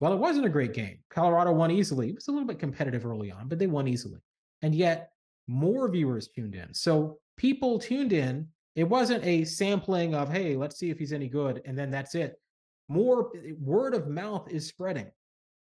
Well, 0.00 0.12
it 0.12 0.18
wasn't 0.18 0.46
a 0.46 0.50
great 0.50 0.72
game. 0.72 0.98
Colorado 1.10 1.52
won 1.52 1.70
easily. 1.70 2.08
It 2.08 2.14
was 2.14 2.28
a 2.28 2.32
little 2.32 2.46
bit 2.46 2.58
competitive 2.58 3.06
early 3.06 3.30
on, 3.30 3.48
but 3.48 3.58
they 3.58 3.66
won 3.66 3.86
easily. 3.86 4.20
And 4.62 4.74
yet 4.74 5.10
more 5.46 5.88
viewers 5.88 6.28
tuned 6.28 6.54
in. 6.54 6.72
So 6.74 7.18
people 7.36 7.78
tuned 7.78 8.12
in. 8.12 8.48
It 8.74 8.84
wasn't 8.84 9.24
a 9.24 9.44
sampling 9.44 10.14
of, 10.14 10.30
hey, 10.30 10.56
let's 10.56 10.78
see 10.78 10.90
if 10.90 10.98
he's 10.98 11.12
any 11.12 11.28
good, 11.28 11.60
and 11.66 11.78
then 11.78 11.90
that's 11.90 12.14
it. 12.14 12.40
More 12.88 13.30
word 13.60 13.94
of 13.94 14.08
mouth 14.08 14.50
is 14.50 14.66
spreading. 14.66 15.10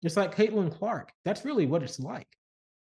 It's 0.03 0.17
like 0.17 0.35
Caitlin 0.35 0.77
Clark. 0.77 1.11
That's 1.25 1.45
really 1.45 1.65
what 1.65 1.83
it's 1.83 1.99
like. 1.99 2.27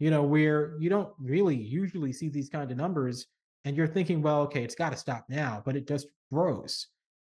You 0.01 0.11
know, 0.11 0.23
where 0.23 0.77
you 0.79 0.91
don't 0.91 1.11
really 1.19 1.57
usually 1.57 2.13
see 2.13 2.29
these 2.29 2.49
kind 2.49 2.71
of 2.71 2.77
numbers, 2.77 3.27
and 3.69 3.77
you're 3.77 3.87
thinking, 3.87 4.23
well, 4.23 4.41
okay, 4.41 4.65
it's 4.65 4.75
got 4.75 4.93
to 4.93 4.97
stop 4.97 5.27
now, 5.29 5.63
but 5.63 5.77
it 5.77 5.87
just 5.87 6.07
grows. 6.33 6.87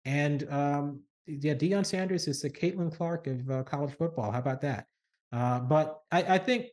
And 0.03 0.51
um, 0.51 1.01
yeah, 1.27 1.53
Deion 1.53 1.85
Sanders 1.85 2.27
is 2.27 2.41
the 2.41 2.49
Caitlin 2.49 2.91
Clark 2.91 3.27
of 3.27 3.51
uh, 3.51 3.61
college 3.61 3.93
football. 3.95 4.31
How 4.31 4.39
about 4.39 4.59
that? 4.61 4.87
Uh, 5.31 5.59
but 5.59 5.99
I, 6.11 6.23
I, 6.23 6.37
think 6.39 6.69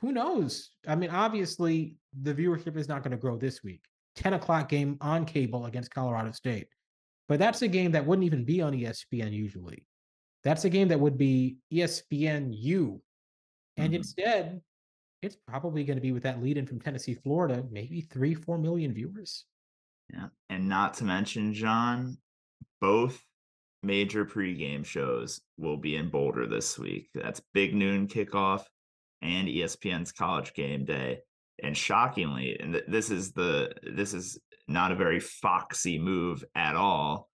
who 0.00 0.12
knows? 0.12 0.70
I 0.86 0.94
mean, 0.94 1.10
obviously, 1.10 1.96
the 2.22 2.32
viewership 2.32 2.76
is 2.76 2.88
not 2.88 3.02
going 3.02 3.10
to 3.10 3.16
grow 3.16 3.36
this 3.36 3.64
week. 3.64 3.82
10 4.14 4.34
o'clock 4.34 4.68
game 4.68 4.96
on 5.00 5.24
cable 5.24 5.66
against 5.66 5.92
Colorado 5.92 6.30
State. 6.30 6.68
But 7.28 7.40
that's 7.40 7.62
a 7.62 7.68
game 7.68 7.90
that 7.92 8.06
wouldn't 8.06 8.26
even 8.26 8.44
be 8.44 8.62
on 8.62 8.72
ESPN 8.72 9.32
usually. 9.32 9.84
That's 10.44 10.64
a 10.64 10.70
game 10.70 10.86
that 10.88 11.00
would 11.00 11.18
be 11.18 11.56
ESPN 11.72 12.50
U. 12.52 13.02
And 13.76 13.88
mm-hmm. 13.88 13.94
instead, 13.96 14.60
it's 15.22 15.36
probably 15.46 15.84
going 15.84 15.96
to 15.96 16.02
be 16.02 16.12
with 16.12 16.22
that 16.22 16.42
lead 16.42 16.56
in 16.56 16.66
from 16.66 16.80
Tennessee, 16.80 17.14
Florida, 17.14 17.64
maybe 17.70 18.00
three, 18.00 18.34
four 18.34 18.58
million 18.58 18.92
viewers. 18.92 19.44
Yeah. 20.12 20.28
And 20.48 20.68
not 20.68 20.94
to 20.94 21.04
mention, 21.04 21.52
Jon, 21.52 22.18
both 22.80 23.22
major 23.82 24.24
pregame 24.24 24.84
shows 24.84 25.40
will 25.56 25.76
be 25.76 25.96
in 25.96 26.08
Boulder 26.08 26.46
this 26.46 26.78
week. 26.78 27.10
That's 27.14 27.42
big 27.52 27.74
noon 27.74 28.08
kickoff 28.08 28.64
and 29.22 29.48
ESPN's 29.48 30.12
college 30.12 30.54
game 30.54 30.84
day. 30.84 31.20
And 31.62 31.76
shockingly, 31.76 32.58
and 32.58 32.72
th- 32.72 32.86
this 32.88 33.10
is 33.10 33.32
the 33.32 33.72
this 33.82 34.14
is 34.14 34.38
not 34.66 34.92
a 34.92 34.96
very 34.96 35.20
foxy 35.20 35.98
move 35.98 36.42
at 36.54 36.74
all. 36.74 37.28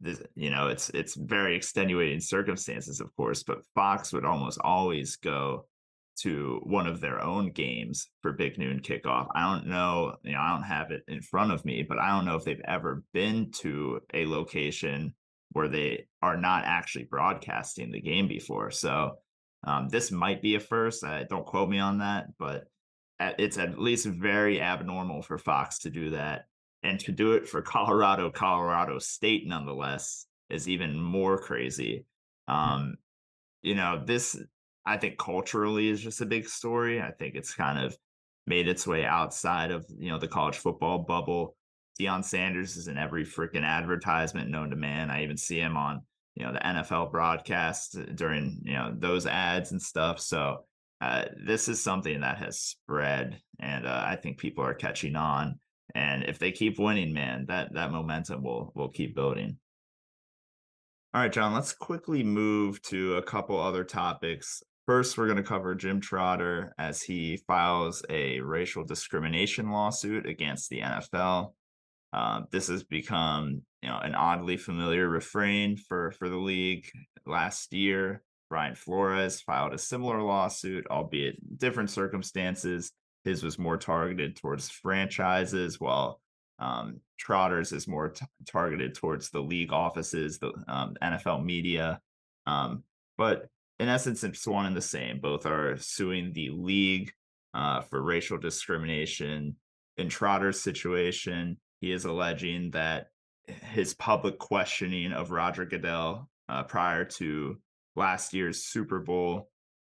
This, 0.00 0.22
you 0.34 0.48
know, 0.48 0.68
it's 0.68 0.88
it's 0.90 1.14
very 1.14 1.56
extenuating 1.56 2.20
circumstances, 2.20 3.00
of 3.00 3.14
course, 3.16 3.42
but 3.42 3.66
Fox 3.74 4.14
would 4.14 4.24
almost 4.24 4.58
always 4.62 5.16
go 5.16 5.66
to 6.22 6.60
one 6.64 6.86
of 6.86 7.00
their 7.00 7.22
own 7.22 7.50
games 7.50 8.08
for 8.22 8.32
Big 8.32 8.58
Noon 8.58 8.80
kickoff. 8.80 9.28
I 9.34 9.42
don't 9.52 9.66
know, 9.66 10.16
you 10.22 10.32
know, 10.32 10.40
I 10.40 10.50
don't 10.50 10.62
have 10.62 10.90
it 10.90 11.02
in 11.08 11.20
front 11.20 11.52
of 11.52 11.64
me, 11.64 11.84
but 11.86 11.98
I 11.98 12.08
don't 12.08 12.24
know 12.24 12.36
if 12.36 12.44
they've 12.44 12.60
ever 12.66 13.04
been 13.12 13.50
to 13.56 14.00
a 14.14 14.26
location 14.26 15.14
where 15.52 15.68
they 15.68 16.06
are 16.22 16.36
not 16.36 16.64
actually 16.64 17.04
broadcasting 17.04 17.90
the 17.90 18.00
game 18.00 18.28
before. 18.28 18.70
So 18.70 19.18
um, 19.66 19.88
this 19.88 20.10
might 20.10 20.42
be 20.42 20.54
a 20.54 20.60
first. 20.60 21.04
Uh, 21.04 21.24
don't 21.24 21.46
quote 21.46 21.68
me 21.68 21.78
on 21.78 21.98
that, 21.98 22.26
but 22.38 22.64
it's 23.18 23.58
at 23.58 23.78
least 23.78 24.06
very 24.06 24.60
abnormal 24.60 25.22
for 25.22 25.38
Fox 25.38 25.78
to 25.80 25.90
do 25.90 26.10
that. 26.10 26.46
And 26.82 27.00
to 27.00 27.12
do 27.12 27.32
it 27.32 27.48
for 27.48 27.62
Colorado, 27.62 28.30
Colorado 28.30 28.98
State, 28.98 29.46
nonetheless, 29.46 30.26
is 30.50 30.68
even 30.68 31.00
more 31.00 31.38
crazy. 31.38 32.04
Hmm. 32.48 32.54
Um, 32.54 32.94
you 33.62 33.74
know, 33.74 34.02
this 34.04 34.40
I 34.86 34.96
think 34.96 35.18
culturally 35.18 35.88
is 35.88 36.00
just 36.00 36.20
a 36.20 36.26
big 36.26 36.48
story. 36.48 37.02
I 37.02 37.10
think 37.10 37.34
it's 37.34 37.54
kind 37.54 37.84
of 37.84 37.96
made 38.46 38.68
its 38.68 38.86
way 38.86 39.04
outside 39.04 39.72
of 39.72 39.84
you 39.98 40.10
know 40.10 40.18
the 40.18 40.28
college 40.28 40.56
football 40.56 40.98
bubble. 41.00 41.56
Deion 42.00 42.24
Sanders 42.24 42.76
is 42.76 42.88
in 42.88 42.98
every 42.98 43.24
freaking 43.24 43.64
advertisement 43.64 44.50
known 44.50 44.70
to 44.70 44.76
man. 44.76 45.10
I 45.10 45.24
even 45.24 45.36
see 45.36 45.58
him 45.58 45.76
on 45.76 46.02
you 46.36 46.44
know 46.44 46.52
the 46.52 46.60
NFL 46.60 47.10
broadcast 47.10 47.98
during 48.14 48.60
you 48.62 48.74
know 48.74 48.94
those 48.96 49.26
ads 49.26 49.72
and 49.72 49.82
stuff. 49.82 50.20
So 50.20 50.64
uh, 51.00 51.24
this 51.44 51.68
is 51.68 51.82
something 51.82 52.20
that 52.20 52.38
has 52.38 52.60
spread, 52.60 53.40
and 53.58 53.86
uh, 53.86 54.04
I 54.06 54.16
think 54.16 54.38
people 54.38 54.64
are 54.64 54.74
catching 54.74 55.16
on. 55.16 55.58
And 55.94 56.24
if 56.24 56.38
they 56.38 56.52
keep 56.52 56.78
winning, 56.78 57.12
man, 57.12 57.46
that 57.48 57.74
that 57.74 57.90
momentum 57.90 58.42
will 58.42 58.72
will 58.74 58.90
keep 58.90 59.16
building. 59.16 59.58
All 61.14 61.22
right, 61.22 61.32
Jon, 61.32 61.54
let's 61.54 61.72
quickly 61.72 62.22
move 62.22 62.82
to 62.82 63.16
a 63.16 63.22
couple 63.22 63.58
other 63.58 63.84
topics. 63.84 64.62
First, 64.86 65.18
we're 65.18 65.26
going 65.26 65.36
to 65.36 65.42
cover 65.42 65.74
Jim 65.74 66.00
Trotter 66.00 66.72
as 66.78 67.02
he 67.02 67.38
files 67.48 68.04
a 68.08 68.38
racial 68.38 68.84
discrimination 68.84 69.72
lawsuit 69.72 70.26
against 70.26 70.70
the 70.70 70.80
NFL. 70.80 71.54
Uh, 72.12 72.42
this 72.52 72.68
has 72.68 72.84
become 72.84 73.62
you 73.82 73.88
know 73.88 73.98
an 73.98 74.14
oddly 74.14 74.56
familiar 74.56 75.08
refrain 75.08 75.76
for 75.76 76.12
for 76.12 76.28
the 76.28 76.36
league. 76.36 76.88
Last 77.26 77.72
year, 77.72 78.22
Brian 78.48 78.76
Flores 78.76 79.40
filed 79.40 79.74
a 79.74 79.78
similar 79.78 80.22
lawsuit, 80.22 80.86
albeit 80.88 81.58
different 81.58 81.90
circumstances. 81.90 82.92
His 83.24 83.42
was 83.42 83.58
more 83.58 83.76
targeted 83.76 84.36
towards 84.36 84.70
franchises, 84.70 85.80
while 85.80 86.20
um, 86.60 87.00
Trotter's 87.18 87.72
is 87.72 87.88
more 87.88 88.10
t- 88.10 88.24
targeted 88.46 88.94
towards 88.94 89.30
the 89.30 89.40
league 89.40 89.72
offices, 89.72 90.38
the 90.38 90.52
um, 90.68 90.94
NFL 91.02 91.44
media. 91.44 92.00
Um, 92.46 92.84
but 93.18 93.48
in 93.78 93.88
essence, 93.88 94.24
it's 94.24 94.46
one 94.46 94.66
and 94.66 94.76
the 94.76 94.82
same. 94.82 95.20
Both 95.20 95.46
are 95.46 95.76
suing 95.78 96.32
the 96.32 96.50
league 96.50 97.12
uh, 97.54 97.82
for 97.82 98.02
racial 98.02 98.38
discrimination. 98.38 99.56
In 99.96 100.08
Trotter's 100.08 100.60
situation, 100.60 101.58
he 101.80 101.92
is 101.92 102.04
alleging 102.04 102.70
that 102.72 103.08
his 103.46 103.94
public 103.94 104.38
questioning 104.38 105.12
of 105.12 105.30
Roger 105.30 105.64
Goodell 105.64 106.28
uh, 106.48 106.62
prior 106.64 107.04
to 107.04 107.58
last 107.94 108.34
year's 108.34 108.64
Super 108.64 109.00
Bowl 109.00 109.50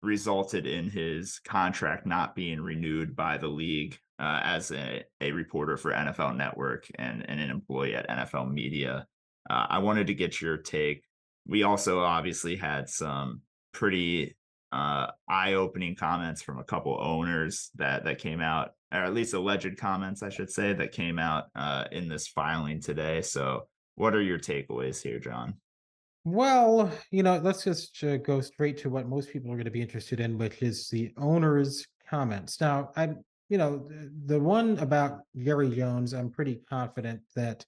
resulted 0.03 0.67
in 0.67 0.91
his 0.91 1.41
contract 1.45 2.07
not 2.07 2.35
being 2.35 2.61
renewed 2.61 3.17
by 3.17 3.39
the 3.39 3.49
league 3.49 3.99
uh, 4.21 4.41
as 4.43 4.71
a, 4.71 5.05
a 5.21 5.33
reporter 5.33 5.77
for 5.77 5.93
NFL 5.93 6.37
Network 6.37 6.87
and, 6.97 7.29
and 7.29 7.41
an 7.41 7.51
employee 7.51 7.95
at 7.95 8.09
NFL 8.09 8.53
Media. 8.53 9.07
Uh, 9.49 9.67
I 9.69 9.79
wanted 9.79 10.09
to 10.09 10.15
get 10.15 10.41
your 10.41 10.57
take. 10.57 11.03
We 11.47 11.63
also 11.63 12.01
obviously 12.01 12.57
had 12.57 12.89
some 12.89 13.43
pretty 13.73 14.37
uh, 14.73 15.09
eye-opening 15.29 15.95
comments 15.95 16.43
from 16.43 16.59
a 16.59 16.65
couple 16.65 16.99
owners 17.01 17.71
that 17.77 18.05
that 18.05 18.19
came 18.19 18.41
out, 18.41 18.73
or 18.93 19.01
at 19.01 19.15
least 19.15 19.35
alleged 19.35 19.77
comments, 19.79 20.23
I 20.23 20.29
should 20.29 20.51
say, 20.51 20.73
that 20.75 20.93
came 20.93 21.19
out 21.19 21.47
uh, 21.55 21.85
in 21.91 22.09
this 22.09 22.29
filing 22.29 22.81
today. 22.81 23.23
So, 23.23 23.67
what 23.95 24.15
are 24.15 24.23
your 24.23 24.39
takeaways 24.39 25.03
here, 25.03 25.19
Jon? 25.19 25.55
Well, 26.25 26.91
you 27.11 27.23
know, 27.23 27.39
let's 27.39 27.65
just 27.65 28.03
uh, 28.05 28.19
go 28.19 28.41
straight 28.41 28.77
to 28.79 28.91
what 28.91 29.09
most 29.09 29.31
people 29.31 29.51
are 29.51 29.57
going 29.57 29.65
to 29.65 29.71
be 29.71 29.81
interested 29.81 30.21
in, 30.21 30.37
which 30.37 30.63
is 30.63 30.89
the 30.89 31.13
owners' 31.17 31.87
comments. 32.09 32.61
Now, 32.61 32.91
I'm, 32.97 33.25
you 33.49 33.57
know, 33.57 33.89
the, 33.89 34.13
the 34.27 34.41
one 34.41 34.79
about 34.79 35.21
Jerry 35.37 35.75
Jones, 35.75 36.13
I'm 36.13 36.31
pretty 36.31 36.61
confident 36.69 37.23
that 37.35 37.65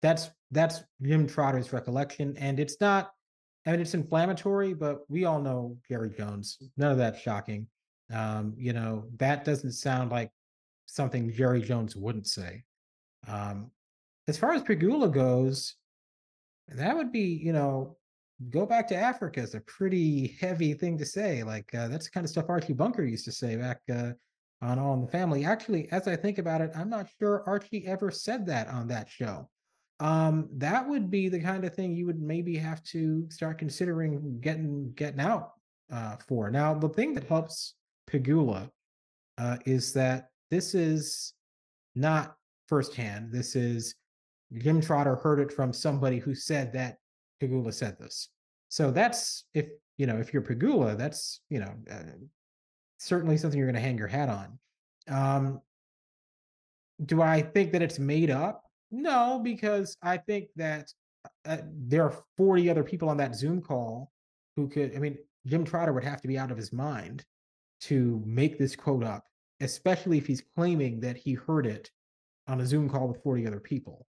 that's 0.00 0.30
that's 0.50 0.82
Jim 1.02 1.26
Trotter's 1.26 1.72
recollection, 1.72 2.36
and 2.38 2.60
it's 2.60 2.76
not 2.80 3.10
I 3.68 3.72
mean, 3.72 3.80
it's 3.80 3.92
inflammatory, 3.92 4.72
but 4.72 5.02
we 5.10 5.26
all 5.26 5.42
know 5.42 5.76
Jerry 5.86 6.08
Jones. 6.08 6.56
None 6.78 6.90
of 6.90 6.96
that 6.96 7.20
shocking. 7.20 7.66
Um, 8.10 8.54
you 8.56 8.72
know, 8.72 9.04
that 9.18 9.44
doesn't 9.44 9.72
sound 9.72 10.10
like 10.10 10.30
something 10.86 11.30
Jerry 11.30 11.60
Jones 11.60 11.94
wouldn't 11.94 12.26
say. 12.26 12.64
Um, 13.26 13.70
as 14.26 14.38
far 14.38 14.54
as 14.54 14.62
Pegula 14.62 15.12
goes, 15.12 15.74
that 16.68 16.96
would 16.96 17.12
be, 17.12 17.20
you 17.20 17.52
know, 17.52 17.98
go 18.48 18.64
back 18.64 18.88
to 18.88 18.96
Africa 18.96 19.40
is 19.40 19.54
a 19.54 19.60
pretty 19.60 20.38
heavy 20.40 20.72
thing 20.72 20.96
to 20.96 21.04
say. 21.04 21.42
Like 21.42 21.74
uh, 21.74 21.88
that's 21.88 22.06
the 22.06 22.10
kind 22.10 22.24
of 22.24 22.30
stuff 22.30 22.48
Archie 22.48 22.72
Bunker 22.72 23.04
used 23.04 23.26
to 23.26 23.32
say 23.32 23.56
back 23.56 23.80
uh, 23.92 24.12
on 24.62 24.78
All 24.78 24.94
in 24.94 25.02
the 25.02 25.08
Family. 25.08 25.44
Actually, 25.44 25.92
as 25.92 26.08
I 26.08 26.16
think 26.16 26.38
about 26.38 26.62
it, 26.62 26.70
I'm 26.74 26.88
not 26.88 27.10
sure 27.18 27.44
Archie 27.46 27.86
ever 27.86 28.10
said 28.10 28.46
that 28.46 28.68
on 28.68 28.88
that 28.88 29.10
show. 29.10 29.50
Um, 30.00 30.48
that 30.56 30.88
would 30.88 31.10
be 31.10 31.28
the 31.28 31.40
kind 31.40 31.64
of 31.64 31.74
thing 31.74 31.94
you 31.94 32.06
would 32.06 32.20
maybe 32.20 32.56
have 32.56 32.82
to 32.84 33.28
start 33.30 33.58
considering 33.58 34.38
getting 34.40 34.92
getting 34.94 35.20
out 35.20 35.52
uh, 35.92 36.16
for. 36.26 36.50
Now, 36.50 36.74
the 36.74 36.88
thing 36.88 37.14
that 37.14 37.24
helps 37.24 37.74
Pegula 38.08 38.70
uh, 39.38 39.56
is 39.66 39.92
that 39.94 40.28
this 40.50 40.74
is 40.74 41.34
not 41.94 42.36
firsthand. 42.68 43.32
This 43.32 43.56
is 43.56 43.94
Jim 44.56 44.80
Trotter 44.80 45.16
heard 45.16 45.40
it 45.40 45.52
from 45.52 45.72
somebody 45.72 46.18
who 46.18 46.34
said 46.34 46.72
that 46.74 46.98
Pegula 47.42 47.74
said 47.74 47.98
this. 47.98 48.28
So 48.68 48.90
that's 48.90 49.44
if 49.54 49.66
you 49.96 50.06
know 50.06 50.18
if 50.18 50.32
you're 50.32 50.42
Pegula, 50.42 50.96
that's 50.96 51.40
you 51.50 51.58
know 51.58 51.74
uh, 51.90 52.02
certainly 52.98 53.36
something 53.36 53.58
you're 53.58 53.66
going 53.66 53.74
to 53.74 53.80
hang 53.80 53.98
your 53.98 54.06
hat 54.06 54.28
on. 54.28 54.58
Um, 55.08 55.60
do 57.04 57.22
I 57.22 57.42
think 57.42 57.72
that 57.72 57.82
it's 57.82 57.98
made 57.98 58.30
up? 58.30 58.67
No, 58.90 59.40
because 59.42 59.96
I 60.02 60.16
think 60.16 60.48
that 60.56 60.92
uh, 61.44 61.58
there 61.64 62.04
are 62.04 62.22
40 62.36 62.70
other 62.70 62.84
people 62.84 63.08
on 63.08 63.16
that 63.18 63.34
Zoom 63.34 63.60
call 63.60 64.10
who 64.56 64.68
could. 64.68 64.94
I 64.96 64.98
mean, 64.98 65.18
Jim 65.46 65.64
Trotter 65.64 65.92
would 65.92 66.04
have 66.04 66.20
to 66.22 66.28
be 66.28 66.38
out 66.38 66.50
of 66.50 66.56
his 66.56 66.72
mind 66.72 67.24
to 67.82 68.22
make 68.26 68.58
this 68.58 68.74
quote 68.74 69.04
up, 69.04 69.24
especially 69.60 70.18
if 70.18 70.26
he's 70.26 70.42
claiming 70.56 71.00
that 71.00 71.16
he 71.16 71.34
heard 71.34 71.66
it 71.66 71.90
on 72.48 72.60
a 72.60 72.66
Zoom 72.66 72.88
call 72.88 73.08
with 73.08 73.22
40 73.22 73.46
other 73.46 73.60
people. 73.60 74.06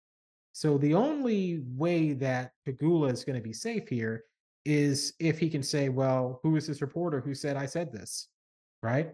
So 0.54 0.78
the 0.78 0.94
only 0.94 1.62
way 1.76 2.14
that 2.14 2.52
Pegula 2.68 3.12
is 3.12 3.24
going 3.24 3.38
to 3.38 3.44
be 3.44 3.54
safe 3.54 3.88
here 3.88 4.24
is 4.66 5.14
if 5.20 5.40
he 5.40 5.50
can 5.50 5.64
say, 5.64 5.90
well, 5.90 6.40
who 6.44 6.56
is 6.56 6.68
this 6.68 6.82
reporter 6.82 7.22
who 7.22 7.34
said 7.34 7.56
I 7.56 7.66
said 7.66 7.92
this? 7.92 8.28
Right. 8.82 9.12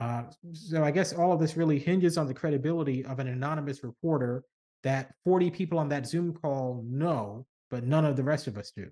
Uh, 0.00 0.24
so 0.52 0.82
I 0.82 0.90
guess 0.90 1.12
all 1.12 1.32
of 1.32 1.40
this 1.40 1.56
really 1.56 1.78
hinges 1.78 2.16
on 2.16 2.26
the 2.26 2.34
credibility 2.34 3.04
of 3.04 3.18
an 3.18 3.28
anonymous 3.28 3.82
reporter 3.82 4.44
that 4.82 5.14
40 5.24 5.50
people 5.50 5.78
on 5.78 5.88
that 5.90 6.06
Zoom 6.06 6.32
call 6.32 6.84
know, 6.86 7.46
but 7.70 7.84
none 7.84 8.04
of 8.04 8.16
the 8.16 8.24
rest 8.24 8.46
of 8.46 8.56
us 8.56 8.72
do. 8.74 8.88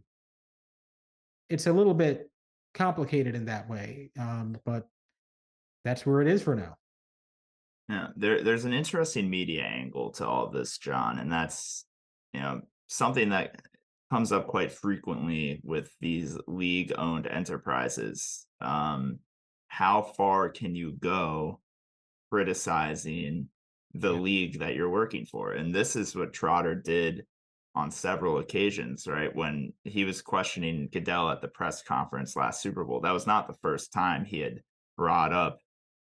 It's 1.48 1.66
a 1.66 1.72
little 1.72 1.94
bit 1.94 2.30
complicated 2.74 3.34
in 3.34 3.46
that 3.46 3.68
way, 3.68 4.10
um, 4.18 4.56
but 4.64 4.86
that's 5.84 6.04
where 6.04 6.20
it 6.20 6.28
is 6.28 6.42
for 6.42 6.54
now. 6.54 6.76
Yeah, 7.88 8.08
there, 8.16 8.42
there's 8.42 8.66
an 8.66 8.74
interesting 8.74 9.30
media 9.30 9.62
angle 9.62 10.10
to 10.12 10.26
all 10.26 10.50
this, 10.50 10.76
Jon, 10.76 11.18
and 11.18 11.32
that's 11.32 11.86
you 12.34 12.40
know 12.40 12.60
something 12.88 13.30
that 13.30 13.62
comes 14.10 14.30
up 14.30 14.46
quite 14.46 14.72
frequently 14.72 15.60
with 15.64 15.90
these 16.00 16.36
league-owned 16.46 17.26
enterprises. 17.26 18.46
Um, 18.60 19.18
how 19.68 20.02
far 20.02 20.48
can 20.48 20.74
you 20.74 20.92
go 20.92 21.60
criticizing 22.30 23.48
the 24.00 24.14
yeah. 24.14 24.20
league 24.20 24.58
that 24.60 24.74
you're 24.74 24.90
working 24.90 25.26
for? 25.26 25.52
And 25.52 25.74
this 25.74 25.96
is 25.96 26.14
what 26.14 26.32
Trotter 26.32 26.74
did 26.74 27.24
on 27.74 27.90
several 27.90 28.38
occasions, 28.38 29.06
right? 29.06 29.34
When 29.34 29.72
he 29.84 30.04
was 30.04 30.22
questioning 30.22 30.88
Goodell 30.92 31.30
at 31.30 31.40
the 31.40 31.48
press 31.48 31.82
conference 31.82 32.36
last 32.36 32.62
Super 32.62 32.84
Bowl, 32.84 33.00
that 33.00 33.12
was 33.12 33.26
not 33.26 33.46
the 33.46 33.58
first 33.62 33.92
time 33.92 34.24
he 34.24 34.40
had 34.40 34.60
brought 34.96 35.32
up 35.32 35.58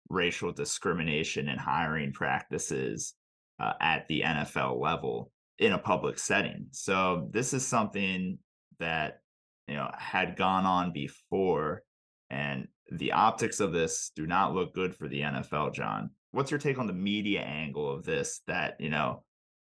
racial 0.09 0.53
discrimination 0.53 1.49
and 1.49 1.61
hiring 1.61 2.13
practices 2.13 3.15
uh, 3.61 3.73
at 3.81 4.07
the 4.09 4.23
NFL 4.23 4.81
level 4.81 5.31
in 5.59 5.73
a 5.73 5.79
public 5.79 6.19
setting. 6.19 6.67
So 6.71 7.29
this 7.31 7.53
is 7.53 7.67
something 7.67 8.39
that 8.79 9.21
you 9.69 9.75
know 9.75 9.91
had 9.99 10.37
gone 10.37 10.65
on 10.65 10.93
before 10.93 11.83
and 12.31 12.69
the 12.91 13.13
optics 13.13 13.61
of 13.61 13.73
this 13.73 14.13
do 14.15 14.27
not 14.27 14.55
look 14.55 14.75
good 14.75 14.95
for 14.95 15.09
the 15.09 15.21
NFL, 15.21 15.75
Jon. 15.75 16.11
What's 16.37 16.51
your 16.51 16.61
take 16.61 16.79
on 16.79 16.87
the 16.87 16.92
media 16.92 17.40
angle 17.40 17.90
of 17.90 18.05
this 18.05 18.42
that, 18.46 18.79
you 18.79 18.90
know, 18.90 19.22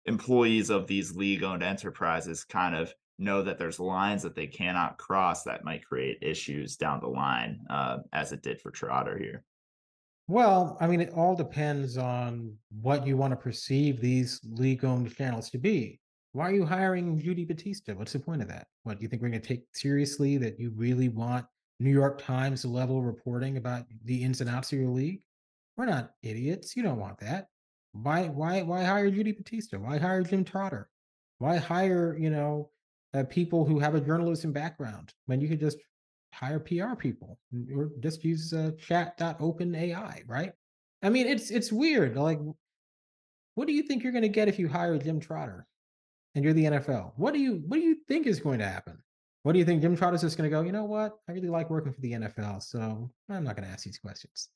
employees 0.05 0.69
of 0.69 0.87
these 0.87 1.13
league 1.13 1.43
owned 1.43 1.61
enterprises 1.61 2.45
kind 2.45 2.73
of 2.73 2.93
know 3.19 3.43
that 3.43 3.59
there's 3.59 3.81
lines 3.81 4.23
that 4.23 4.33
they 4.33 4.47
cannot 4.47 4.97
cross 4.97 5.43
that 5.43 5.65
might 5.65 5.85
create 5.85 6.19
issues 6.21 6.77
down 6.77 7.01
the 7.01 7.07
line, 7.07 7.59
uh, 7.69 7.97
as 8.13 8.31
it 8.31 8.43
did 8.43 8.61
for 8.61 8.71
Trotter 8.71 9.17
here? 9.17 9.43
Well, 10.29 10.77
I 10.79 10.87
mean, 10.87 11.01
it 11.01 11.11
all 11.13 11.35
depends 11.35 11.97
on 11.97 12.55
what 12.81 13.05
you 13.05 13.17
want 13.17 13.31
to 13.31 13.37
perceive 13.37 13.99
these 13.99 14.39
league 14.49 14.85
owned 14.85 15.13
channels 15.13 15.49
to 15.49 15.57
be. 15.57 15.99
Why 16.31 16.45
are 16.49 16.53
you 16.53 16.65
hiring 16.65 17.19
Judy 17.19 17.43
Battista 17.43 17.93
What's 17.93 18.13
the 18.13 18.19
point 18.19 18.41
of 18.41 18.47
that? 18.47 18.67
What 18.83 18.99
do 18.99 19.03
you 19.03 19.09
think 19.09 19.21
we're 19.21 19.27
going 19.27 19.41
to 19.41 19.47
take 19.47 19.65
seriously 19.73 20.37
that 20.37 20.57
you 20.61 20.71
really 20.77 21.09
want 21.09 21.45
New 21.81 21.91
York 21.91 22.21
Times 22.21 22.63
level 22.63 23.03
reporting 23.03 23.57
about 23.57 23.83
the 24.05 24.23
ins 24.23 24.39
and 24.39 24.49
outs 24.49 24.71
of 24.71 24.79
your 24.79 24.87
league? 24.87 25.19
We're 25.77 25.85
not 25.85 26.11
idiots. 26.21 26.75
You 26.75 26.83
don't 26.83 26.99
want 26.99 27.19
that. 27.19 27.47
Why 27.93 28.27
why 28.27 28.61
why 28.61 28.83
hire 28.83 29.09
Judy 29.09 29.31
Battista? 29.31 29.79
Why 29.79 29.97
hire 29.97 30.23
Jim 30.23 30.43
Trotter? 30.43 30.89
Why 31.39 31.57
hire, 31.57 32.17
you 32.17 32.29
know, 32.29 32.69
uh, 33.13 33.23
people 33.23 33.65
who 33.65 33.79
have 33.79 33.95
a 33.95 34.01
journalism 34.01 34.51
background 34.51 35.13
when 35.25 35.41
you 35.41 35.47
could 35.47 35.59
just 35.59 35.77
hire 36.33 36.59
PR 36.59 36.95
people 36.95 37.39
or 37.75 37.91
just 37.99 38.23
use 38.23 38.53
uh, 38.53 38.71
chat.openai, 38.79 40.23
right? 40.27 40.53
I 41.01 41.09
mean, 41.09 41.27
it's 41.27 41.51
it's 41.51 41.71
weird. 41.71 42.15
Like, 42.15 42.39
what 43.55 43.67
do 43.67 43.73
you 43.73 43.83
think 43.83 44.03
you're 44.03 44.11
going 44.11 44.23
to 44.23 44.29
get 44.29 44.47
if 44.47 44.57
you 44.57 44.67
hire 44.67 44.97
Jim 44.97 45.19
Trotter 45.19 45.67
and 46.33 46.43
you're 46.43 46.53
the 46.53 46.65
NFL? 46.65 47.13
What 47.17 47.33
do 47.33 47.39
you 47.39 47.63
what 47.67 47.77
do 47.77 47.83
you 47.83 47.97
think 48.07 48.25
is 48.25 48.39
going 48.39 48.59
to 48.59 48.67
happen? 48.67 48.97
What 49.43 49.51
do 49.51 49.59
you 49.59 49.65
think? 49.65 49.81
Jim 49.81 49.95
Trotter's 49.95 50.21
just 50.21 50.37
going 50.37 50.49
to 50.49 50.55
go, 50.55 50.61
you 50.61 50.71
know 50.71 50.85
what? 50.85 51.17
I 51.27 51.33
really 51.33 51.49
like 51.49 51.69
working 51.69 51.91
for 51.91 51.99
the 51.99 52.13
NFL, 52.13 52.63
so 52.63 53.11
I'm 53.29 53.43
not 53.43 53.57
going 53.57 53.67
to 53.67 53.73
ask 53.73 53.83
these 53.83 53.97
questions. 53.97 54.47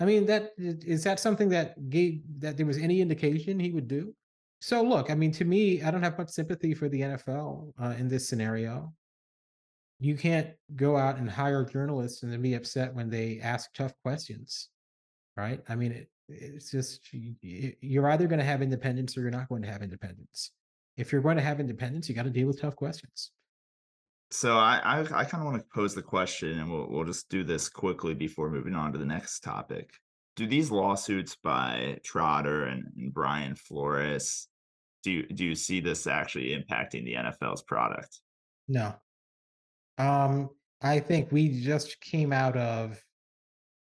I 0.00 0.04
mean, 0.04 0.26
that 0.26 0.52
is 0.58 1.04
that 1.04 1.20
something 1.20 1.48
that 1.50 1.88
gave 1.88 2.22
that 2.38 2.56
there 2.56 2.66
was 2.66 2.78
any 2.78 3.00
indication 3.00 3.60
he 3.60 3.70
would 3.70 3.88
do? 3.88 4.14
So 4.60 4.82
look, 4.82 5.10
I 5.10 5.14
mean, 5.14 5.30
to 5.32 5.44
me, 5.44 5.82
I 5.82 5.90
don't 5.90 6.02
have 6.02 6.18
much 6.18 6.30
sympathy 6.30 6.74
for 6.74 6.88
the 6.88 7.00
NFL 7.00 7.72
uh, 7.80 7.94
in 7.98 8.08
this 8.08 8.28
scenario. 8.28 8.92
You 10.00 10.16
can't 10.16 10.50
go 10.74 10.96
out 10.96 11.18
and 11.18 11.30
hire 11.30 11.64
journalists 11.64 12.22
and 12.22 12.32
then 12.32 12.42
be 12.42 12.54
upset 12.54 12.94
when 12.94 13.08
they 13.08 13.40
ask 13.40 13.72
tough 13.74 13.92
questions 14.02 14.68
right? 15.36 15.60
I 15.68 15.74
mean 15.74 15.92
it, 15.92 16.08
it's 16.28 16.70
just 16.70 17.00
you're 17.12 18.10
either 18.10 18.26
going 18.26 18.38
to 18.38 18.44
have 18.44 18.62
independence 18.62 19.16
or 19.16 19.20
you're 19.20 19.30
not 19.30 19.48
going 19.48 19.62
to 19.62 19.70
have 19.70 19.82
independence. 19.82 20.52
If 20.96 21.12
you're 21.12 21.20
going 21.20 21.36
to 21.36 21.42
have 21.42 21.60
independence 21.60 22.08
you 22.08 22.14
got 22.14 22.24
to 22.24 22.30
deal 22.30 22.46
with 22.46 22.60
tough 22.60 22.76
questions 22.76 23.30
so 24.34 24.56
i 24.58 24.80
i, 24.84 25.00
I 25.00 25.24
kind 25.24 25.42
of 25.42 25.44
want 25.44 25.58
to 25.58 25.66
pose 25.74 25.94
the 25.94 26.02
question 26.02 26.58
and 26.58 26.70
we'll, 26.70 26.86
we'll 26.88 27.04
just 27.04 27.28
do 27.28 27.44
this 27.44 27.68
quickly 27.68 28.14
before 28.14 28.50
moving 28.50 28.74
on 28.74 28.92
to 28.92 28.98
the 28.98 29.04
next 29.04 29.40
topic 29.40 29.90
do 30.36 30.46
these 30.46 30.70
lawsuits 30.70 31.36
by 31.42 31.98
trotter 32.04 32.64
and, 32.64 32.84
and 32.96 33.12
brian 33.12 33.54
flores 33.54 34.48
do 35.02 35.10
you, 35.10 35.22
do 35.24 35.44
you 35.44 35.54
see 35.54 35.80
this 35.80 36.06
actually 36.06 36.48
impacting 36.48 37.04
the 37.04 37.14
nfl's 37.14 37.62
product 37.62 38.20
no 38.68 38.94
um, 39.98 40.50
I 40.82 41.00
think 41.00 41.30
we 41.32 41.60
just 41.60 42.00
came 42.00 42.32
out 42.32 42.56
of 42.56 43.02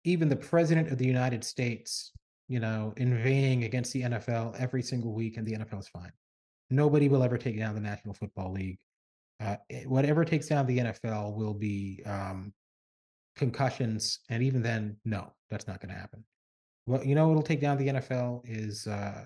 even 0.05 0.29
the 0.29 0.37
president 0.37 0.91
of 0.91 0.99
the 0.99 1.07
United 1.07 1.45
States, 1.45 2.13
you 2.49 2.61
know, 2.61 2.93
inveighing 2.97 3.65
against 3.65 3.93
the 3.93 4.03
NFL 4.03 4.61
every 4.61 4.83
single 4.83 5.13
week, 5.13 5.37
and 5.37 5.47
the 5.47 5.53
NFL 5.53 5.81
is 5.81 5.89
fine. 5.89 6.13
Nobody 6.71 7.09
will 7.09 7.23
ever 7.23 7.39
take 7.39 7.59
down 7.59 7.75
the 7.75 7.81
National 7.81 8.15
Football 8.15 8.53
League. 8.53 8.79
Uh, 9.41 9.57
eh, 9.71 9.85
whatever 9.85 10.25
takes 10.25 10.49
down 10.49 10.67
the 10.67 10.79
NFL 10.79 11.35
will 11.35 11.55
be 11.55 12.03
um, 12.07 12.53
concussions, 13.37 14.21
and 14.29 14.43
even 14.43 14.63
then, 14.63 14.97
no, 15.05 15.33
that's 15.51 15.67
not 15.67 15.81
going 15.81 15.93
to 15.95 15.99
happen. 15.99 16.25
Well, 16.87 17.05
you 17.05 17.15
know, 17.15 17.29
what'll 17.29 17.43
take 17.43 17.61
down 17.61 17.79
the 17.79 17.89
NFL 17.89 18.43
is 18.45 18.87
uh, 18.87 19.25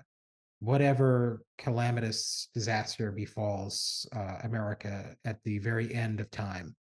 whatever 0.59 1.43
calamitous 1.57 2.49
disaster 2.53 3.11
befalls 3.11 4.07
uh, 4.15 4.37
America 4.43 5.15
at 5.25 5.39
the 5.43 5.59
very 5.59 5.93
end 5.93 6.19
of 6.19 6.31
time, 6.31 6.75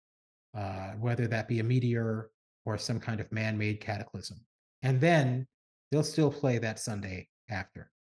uh, 0.56 0.90
whether 0.92 1.26
that 1.28 1.48
be 1.48 1.60
a 1.60 1.64
meteor 1.64 2.30
or 2.66 2.78
some 2.78 3.00
kind 3.00 3.20
of 3.20 3.30
man 3.32 3.56
made 3.56 3.80
cataclysm. 3.80 4.38
And 4.82 5.00
then 5.00 5.46
they'll 5.90 6.02
still 6.02 6.30
play 6.30 6.58
that 6.58 6.78
Sunday 6.78 7.28
after. 7.48 7.90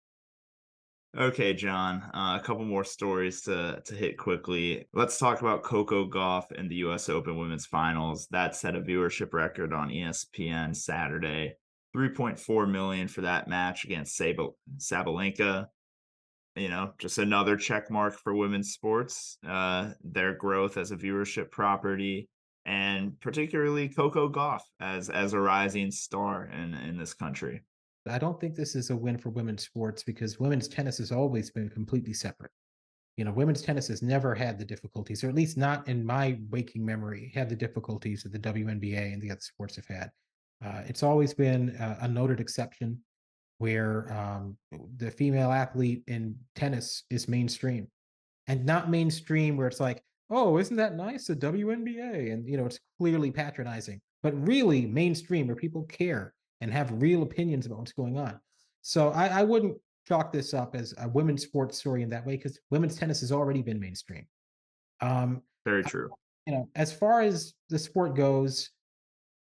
Okay, 1.18 1.54
Jon. 1.54 2.02
Uh, 2.14 2.38
a 2.40 2.44
couple 2.44 2.64
more 2.64 2.84
stories 2.84 3.42
to 3.42 3.82
to 3.84 3.94
hit 3.94 4.16
quickly. 4.16 4.86
Let's 4.92 5.18
talk 5.18 5.40
about 5.40 5.64
Coco 5.64 6.08
Gauff 6.08 6.52
and 6.56 6.70
the 6.70 6.76
U.S. 6.76 7.08
Open 7.08 7.36
Women's 7.36 7.66
Finals. 7.66 8.28
That 8.30 8.54
set 8.54 8.76
a 8.76 8.80
viewership 8.80 9.32
record 9.32 9.72
on 9.72 9.88
ESPN 9.88 10.74
Saturday. 10.74 11.54
3.4 11.96 12.70
million 12.70 13.08
for 13.08 13.22
that 13.22 13.48
match 13.48 13.84
against 13.84 14.16
Sab- 14.16 14.54
Sabalenka. 14.78 15.66
You 16.54 16.68
know, 16.68 16.92
just 16.98 17.18
another 17.18 17.56
check 17.56 17.90
mark 17.90 18.14
for 18.16 18.32
women's 18.32 18.72
sports. 18.72 19.36
Uh, 19.44 19.94
their 20.04 20.34
growth 20.34 20.76
as 20.76 20.92
a 20.92 20.96
viewership 20.96 21.50
property, 21.50 22.28
and 22.64 23.18
particularly 23.18 23.88
Coco 23.88 24.28
Gauff 24.28 24.62
as 24.78 25.10
as 25.10 25.32
a 25.32 25.40
rising 25.40 25.90
star 25.90 26.44
in 26.44 26.74
in 26.74 26.96
this 26.96 27.14
country. 27.14 27.62
I 28.10 28.18
don't 28.18 28.40
think 28.40 28.54
this 28.54 28.74
is 28.74 28.90
a 28.90 28.96
win 28.96 29.18
for 29.18 29.30
women's 29.30 29.64
sports 29.64 30.02
because 30.02 30.38
women's 30.38 30.68
tennis 30.68 30.98
has 30.98 31.12
always 31.12 31.50
been 31.50 31.68
completely 31.68 32.12
separate. 32.12 32.52
You 33.16 33.24
know, 33.24 33.32
women's 33.32 33.62
tennis 33.62 33.88
has 33.88 34.02
never 34.02 34.34
had 34.34 34.58
the 34.58 34.64
difficulties, 34.64 35.22
or 35.22 35.28
at 35.28 35.34
least 35.34 35.56
not 35.56 35.86
in 35.88 36.04
my 36.04 36.38
waking 36.50 36.84
memory, 36.84 37.30
had 37.34 37.48
the 37.48 37.56
difficulties 37.56 38.22
that 38.22 38.32
the 38.32 38.38
WNBA 38.38 39.12
and 39.12 39.20
the 39.20 39.30
other 39.30 39.40
sports 39.40 39.76
have 39.76 39.86
had. 39.86 40.10
Uh, 40.64 40.82
it's 40.86 41.02
always 41.02 41.34
been 41.34 41.76
a, 41.80 41.98
a 42.02 42.08
noted 42.08 42.40
exception 42.40 42.98
where 43.58 44.10
um, 44.12 44.56
the 44.96 45.10
female 45.10 45.52
athlete 45.52 46.02
in 46.06 46.34
tennis 46.54 47.04
is 47.10 47.28
mainstream. 47.28 47.88
and 48.46 48.64
not 48.64 48.90
mainstream 48.90 49.56
where 49.56 49.68
it's 49.68 49.80
like, 49.80 50.02
oh, 50.30 50.58
isn't 50.58 50.76
that 50.76 50.96
nice? 50.96 51.26
The 51.26 51.36
WNBA. 51.36 52.32
And, 52.32 52.48
you 52.48 52.56
know, 52.56 52.66
it's 52.66 52.80
clearly 52.98 53.30
patronizing, 53.30 54.00
but 54.22 54.46
really 54.46 54.86
mainstream 54.86 55.46
where 55.46 55.56
people 55.56 55.84
care 55.84 56.32
and 56.60 56.72
have 56.72 57.02
real 57.02 57.22
opinions 57.22 57.66
about 57.66 57.78
what's 57.78 57.92
going 57.92 58.18
on. 58.18 58.38
So 58.82 59.10
I, 59.10 59.40
I 59.40 59.42
wouldn't 59.42 59.76
chalk 60.06 60.32
this 60.32 60.54
up 60.54 60.74
as 60.74 60.94
a 60.98 61.08
women's 61.08 61.42
sports 61.42 61.78
story 61.78 62.02
in 62.02 62.10
that 62.10 62.26
way 62.26 62.36
because 62.36 62.58
women's 62.70 62.96
tennis 62.96 63.20
has 63.20 63.32
already 63.32 63.62
been 63.62 63.78
mainstream. 63.78 64.26
Um, 65.00 65.42
Very 65.64 65.84
true. 65.84 66.10
You 66.46 66.54
know, 66.54 66.68
as 66.74 66.92
far 66.92 67.20
as 67.22 67.54
the 67.68 67.78
sport 67.78 68.16
goes, 68.16 68.70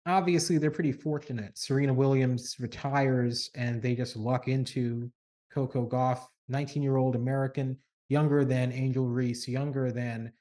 obviously 0.06 0.58
they're 0.58 0.72
pretty 0.72 0.92
fortunate. 0.92 1.58
Serena 1.58 1.94
Williams 1.94 2.56
retires 2.60 3.50
and 3.56 3.82
they 3.82 3.94
just 3.94 4.16
luck 4.16 4.48
into 4.48 5.12
Coco 5.54 5.88
Gauff, 5.88 6.22
19 6.48 6.82
year 6.82 6.98
old 6.98 7.16
American, 7.16 7.78
younger 8.10 8.46
than 8.46 8.72
Angel 8.72 9.06
Reese, 9.06 9.48
younger 9.48 9.92
than 9.92 10.32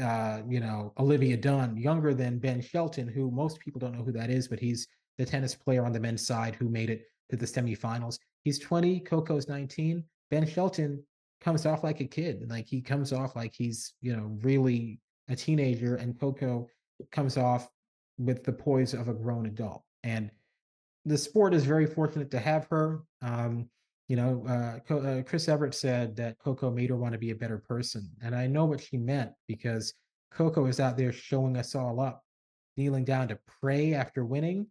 uh, 0.00 0.42
you 0.48 0.60
know, 0.60 0.92
Olivia 0.98 1.36
Dunne, 1.36 1.76
younger 1.76 2.12
than 2.12 2.38
Ben 2.38 2.60
Shelton, 2.60 3.08
who 3.08 3.30
most 3.30 3.58
people 3.60 3.78
don't 3.78 3.96
know 3.96 4.04
who 4.04 4.12
that 4.12 4.30
is, 4.30 4.46
but 4.46 4.58
he's 4.58 4.86
the 5.18 5.26
tennis 5.26 5.54
player 5.54 5.84
on 5.84 5.92
the 5.92 6.00
men's 6.00 6.26
side 6.26 6.54
who 6.54 6.68
made 6.68 6.90
it 6.90 7.04
to 7.30 7.36
the 7.36 7.46
semifinals. 7.46 8.18
He's 8.44 8.58
20, 8.58 9.00
Coco's 9.00 9.48
19. 9.48 10.04
Ben 10.30 10.46
Shelton 10.46 11.02
comes 11.40 11.66
off 11.66 11.84
like 11.84 12.00
a 12.00 12.04
kid. 12.04 12.48
Like 12.48 12.66
he 12.66 12.80
comes 12.80 13.12
off 13.12 13.36
like 13.36 13.54
he's, 13.54 13.94
you 14.00 14.16
know, 14.16 14.36
really 14.42 15.00
a 15.28 15.36
teenager, 15.36 15.96
and 15.96 16.18
Coco 16.18 16.68
comes 17.10 17.36
off 17.36 17.68
with 18.18 18.44
the 18.44 18.52
poise 18.52 18.94
of 18.94 19.08
a 19.08 19.14
grown 19.14 19.46
adult. 19.46 19.82
And 20.02 20.30
the 21.04 21.18
sport 21.18 21.54
is 21.54 21.64
very 21.64 21.86
fortunate 21.86 22.30
to 22.30 22.38
have 22.38 22.66
her. 22.70 23.02
Um, 23.22 23.68
you 24.08 24.16
know, 24.16 24.44
uh, 24.48 24.94
uh, 24.94 25.22
Chris 25.22 25.48
Evert 25.48 25.74
said 25.74 26.16
that 26.16 26.38
Coco 26.38 26.70
made 26.70 26.90
her 26.90 26.96
want 26.96 27.12
to 27.12 27.18
be 27.18 27.30
a 27.30 27.34
better 27.34 27.58
person. 27.58 28.08
And 28.22 28.34
I 28.34 28.46
know 28.46 28.64
what 28.64 28.80
she 28.80 28.96
meant 28.96 29.32
because 29.48 29.94
Coco 30.30 30.66
is 30.66 30.80
out 30.80 30.96
there 30.96 31.12
showing 31.12 31.56
us 31.56 31.74
all 31.74 32.00
up, 32.00 32.22
kneeling 32.76 33.04
down 33.04 33.28
to 33.28 33.38
pray 33.60 33.94
after 33.94 34.24
winning. 34.24 34.66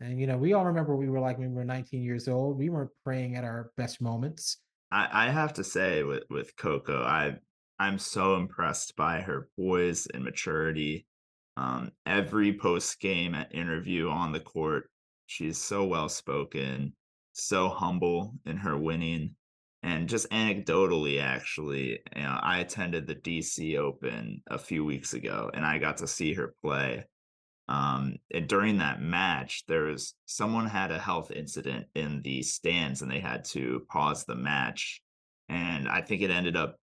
And, 0.00 0.18
you 0.18 0.26
know, 0.26 0.38
we 0.38 0.54
all 0.54 0.64
remember 0.64 0.96
we 0.96 1.08
were 1.08 1.20
like 1.20 1.38
when 1.38 1.50
we 1.50 1.56
were 1.56 1.64
19 1.64 2.02
years 2.02 2.28
old. 2.28 2.58
We 2.58 2.70
weren't 2.70 2.90
praying 3.04 3.36
at 3.36 3.44
our 3.44 3.70
best 3.76 4.00
moments. 4.00 4.58
I, 4.90 5.26
I 5.26 5.30
have 5.30 5.52
to 5.54 5.64
say 5.64 6.02
with, 6.02 6.24
with 6.30 6.56
Coco, 6.56 7.02
I 7.02 7.36
I'm 7.78 7.98
so 7.98 8.34
impressed 8.36 8.94
by 8.96 9.20
her 9.22 9.48
poise 9.58 10.06
and 10.12 10.24
maturity. 10.24 11.06
Um, 11.56 11.92
every 12.06 12.52
post 12.58 13.00
game 13.00 13.36
interview 13.52 14.08
on 14.08 14.32
the 14.32 14.40
court, 14.40 14.90
she's 15.26 15.58
so 15.58 15.84
well 15.84 16.08
spoken 16.08 16.92
so 17.32 17.68
humble 17.68 18.34
in 18.46 18.56
her 18.58 18.76
winning. 18.76 19.34
And 19.82 20.08
just 20.08 20.28
anecdotally, 20.30 21.22
actually, 21.22 22.00
you 22.14 22.22
know, 22.22 22.38
I 22.42 22.58
attended 22.58 23.06
the 23.06 23.14
DC 23.14 23.78
Open 23.78 24.42
a 24.50 24.58
few 24.58 24.84
weeks 24.84 25.14
ago 25.14 25.50
and 25.54 25.64
I 25.64 25.78
got 25.78 25.96
to 25.98 26.06
see 26.06 26.34
her 26.34 26.54
play. 26.62 27.06
Um, 27.70 28.16
and 28.34 28.48
during 28.48 28.78
that 28.78 29.00
match, 29.00 29.64
there 29.68 29.84
was 29.84 30.14
someone 30.26 30.66
had 30.66 30.90
a 30.90 30.98
health 30.98 31.30
incident 31.30 31.86
in 31.94 32.20
the 32.22 32.42
stands 32.42 33.00
and 33.00 33.08
they 33.08 33.20
had 33.20 33.44
to 33.46 33.86
pause 33.88 34.24
the 34.24 34.34
match. 34.34 35.00
And 35.48 35.88
I 35.88 36.00
think 36.00 36.20
it 36.20 36.32
ended 36.32 36.56
up 36.56 36.80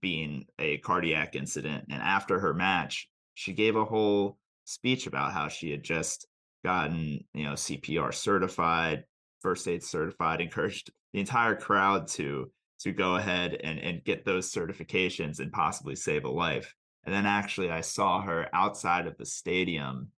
being 0.00 0.46
a 0.58 0.78
cardiac 0.78 1.36
incident. 1.36 1.84
And 1.90 2.02
after 2.02 2.40
her 2.40 2.52
match, 2.52 3.08
she 3.34 3.52
gave 3.52 3.76
a 3.76 3.84
whole 3.84 4.36
speech 4.64 5.06
about 5.06 5.32
how 5.32 5.46
she 5.46 5.70
had 5.70 5.84
just 5.84 6.26
gotten, 6.64 7.24
you 7.32 7.44
know, 7.44 7.52
CPR 7.52 8.12
certified, 8.12 9.04
first 9.42 9.68
aid 9.68 9.84
certified, 9.84 10.40
encouraged 10.40 10.90
the 11.12 11.20
entire 11.20 11.54
crowd 11.54 12.08
to 12.08 12.50
to 12.80 12.92
go 12.92 13.14
ahead 13.14 13.58
and, 13.62 13.78
and 13.78 14.04
get 14.04 14.24
those 14.24 14.52
certifications 14.52 15.38
and 15.38 15.52
possibly 15.52 15.94
save 15.94 16.24
a 16.24 16.28
life. 16.28 16.74
And 17.04 17.14
then 17.14 17.24
actually 17.26 17.70
I 17.70 17.80
saw 17.80 18.20
her 18.22 18.48
outside 18.52 19.06
of 19.06 19.16
the 19.16 19.24
stadium 19.24 20.10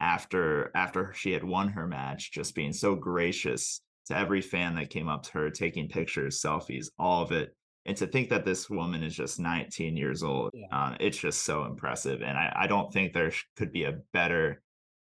after 0.00 0.70
after 0.74 1.12
she 1.14 1.32
had 1.32 1.44
won 1.44 1.68
her 1.68 1.86
match, 1.86 2.32
just 2.32 2.54
being 2.54 2.72
so 2.72 2.94
gracious 2.94 3.80
to 4.06 4.16
every 4.16 4.40
fan 4.40 4.74
that 4.76 4.90
came 4.90 5.08
up 5.08 5.22
to 5.24 5.32
her, 5.32 5.50
taking 5.50 5.88
pictures, 5.88 6.40
selfies, 6.40 6.88
all 6.98 7.22
of 7.22 7.32
it. 7.32 7.54
And 7.86 7.96
to 7.98 8.06
think 8.06 8.28
that 8.30 8.44
this 8.44 8.68
woman 8.68 9.02
is 9.02 9.14
just 9.14 9.38
19 9.38 9.96
years 9.96 10.22
old, 10.22 10.50
yeah. 10.52 10.66
um, 10.72 10.96
it's 11.00 11.16
just 11.16 11.42
so 11.42 11.64
impressive. 11.64 12.22
And 12.22 12.36
I, 12.36 12.52
I 12.54 12.66
don't 12.66 12.92
think 12.92 13.12
there 13.12 13.32
could 13.56 13.72
be 13.72 13.84
a 13.84 13.98
better 14.12 14.62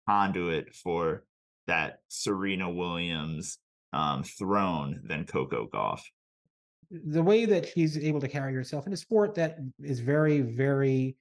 conduit 0.07 0.73
for 0.75 1.23
that 1.67 1.99
Serena 2.09 2.69
Williams 2.69 3.57
um, 3.93 4.23
throne 4.23 5.01
than 5.05 5.25
Coco 5.25 5.67
Gauff. 5.67 6.01
The 6.91 7.23
way 7.23 7.45
that 7.45 7.69
she's 7.69 7.97
able 7.97 8.19
to 8.19 8.27
carry 8.27 8.53
herself 8.53 8.85
in 8.85 8.93
a 8.93 8.97
sport 8.97 9.35
that 9.35 9.57
is 9.81 9.99
very, 9.99 10.41
very 10.41 11.15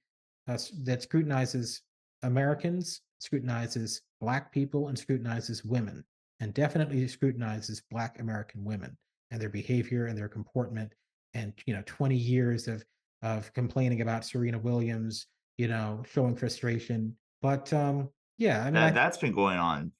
uh, 0.47 0.57
that 0.83 1.03
scrutinizes 1.03 1.81
Americans, 2.23 3.01
scrutinizes 3.23 4.01
Black 4.19 4.51
people, 4.51 4.89
and 4.89 4.99
scrutinizes 4.99 5.63
women, 5.63 6.03
and 6.39 6.53
definitely 6.53 7.07
scrutinizes 7.07 7.81
Black 7.89 8.19
American 8.19 8.63
women 8.63 8.97
and 9.31 9.41
their 9.41 9.49
behavior 9.49 10.07
and 10.07 10.17
their 10.17 10.27
comportment. 10.27 10.93
And 11.33 11.53
you 11.65 11.73
know, 11.73 11.83
20 11.85 12.15
years 12.15 12.67
of 12.67 12.83
of 13.21 13.51
complaining 13.53 14.01
about 14.01 14.25
Serena 14.25 14.59
Williams, 14.59 15.27
you 15.57 15.67
know, 15.67 16.03
showing 16.11 16.35
frustration. 16.35 17.15
But 17.41 17.71
um, 17.73 18.09
yeah, 18.37 18.61
I 18.61 18.65
mean, 18.65 18.73
that, 18.73 18.95
has 18.95 19.17
been 19.17 19.33
going 19.33 19.57
on 19.57 19.91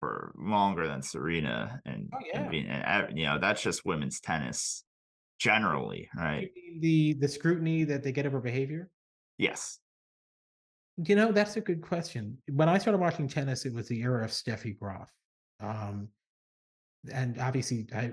for 0.00 0.32
longer 0.36 0.88
than 0.88 1.02
Serena 1.02 1.80
and, 1.84 2.08
oh, 2.14 2.18
yeah. 2.26 2.40
and, 2.40 2.50
being, 2.50 2.66
and 2.66 3.18
you 3.18 3.26
know 3.26 3.38
that's 3.38 3.62
just 3.62 3.84
women's 3.84 4.20
tennis 4.20 4.84
generally, 5.38 6.08
right? 6.16 6.50
The 6.80 7.14
the 7.14 7.28
scrutiny 7.28 7.84
that 7.84 8.02
they 8.02 8.12
get 8.12 8.26
of 8.26 8.32
her 8.32 8.40
behavior. 8.40 8.88
Yes. 9.38 9.78
You 10.96 11.16
know 11.16 11.32
that's 11.32 11.56
a 11.56 11.60
good 11.60 11.80
question. 11.82 12.38
When 12.50 12.68
I 12.68 12.78
started 12.78 12.98
watching 12.98 13.28
tennis, 13.28 13.64
it 13.64 13.72
was 13.72 13.88
the 13.88 14.00
era 14.02 14.24
of 14.24 14.30
Steffi 14.30 14.78
Graf, 14.78 15.10
um, 15.60 16.08
and 17.12 17.38
obviously, 17.38 17.86
I, 17.94 18.12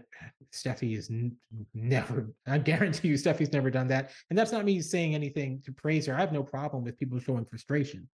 Steffi 0.54 0.98
is 0.98 1.10
n- 1.10 1.36
never. 1.74 2.34
I 2.46 2.58
guarantee 2.58 3.10
you, 3.10 3.16
Steffi's 3.16 3.52
never 3.52 3.70
done 3.70 3.88
that. 3.88 4.12
And 4.30 4.40
that's 4.40 4.52
not 4.52 4.66
me 4.66 4.82
saying 4.82 5.14
anything 5.14 5.62
to 5.66 5.72
praise 5.74 6.06
her. 6.06 6.16
I 6.16 6.20
have 6.20 6.32
no 6.32 6.44
problem 6.44 6.84
with 6.84 6.98
people 6.98 7.20
showing 7.20 7.46
frustration. 7.46 8.08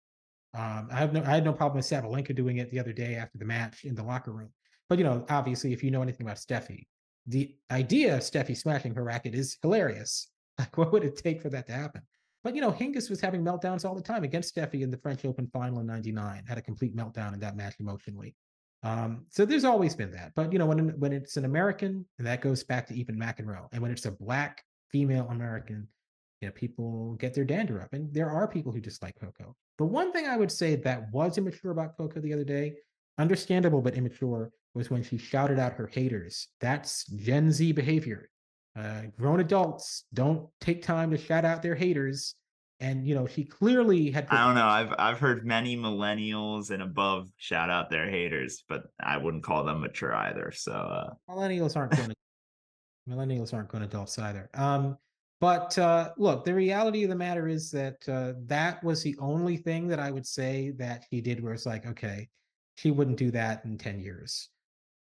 Um, 0.56 0.88
I 0.92 0.98
have 0.98 1.14
no, 1.14 1.22
I 1.22 1.32
had 1.32 1.46
no 1.46 1.54
problem 1.54 1.78
with 1.78 1.86
Sabalenka 1.86 2.36
doing 2.36 2.58
it 2.58 2.72
the 2.72 2.80
other 2.80 2.94
day 2.94 3.16
after 3.16 3.38
the 3.38 3.46
match 3.46 3.86
in 3.86 3.96
the 3.96 4.04
locker 4.04 4.32
room. 4.32 4.50
But 4.90 4.98
you 4.98 5.04
know, 5.04 5.26
obviously, 5.30 5.74
if 5.74 5.84
you 5.84 5.92
know 5.92 6.02
anything 6.02 6.26
about 6.26 6.38
Steffi, 6.38 6.88
the 7.28 7.56
idea 7.72 8.16
of 8.16 8.22
Steffi 8.22 8.58
smashing 8.58 8.96
her 8.96 9.04
racket 9.04 9.36
is 9.36 9.58
hilarious. 9.62 10.30
Like, 10.60 10.78
what 10.78 10.92
would 10.92 11.04
it 11.04 11.18
take 11.18 11.42
for 11.42 11.50
that 11.50 11.66
to 11.66 11.74
happen? 11.74 12.04
But 12.44 12.56
you 12.56 12.62
know, 12.62 12.72
Hingis 12.72 13.10
was 13.10 13.22
having 13.22 13.44
meltdowns 13.44 13.86
all 13.86 13.96
the 13.96 14.02
time 14.02 14.24
against 14.24 14.56
Steffi 14.56 14.82
in 14.82 14.92
the 14.92 14.98
French 14.98 15.24
Open 15.26 15.48
final 15.48 15.80
in 15.80 15.88
'99. 15.88 16.44
Had 16.48 16.58
a 16.58 16.62
complete 16.62 16.96
meltdown 16.96 17.34
in 17.34 17.40
that 17.40 17.56
match 17.56 17.76
emotionally. 17.80 18.36
Um, 18.84 19.26
so 19.30 19.46
there's 19.46 19.64
always 19.64 19.96
been 19.96 20.12
that. 20.12 20.34
But 20.36 20.52
you 20.52 20.60
know, 20.60 20.66
when 20.66 20.90
when 21.00 21.14
it's 21.14 21.38
an 21.38 21.46
American, 21.46 22.06
and 22.18 22.28
that 22.28 22.42
goes 22.42 22.64
back 22.64 22.86
to 22.88 22.94
even 22.94 23.18
McEnroe, 23.18 23.68
and 23.72 23.82
when 23.82 23.92
it's 23.92 24.06
a 24.06 24.12
black 24.12 24.64
female 24.92 25.28
American, 25.30 25.88
you 26.42 26.50
know, 26.50 26.52
people 26.54 27.16
get 27.16 27.34
their 27.34 27.46
dander 27.46 27.82
up, 27.82 27.94
and 27.94 28.14
there 28.14 28.30
are 28.30 28.48
people 28.48 28.74
who 28.74 28.82
dislike 28.82 29.16
Coco. 29.20 29.56
The 29.78 29.86
one 29.86 30.12
thing 30.12 30.28
I 30.28 30.38
would 30.38 30.52
say 30.52 30.76
that 30.76 31.12
was 31.12 31.38
immature 31.38 31.72
about 31.72 31.98
Coco 31.98 32.20
the 32.20 32.34
other 32.34 32.44
day, 32.44 32.76
understandable 33.18 33.82
but 33.82 33.96
immature, 33.96 34.52
was 34.74 34.90
when 34.90 35.02
she 35.02 35.18
shouted 35.18 35.60
out 35.60 35.74
her 35.74 35.88
haters. 35.88 36.50
That's 36.60 37.06
Gen 37.06 37.52
Z 37.52 37.72
behavior. 37.72 38.30
Uh, 38.76 39.02
grown 39.18 39.40
adults 39.40 40.06
don't 40.14 40.48
take 40.60 40.82
time 40.82 41.12
to 41.12 41.18
shout 41.18 41.46
out 41.46 41.62
their 41.62 41.76
haters. 41.76 42.36
And 42.80 43.08
you 43.08 43.16
know, 43.16 43.28
she 43.28 43.46
clearly 43.46 44.12
had. 44.12 44.28
I 44.30 44.46
don't 44.46 44.56
know. 44.56 44.68
I've 44.68 44.94
I've 44.98 45.20
heard 45.20 45.46
many 45.46 45.78
millennials 45.78 46.72
and 46.72 46.82
above 46.82 47.30
shout 47.38 47.70
out 47.70 47.90
their 47.90 48.10
haters, 48.10 48.64
but 48.68 48.84
I 49.00 49.18
wouldn't 49.18 49.44
call 49.44 49.64
them 49.64 49.82
mature 49.82 50.14
either. 50.14 50.52
So 50.52 50.72
uh... 50.74 51.14
millennials 51.30 51.78
aren't 51.78 51.92
going 51.98 52.10
to 52.10 52.16
millennials 53.10 53.54
aren't 53.54 53.70
grown 53.70 53.84
adults 53.84 54.18
either. 54.20 54.50
Um, 54.54 54.98
but 55.40 55.78
uh, 55.78 56.12
look, 56.18 56.46
the 56.46 56.54
reality 56.54 57.04
of 57.04 57.10
the 57.10 57.16
matter 57.16 57.48
is 57.48 57.70
that 57.72 57.98
uh, 58.08 58.34
that 58.46 58.84
was 58.84 59.04
the 59.04 59.16
only 59.20 59.58
thing 59.58 59.88
that 59.90 60.00
I 60.00 60.10
would 60.10 60.26
say 60.26 60.72
that 60.78 61.04
he 61.10 61.20
did 61.20 61.44
where 61.44 61.54
it's 61.54 61.66
like, 61.66 61.86
okay, 61.86 62.30
he 62.78 62.92
wouldn't 62.92 63.18
do 63.18 63.30
that 63.32 63.66
in 63.66 63.78
10 63.78 64.00
years. 64.00 64.50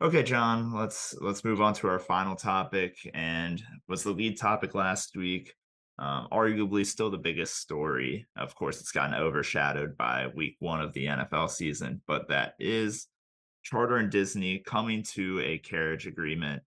Okay, 0.02 0.24
Jon, 0.24 0.74
let's 0.74 1.16
let's 1.22 1.44
move 1.44 1.62
on 1.62 1.76
to 1.76 1.88
our 1.88 2.00
final 2.00 2.36
topic 2.36 2.98
and 3.14 3.62
was 3.88 4.04
the 4.04 4.12
lead 4.12 4.38
topic 4.38 4.74
last 4.74 5.16
week. 5.16 5.54
Um, 6.00 6.28
arguably 6.32 6.84
still 6.86 7.12
the 7.12 7.20
biggest 7.20 7.58
story. 7.58 8.26
Of 8.36 8.56
course, 8.56 8.80
it's 8.80 8.92
gotten 8.92 9.14
overshadowed 9.14 9.96
by 9.98 10.28
week 10.36 10.56
one 10.58 10.82
of 10.82 10.92
the 10.94 11.06
NFL 11.06 11.52
season, 11.52 12.02
but 12.08 12.28
that 12.30 12.56
is 12.60 13.08
Charter 13.64 13.98
and 13.98 14.10
Disney 14.10 14.64
coming 14.66 15.04
to 15.14 15.40
a 15.42 15.60
carriage 15.60 16.08
agreement 16.08 16.64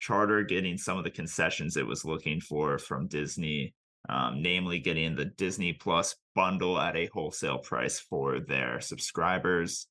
Charter 0.00 0.42
getting 0.42 0.78
some 0.78 0.96
of 0.96 1.04
the 1.04 1.10
concessions 1.10 1.76
it 1.76 1.86
was 1.86 2.04
looking 2.04 2.40
for 2.40 2.78
from 2.78 3.08
Disney, 3.08 3.74
um, 4.08 4.40
namely 4.40 4.78
getting 4.78 5.14
the 5.14 5.24
Disney 5.24 5.72
Plus 5.72 6.16
bundle 6.34 6.78
at 6.78 6.96
a 6.96 7.10
wholesale 7.12 7.58
price 7.58 7.98
for 7.98 8.40
their 8.40 8.80
subscribers. 8.80 9.88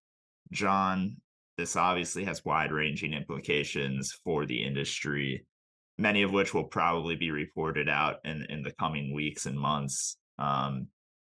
Jon, 0.51 1.17
this 1.57 1.75
obviously 1.75 2.23
has 2.25 2.45
wide 2.45 2.71
ranging 2.71 3.13
implications 3.13 4.11
for 4.23 4.45
the 4.45 4.63
industry. 4.63 5.45
many 5.99 6.21
of 6.21 6.31
which 6.31 6.53
will 6.53 6.63
probably 6.63 7.15
be 7.15 7.31
reported 7.31 7.89
out 7.89 8.17
in 8.23 8.45
in 8.49 8.61
the 8.63 8.71
coming 8.79 9.13
weeks 9.13 9.45
and 9.47 9.59
months. 9.59 10.17
Um, 10.37 10.87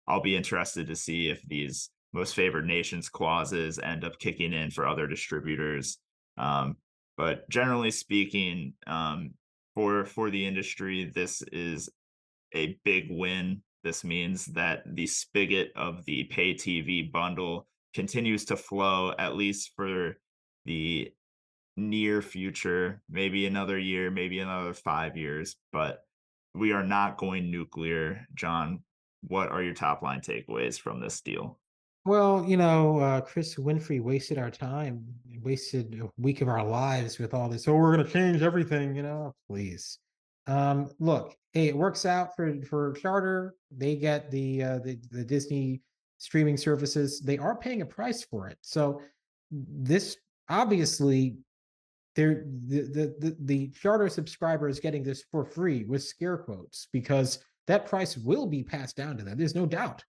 I'll 0.07 0.23
be 0.23 0.37
interested 0.37 0.87
to 0.87 0.97
see 0.97 1.29
if 1.29 1.43
these 1.43 1.91
most 2.13 2.35
favored 2.35 2.67
nations 2.67 3.09
clauses 3.09 3.79
end 3.79 4.05
up 4.05 4.19
kicking 4.19 4.53
in 4.53 4.71
for 4.71 4.87
other 4.87 5.07
distributors. 5.07 5.99
Um, 6.39 6.77
but 7.17 7.49
generally 7.49 7.91
speaking, 7.91 8.75
um, 8.87 9.35
for 9.75 10.05
for 10.05 10.31
the 10.31 10.47
industry, 10.47 11.11
this 11.15 11.43
is 11.53 11.89
a 12.55 12.79
big 12.85 13.09
win. 13.11 13.63
This 13.85 14.05
means 14.05 14.47
that 14.47 14.83
the 14.87 15.07
spigot 15.07 15.73
of 15.75 16.05
the 16.05 16.25
pay 16.25 16.55
TV 16.55 17.11
bundle 17.11 17.67
continues 17.95 18.47
to 18.47 18.57
flow, 18.57 19.13
at 19.19 19.37
least 19.37 19.73
for 19.77 20.17
the 20.65 21.13
near 21.77 22.23
future, 22.23 23.03
maybe 23.09 23.47
another 23.47 23.79
year, 23.79 24.11
maybe 24.11 24.39
another 24.41 24.75
five 24.75 25.17
years, 25.17 25.57
but 25.73 26.05
we 26.55 26.73
are 26.73 26.85
not 26.85 27.17
going 27.17 27.51
nuclear. 27.51 28.27
Jon, 28.35 28.81
what 29.27 29.51
are 29.51 29.63
your 29.63 29.75
top 29.75 30.03
line 30.03 30.21
takeaways 30.21 30.79
from 30.79 31.01
this 31.01 31.21
deal? 31.21 31.59
Well, 32.05 32.45
you 32.47 32.57
know, 32.57 32.99
uh, 32.99 33.21
Chris 33.21 33.55
Winfrey 33.55 34.03
wasted 34.03 34.37
our 34.37 34.51
time, 34.51 35.07
wasted 35.41 36.01
a 36.03 36.11
week 36.21 36.41
of 36.41 36.49
our 36.49 36.65
lives 36.65 37.19
with 37.19 37.33
all 37.33 37.49
this. 37.49 37.69
Oh, 37.69 37.75
we're 37.75 37.95
going 37.95 38.07
to 38.07 38.13
change 38.13 38.43
everything, 38.43 38.97
you 38.97 39.03
know, 39.03 39.35
please. 39.49 39.99
Um, 40.49 40.91
look, 40.99 41.37
hey, 41.53 41.69
it 41.69 41.77
works 41.77 42.05
out 42.05 42.35
for 42.35 42.61
for 42.63 42.95
Charter. 42.95 43.55
They 43.71 43.95
get 43.95 44.33
the 44.33 44.65
uh, 44.65 44.79
the 44.81 44.99
the 45.13 45.25
Disney 45.25 45.81
streaming 46.23 46.57
services. 46.57 47.21
They 47.21 47.37
are 47.37 47.57
paying 47.57 47.83
a 47.83 47.87
price 47.87 48.23
for 48.23 48.47
it. 48.47 48.57
So 48.61 49.01
this 49.51 50.17
obviously 50.49 51.37
they're 52.15 52.45
the, 52.69 52.83
the 52.83 53.15
the 53.19 53.37
the 53.41 53.69
charter 53.71 54.09
subscriber 54.09 54.69
is 54.69 54.79
getting 54.79 55.03
this 55.03 55.25
for 55.33 55.45
free 55.45 55.85
with 55.85 56.03
scare 56.03 56.39
quotes 56.39 56.87
because 56.93 57.45
that 57.67 57.87
price 57.87 58.17
will 58.17 58.47
be 58.47 58.63
passed 58.63 58.97
down 58.97 59.17
to 59.17 59.25
them 59.25 59.37
there's 59.37 59.55
no 59.55 59.67
doubt 59.67 60.05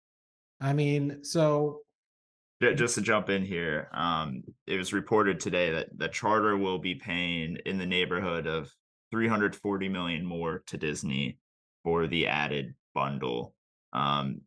i 0.60 0.72
mean 0.72 1.22
so 1.22 1.80
just 2.76 2.94
to 2.94 3.02
jump 3.02 3.28
in 3.28 3.44
here 3.44 3.88
um 3.92 4.42
it 4.66 4.76
was 4.76 4.92
reported 4.92 5.40
today 5.40 5.70
that 5.70 5.88
the 5.96 6.08
charter 6.08 6.56
will 6.56 6.78
be 6.78 6.94
paying 6.94 7.56
in 7.66 7.78
the 7.78 7.86
neighborhood 7.86 8.46
of 8.46 8.70
340 9.10 9.88
million 9.88 10.24
more 10.24 10.62
to 10.66 10.76
disney 10.76 11.38
for 11.84 12.06
the 12.06 12.26
added 12.26 12.74
bundle 12.94 13.54
um 13.92 14.40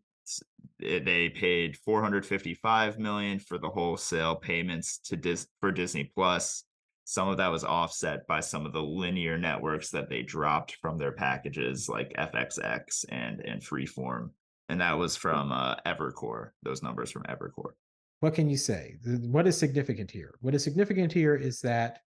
they 0.79 1.29
paid 1.29 1.77
455 1.77 2.99
million 2.99 3.39
for 3.39 3.57
the 3.57 3.69
wholesale 3.69 4.35
payments 4.35 4.99
to 4.99 5.15
Dis 5.15 5.47
for 5.59 5.71
Disney 5.71 6.11
Plus. 6.15 6.63
Some 7.05 7.27
of 7.27 7.37
that 7.37 7.51
was 7.51 7.63
offset 7.63 8.25
by 8.27 8.39
some 8.39 8.65
of 8.65 8.73
the 8.73 8.81
linear 8.81 9.37
networks 9.37 9.91
that 9.91 10.09
they 10.09 10.23
dropped 10.23 10.77
from 10.81 10.97
their 10.97 11.11
packages, 11.11 11.87
like 11.87 12.13
FXX 12.17 13.05
and 13.09 13.41
and 13.41 13.61
Freeform, 13.61 14.31
and 14.69 14.81
that 14.81 14.97
was 14.97 15.15
from 15.15 15.51
uh, 15.51 15.75
Evercore. 15.85 16.49
Those 16.63 16.81
numbers 16.81 17.11
from 17.11 17.23
Evercore. 17.23 17.73
What 18.21 18.33
can 18.33 18.49
you 18.49 18.57
say? 18.57 18.95
What 19.05 19.45
is 19.45 19.57
significant 19.57 20.09
here? 20.09 20.35
What 20.41 20.55
is 20.55 20.63
significant 20.63 21.13
here 21.13 21.35
is 21.35 21.61
that 21.61 21.99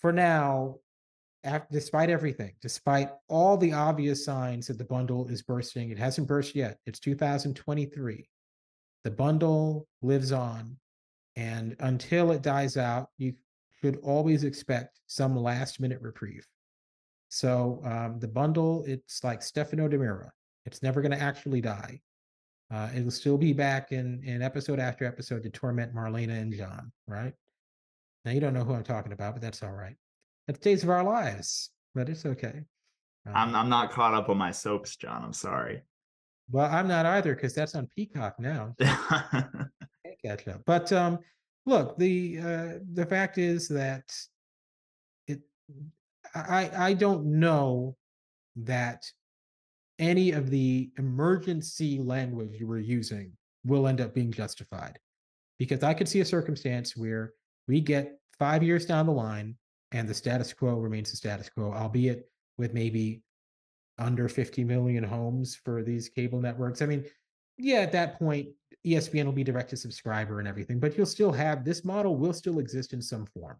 for 0.00 0.12
now, 0.12 0.76
after, 1.46 1.68
despite 1.72 2.10
everything, 2.10 2.52
despite 2.60 3.10
all 3.28 3.56
the 3.56 3.72
obvious 3.72 4.24
signs 4.24 4.66
that 4.66 4.78
the 4.78 4.84
bundle 4.84 5.28
is 5.28 5.42
bursting, 5.42 5.90
it 5.90 5.98
hasn't 5.98 6.26
burst 6.26 6.54
yet. 6.54 6.78
It's 6.86 6.98
2023. 6.98 8.28
The 9.04 9.10
bundle 9.10 9.86
lives 10.02 10.32
on. 10.32 10.76
And 11.36 11.76
until 11.80 12.32
it 12.32 12.42
dies 12.42 12.76
out, 12.76 13.10
you 13.16 13.34
should 13.80 13.98
always 14.02 14.44
expect 14.44 15.00
some 15.06 15.36
last 15.36 15.80
minute 15.80 16.00
reprieve. 16.00 16.46
So 17.28 17.80
um, 17.84 18.18
the 18.18 18.28
bundle, 18.28 18.84
it's 18.86 19.22
like 19.22 19.42
Stefano 19.42 19.88
DiMera. 19.88 20.30
It's 20.64 20.82
never 20.82 21.00
going 21.00 21.12
to 21.12 21.22
actually 21.22 21.60
die. 21.60 22.00
Uh, 22.72 22.88
it'll 22.96 23.10
still 23.12 23.38
be 23.38 23.52
back 23.52 23.92
in, 23.92 24.22
in 24.24 24.42
episode 24.42 24.80
after 24.80 25.04
episode 25.04 25.44
to 25.44 25.50
torment 25.50 25.94
Marlena 25.94 26.40
and 26.40 26.52
John, 26.52 26.90
right? 27.06 27.32
Now 28.24 28.32
you 28.32 28.40
don't 28.40 28.54
know 28.54 28.64
who 28.64 28.74
I'm 28.74 28.82
talking 28.82 29.12
about, 29.12 29.34
but 29.34 29.42
that's 29.42 29.62
all 29.62 29.72
right 29.72 29.96
at 30.48 30.54
the 30.56 30.60
days 30.60 30.82
of 30.82 30.90
our 30.90 31.04
lives, 31.04 31.70
but 31.94 32.08
it's 32.08 32.26
okay. 32.26 32.62
Um, 33.26 33.32
I'm 33.34 33.54
I'm 33.54 33.68
not 33.68 33.92
caught 33.92 34.14
up 34.14 34.28
on 34.28 34.38
my 34.38 34.50
soaps, 34.50 34.96
Jon. 34.96 35.22
I'm 35.24 35.32
sorry. 35.32 35.82
Well, 36.50 36.70
I'm 36.70 36.86
not 36.86 37.06
either 37.06 37.34
because 37.34 37.54
that's 37.54 37.74
on 37.74 37.88
Peacock 37.96 38.38
now. 38.38 38.74
Catch 40.24 40.48
up. 40.48 40.62
But 40.64 40.92
um, 40.92 41.18
look, 41.66 41.98
the 41.98 42.38
uh, 42.38 42.72
the 42.94 43.06
fact 43.06 43.38
is 43.38 43.68
that 43.68 44.12
it 45.26 45.40
I 46.34 46.70
I 46.76 46.94
don't 46.94 47.26
know 47.26 47.96
that 48.56 49.04
any 49.98 50.30
of 50.32 50.50
the 50.50 50.90
emergency 50.98 51.98
language 51.98 52.56
you 52.60 52.66
were 52.66 52.78
using 52.78 53.32
will 53.64 53.88
end 53.88 54.00
up 54.00 54.14
being 54.14 54.30
justified 54.30 54.98
because 55.58 55.82
I 55.82 55.94
could 55.94 56.08
see 56.08 56.20
a 56.20 56.24
circumstance 56.24 56.96
where 56.96 57.32
we 57.66 57.80
get 57.80 58.18
five 58.38 58.62
years 58.62 58.86
down 58.86 59.06
the 59.06 59.12
line 59.12 59.56
and 59.92 60.08
the 60.08 60.14
status 60.14 60.52
quo 60.52 60.76
remains 60.76 61.10
the 61.10 61.16
status 61.16 61.48
quo, 61.48 61.72
albeit 61.72 62.28
with 62.58 62.74
maybe 62.74 63.22
under 63.98 64.28
50 64.28 64.64
million 64.64 65.04
homes 65.04 65.54
for 65.54 65.82
these 65.82 66.08
cable 66.08 66.40
networks. 66.40 66.82
I 66.82 66.86
mean, 66.86 67.04
yeah, 67.58 67.78
at 67.78 67.92
that 67.92 68.18
point, 68.18 68.48
ESPN 68.86 69.24
will 69.24 69.32
be 69.32 69.44
direct 69.44 69.70
to 69.70 69.76
subscriber 69.76 70.38
and 70.38 70.46
everything, 70.46 70.78
but 70.78 70.96
you'll 70.96 71.06
still 71.06 71.32
have 71.32 71.64
this 71.64 71.84
model 71.84 72.16
will 72.16 72.32
still 72.32 72.58
exist 72.58 72.92
in 72.92 73.02
some 73.02 73.26
form. 73.26 73.56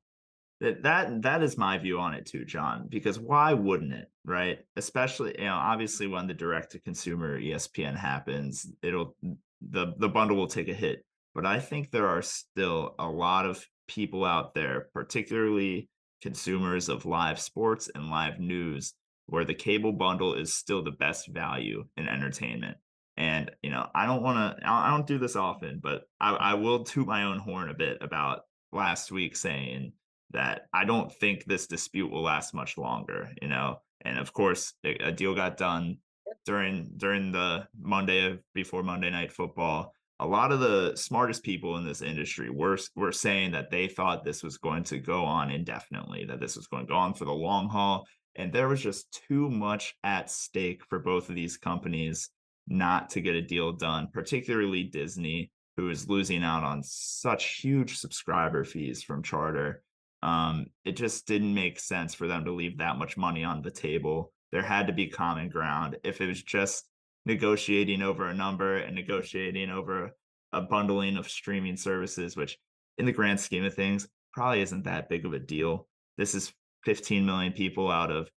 That 0.60 0.82
that 0.84 1.22
that 1.22 1.42
is 1.42 1.58
my 1.58 1.76
view 1.76 1.98
on 1.98 2.14
it 2.14 2.24
too, 2.24 2.44
Jon. 2.44 2.86
Because 2.88 3.18
why 3.18 3.52
wouldn't 3.52 3.92
it, 3.92 4.10
right? 4.24 4.60
Especially, 4.76 5.34
you 5.38 5.44
know, 5.44 5.54
obviously 5.54 6.06
when 6.06 6.26
the 6.26 6.34
direct 6.34 6.72
to 6.72 6.80
consumer 6.80 7.38
ESPN 7.38 7.96
happens, 7.96 8.66
it'll 8.82 9.16
the 9.60 9.94
the 9.98 10.08
bundle 10.08 10.36
will 10.36 10.46
take 10.46 10.68
a 10.68 10.74
hit. 10.74 11.04
But 11.34 11.44
I 11.44 11.60
think 11.60 11.90
there 11.90 12.08
are 12.08 12.22
still 12.22 12.94
a 12.98 13.06
lot 13.06 13.44
of 13.44 13.66
people 13.86 14.24
out 14.24 14.54
there, 14.54 14.88
particularly 14.94 15.90
consumers 16.22 16.88
of 16.88 17.06
live 17.06 17.40
sports 17.40 17.90
and 17.94 18.10
live 18.10 18.40
news 18.40 18.94
where 19.26 19.44
the 19.44 19.54
cable 19.54 19.92
bundle 19.92 20.34
is 20.34 20.54
still 20.54 20.82
the 20.82 20.92
best 20.92 21.28
value 21.28 21.84
in 21.96 22.08
entertainment. 22.08 22.76
And 23.16 23.50
you 23.62 23.70
know, 23.70 23.88
I 23.94 24.06
don't 24.06 24.22
want 24.22 24.58
to. 24.58 24.68
I 24.68 24.90
don't 24.90 25.06
do 25.06 25.18
this 25.18 25.36
often, 25.36 25.80
but 25.82 26.02
I, 26.20 26.34
I 26.34 26.54
will 26.54 26.84
toot 26.84 27.06
my 27.06 27.24
own 27.24 27.38
horn 27.38 27.70
a 27.70 27.74
bit 27.74 27.98
about 28.02 28.42
last 28.72 29.10
week 29.10 29.36
saying 29.36 29.92
that 30.32 30.62
I 30.72 30.84
don't 30.84 31.10
think 31.12 31.44
this 31.44 31.66
dispute 31.66 32.10
will 32.10 32.22
last 32.22 32.52
much 32.52 32.76
longer. 32.76 33.30
You 33.40 33.48
know, 33.48 33.80
and 34.04 34.18
of 34.18 34.32
course, 34.32 34.74
a, 34.84 34.96
a 34.96 35.12
deal 35.12 35.34
got 35.34 35.56
done 35.56 35.98
during 36.44 36.92
during 36.96 37.32
the 37.32 37.66
Monday 37.80 38.38
before 38.54 38.82
Monday 38.82 39.10
Night 39.10 39.32
Football, 39.32 39.92
a 40.18 40.26
lot 40.26 40.52
of 40.52 40.60
the 40.60 40.96
smartest 40.96 41.42
people 41.42 41.76
in 41.76 41.84
this 41.84 42.02
industry 42.02 42.50
were 42.50 42.78
were 42.94 43.12
saying 43.12 43.52
that 43.52 43.70
they 43.70 43.86
thought 43.86 44.24
this 44.24 44.42
was 44.42 44.56
going 44.58 44.84
to 44.84 44.98
go 44.98 45.24
on 45.24 45.50
indefinitely, 45.50 46.24
that 46.24 46.40
this 46.40 46.56
was 46.56 46.66
going 46.66 46.86
to 46.86 46.90
go 46.90 46.96
on 46.96 47.14
for 47.14 47.24
the 47.24 47.32
long 47.32 47.68
haul, 47.68 48.06
and 48.34 48.52
there 48.52 48.68
was 48.68 48.80
just 48.80 49.22
too 49.28 49.50
much 49.50 49.94
at 50.04 50.30
stake 50.30 50.82
for 50.88 50.98
both 50.98 51.28
of 51.28 51.34
these 51.34 51.56
companies 51.56 52.30
not 52.68 53.10
to 53.10 53.20
get 53.20 53.34
a 53.34 53.42
deal 53.42 53.72
done, 53.72 54.08
particularly 54.12 54.84
Disney, 54.84 55.50
who 55.76 55.90
is 55.90 56.08
losing 56.08 56.42
out 56.42 56.64
on 56.64 56.82
such 56.82 57.58
huge 57.58 57.96
subscriber 57.98 58.64
fees 58.64 59.02
from 59.02 59.22
Charter. 59.22 59.82
Um, 60.22 60.66
it 60.84 60.96
just 60.96 61.26
didn't 61.26 61.54
make 61.54 61.78
sense 61.78 62.14
for 62.14 62.26
them 62.26 62.44
to 62.46 62.52
leave 62.52 62.78
that 62.78 62.98
much 62.98 63.16
money 63.16 63.44
on 63.44 63.62
the 63.62 63.70
table. 63.70 64.32
There 64.50 64.62
had 64.62 64.86
to 64.86 64.92
be 64.92 65.08
common 65.08 65.48
ground. 65.48 65.96
If 66.02 66.20
it 66.20 66.26
was 66.26 66.42
just 66.42 66.84
negotiating 67.26 68.00
over 68.00 68.28
a 68.28 68.34
number 68.34 68.78
and 68.78 68.94
negotiating 68.94 69.70
over 69.70 70.12
a 70.52 70.62
bundling 70.62 71.16
of 71.16 71.28
streaming 71.28 71.76
services, 71.76 72.36
which 72.36 72.56
in 72.98 73.04
the 73.04 73.12
grand 73.12 73.38
scheme 73.38 73.64
of 73.64 73.74
things 73.74 74.08
probably 74.32 74.62
isn't 74.62 74.84
that 74.84 75.08
big 75.08 75.26
of 75.26 75.34
a 75.34 75.38
deal. 75.38 75.86
This 76.16 76.34
is 76.34 76.52
15 76.84 77.26
million 77.26 77.52
people 77.52 77.90
out 77.90 78.10
of 78.10 78.30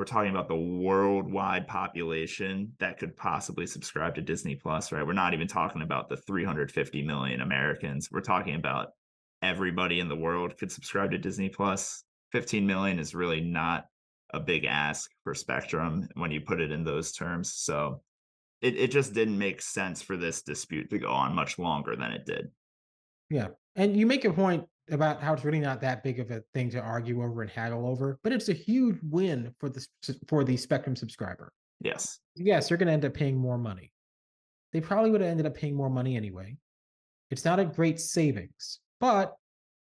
we're 0.00 0.04
talking 0.04 0.30
about 0.30 0.48
the 0.48 0.56
worldwide 0.56 1.68
population 1.68 2.72
that 2.78 2.98
could 2.98 3.14
possibly 3.18 3.66
subscribe 3.66 4.14
to 4.14 4.22
Disney 4.22 4.54
Plus, 4.54 4.92
right? 4.92 5.06
We're 5.06 5.12
not 5.12 5.34
even 5.34 5.46
talking 5.46 5.82
about 5.82 6.08
the 6.08 6.16
350 6.16 7.02
million 7.02 7.42
Americans. 7.42 8.08
We're 8.10 8.22
talking 8.22 8.54
about 8.54 8.92
everybody 9.42 10.00
in 10.00 10.08
the 10.08 10.16
world 10.16 10.56
could 10.56 10.72
subscribe 10.72 11.10
to 11.10 11.18
Disney 11.18 11.50
Plus. 11.50 12.02
15 12.32 12.66
million 12.66 12.98
is 12.98 13.14
really 13.14 13.42
not 13.42 13.88
a 14.32 14.40
big 14.40 14.64
ask 14.64 15.10
for 15.22 15.34
Spectrum 15.34 16.08
when 16.14 16.30
you 16.30 16.40
put 16.40 16.62
it 16.62 16.70
in 16.70 16.82
those 16.82 17.12
terms. 17.12 17.52
So 17.52 18.00
it, 18.62 18.76
it 18.76 18.90
just 18.90 19.14
didn't 19.14 19.38
make 19.38 19.62
sense 19.62 20.02
for 20.02 20.16
this 20.16 20.42
dispute 20.42 20.90
to 20.90 20.98
go 20.98 21.10
on 21.10 21.34
much 21.34 21.58
longer 21.58 21.96
than 21.96 22.12
it 22.12 22.26
did. 22.26 22.50
Yeah. 23.30 23.48
And 23.76 23.96
you 23.96 24.06
make 24.06 24.24
a 24.24 24.32
point 24.32 24.64
about 24.90 25.22
how 25.22 25.32
it's 25.32 25.44
really 25.44 25.60
not 25.60 25.80
that 25.80 26.02
big 26.02 26.18
of 26.18 26.30
a 26.30 26.42
thing 26.52 26.70
to 26.70 26.80
argue 26.80 27.22
over 27.22 27.42
and 27.42 27.50
haggle 27.50 27.86
over, 27.86 28.18
but 28.22 28.32
it's 28.32 28.48
a 28.48 28.54
huge 28.54 28.98
win 29.08 29.54
for 29.58 29.68
the 29.68 29.86
for 30.28 30.44
the 30.44 30.56
Spectrum 30.56 30.96
subscriber. 30.96 31.52
Yes. 31.80 32.18
Yes, 32.36 32.68
they're 32.68 32.76
going 32.76 32.88
to 32.88 32.92
end 32.92 33.04
up 33.04 33.14
paying 33.14 33.36
more 33.36 33.56
money. 33.56 33.92
They 34.72 34.80
probably 34.80 35.10
would 35.10 35.20
have 35.20 35.30
ended 35.30 35.46
up 35.46 35.54
paying 35.54 35.74
more 35.74 35.90
money 35.90 36.16
anyway. 36.16 36.56
It's 37.30 37.44
not 37.44 37.60
a 37.60 37.64
great 37.64 38.00
savings, 38.00 38.80
but 38.98 39.34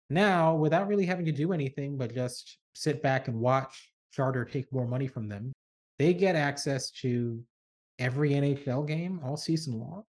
now 0.09 0.55
without 0.55 0.89
really 0.89 1.07
having 1.07 1.27
to 1.27 1.33
do 1.33 1.53
anything 1.53 1.97
but 1.97 2.15
just 2.15 2.59
sit 2.75 3.03
back 3.03 3.29
and 3.29 3.39
watch 3.39 3.93
Charter 4.13 4.45
take 4.45 4.73
more 4.73 4.87
money 4.87 5.07
from 5.07 5.29
them. 5.29 5.53
They 5.99 6.15
get 6.15 6.37
access 6.37 6.91
to 7.03 7.43
every 7.99 8.31
NHL 8.31 8.87
game 8.87 9.21
all 9.25 9.37
season 9.37 9.79
long. 9.79 10.05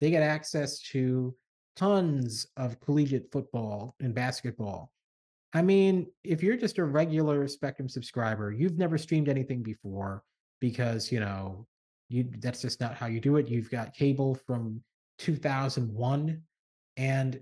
They 0.00 0.10
get 0.10 0.22
access 0.22 0.80
to 0.90 1.34
tons 1.76 2.46
of 2.56 2.80
collegiate 2.80 3.30
football 3.32 3.94
and 4.00 4.14
basketball. 4.14 4.92
I 5.52 5.62
mean, 5.62 6.06
if 6.24 6.42
you're 6.42 6.56
just 6.56 6.78
a 6.78 6.84
regular 6.84 7.48
Spectrum 7.48 7.88
subscriber, 7.88 8.52
you've 8.52 8.78
never 8.78 8.98
streamed 8.98 9.28
anything 9.28 9.62
before 9.62 10.22
because, 10.60 11.10
you 11.10 11.20
know, 11.20 11.66
you 12.08 12.28
that's 12.38 12.62
just 12.62 12.80
not 12.80 12.94
how 12.94 13.06
you 13.06 13.20
do 13.20 13.36
it. 13.36 13.48
You've 13.48 13.70
got 13.70 13.94
cable 13.94 14.34
from 14.46 14.82
2001 15.18 16.42
and 16.96 17.40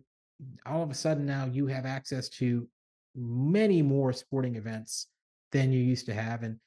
all 0.67 0.83
of 0.83 0.91
a 0.91 0.95
sudden 0.95 1.27
now 1.27 1.47
you 1.47 1.67
have 1.67 1.87
access 1.87 2.29
to 2.29 2.69
many 3.15 3.83
more 3.83 4.13
sporting 4.13 4.57
events 4.57 5.09
than 5.53 5.73
you 5.73 5.81
used 5.81 6.07
to 6.07 6.15
have 6.15 6.43
and 6.43 6.59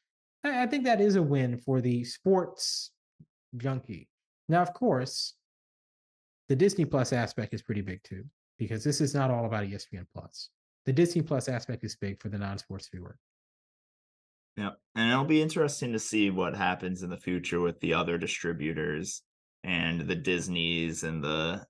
I, 0.43 0.63
I 0.63 0.67
think 0.67 0.85
that 0.85 1.01
is 1.01 1.15
a 1.15 1.21
win 1.21 1.57
for 1.57 1.81
the 1.81 2.03
sports 2.03 2.91
junkie. 3.55 4.07
Now, 4.49 4.61
of 4.61 4.73
course, 4.73 5.35
the 6.49 6.55
Disney 6.55 6.85
Plus 6.85 7.13
aspect 7.13 7.53
is 7.53 7.61
pretty 7.61 7.81
big 7.81 8.01
too, 8.03 8.23
because 8.57 8.83
this 8.83 9.01
is 9.01 9.13
not 9.13 9.31
all 9.31 9.45
about 9.45 9.65
ESPN 9.65 10.05
Plus. 10.13 10.49
The 10.85 10.93
Disney 10.93 11.21
Plus 11.21 11.49
aspect 11.49 11.83
is 11.83 11.95
big 11.95 12.21
for 12.21 12.29
the 12.29 12.37
non-sports 12.37 12.89
viewer. 12.91 13.17
Yeah, 14.55 14.71
and 14.95 15.11
it'll 15.11 15.25
be 15.25 15.41
interesting 15.41 15.93
to 15.93 15.99
see 15.99 16.31
what 16.31 16.55
happens 16.55 17.03
in 17.03 17.09
the 17.09 17.17
future 17.17 17.59
with 17.59 17.79
the 17.79 17.93
other 17.93 18.17
distributors 18.17 19.21
and 19.63 20.01
the 20.01 20.15
Disneys 20.15 21.03
and 21.03 21.23
the 21.23 21.63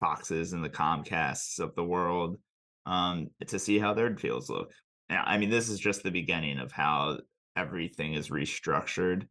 Foxes 0.00 0.52
and 0.52 0.62
the 0.62 0.68
Comcasts 0.68 1.58
of 1.58 1.74
the 1.74 1.84
world 1.84 2.36
um, 2.84 3.30
to 3.46 3.58
see 3.58 3.78
how 3.78 3.94
their 3.94 4.10
deals 4.10 4.50
look. 4.50 4.72
I 5.08 5.38
mean, 5.38 5.50
this 5.50 5.68
is 5.68 5.78
just 5.78 6.02
the 6.02 6.10
beginning 6.10 6.58
of 6.58 6.72
how 6.72 7.18
everything 7.56 8.14
is 8.14 8.28
restructured. 8.28 9.26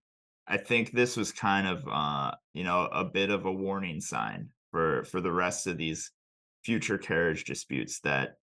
I 0.48 0.58
think 0.58 0.91
this 0.91 1.18
was 1.18 1.32
kind 1.32 1.68
of 1.68 1.88
uh, 1.91 2.32
you 2.54 2.64
know, 2.64 2.88
a 2.91 3.04
bit 3.04 3.30
of 3.30 3.46
a 3.46 3.52
warning 3.52 4.00
sign 4.00 4.50
for 4.72 5.04
for 5.06 5.22
the 5.22 5.32
rest 5.32 5.68
of 5.68 5.78
these 5.78 6.12
future 6.64 6.98
carriage 6.98 7.43
disputes 7.43 8.00
that 8.02 8.38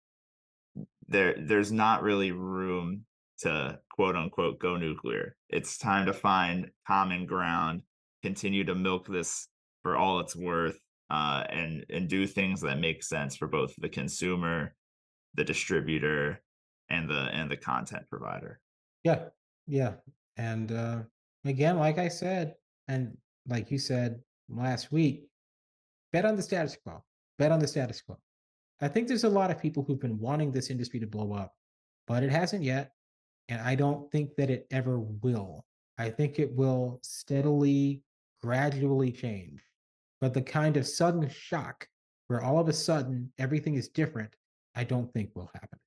there 1.08 1.34
there's 1.38 1.72
not 1.72 2.02
really 2.02 2.32
room 2.32 3.04
to 3.38 3.78
quote 3.90 4.16
unquote 4.16 4.58
go 4.58 4.76
nuclear. 4.76 5.36
It's 5.48 5.78
time 5.78 6.06
to 6.06 6.12
find 6.12 6.70
common 6.86 7.26
ground, 7.26 7.82
continue 8.22 8.64
to 8.64 8.74
milk 8.74 9.06
this 9.08 9.48
for 9.82 9.96
all 9.96 10.20
it's 10.20 10.36
worth, 10.36 10.78
uh, 11.10 11.44
and 11.50 11.84
and 11.90 12.08
do 12.08 12.26
things 12.26 12.60
that 12.60 12.78
make 12.78 13.02
sense 13.02 13.36
for 13.36 13.48
both 13.48 13.74
the 13.78 13.88
consumer, 13.88 14.74
the 15.34 15.44
distributor, 15.44 16.40
and 16.88 17.08
the 17.08 17.28
and 17.32 17.50
the 17.50 17.56
content 17.56 18.04
provider. 18.08 18.60
Yeah, 19.04 19.24
yeah. 19.66 19.94
And 20.36 20.72
uh, 20.72 20.98
again, 21.44 21.78
like 21.78 21.98
I 21.98 22.08
said, 22.08 22.54
and 22.88 23.16
like 23.48 23.70
you 23.70 23.78
said 23.78 24.20
last 24.48 24.92
week, 24.92 25.28
bet 26.12 26.24
on 26.24 26.36
the 26.36 26.42
status 26.42 26.76
quo. 26.82 27.02
Bet 27.38 27.52
on 27.52 27.58
the 27.58 27.66
status 27.66 28.00
quo. 28.00 28.18
I 28.80 28.88
think 28.88 29.08
there's 29.08 29.24
a 29.24 29.28
lot 29.28 29.50
of 29.50 29.60
people 29.60 29.82
who've 29.82 30.00
been 30.00 30.18
wanting 30.18 30.52
this 30.52 30.70
industry 30.70 31.00
to 31.00 31.06
blow 31.06 31.32
up, 31.32 31.54
but 32.06 32.22
it 32.22 32.30
hasn't 32.30 32.64
yet. 32.64 32.92
And 33.48 33.60
I 33.60 33.74
don't 33.74 34.10
think 34.10 34.34
that 34.36 34.50
it 34.50 34.66
ever 34.70 34.98
will. 34.98 35.64
I 35.98 36.10
think 36.10 36.38
it 36.38 36.52
will 36.54 37.00
steadily, 37.02 38.02
gradually 38.42 39.12
change. 39.12 39.60
But 40.20 40.34
the 40.34 40.42
kind 40.42 40.76
of 40.76 40.86
sudden 40.86 41.28
shock 41.28 41.86
where 42.28 42.42
all 42.42 42.58
of 42.58 42.68
a 42.68 42.72
sudden 42.72 43.32
everything 43.38 43.74
is 43.74 43.88
different, 43.88 44.34
I 44.74 44.84
don't 44.84 45.12
think 45.12 45.30
will 45.34 45.50
happen. 45.54 45.78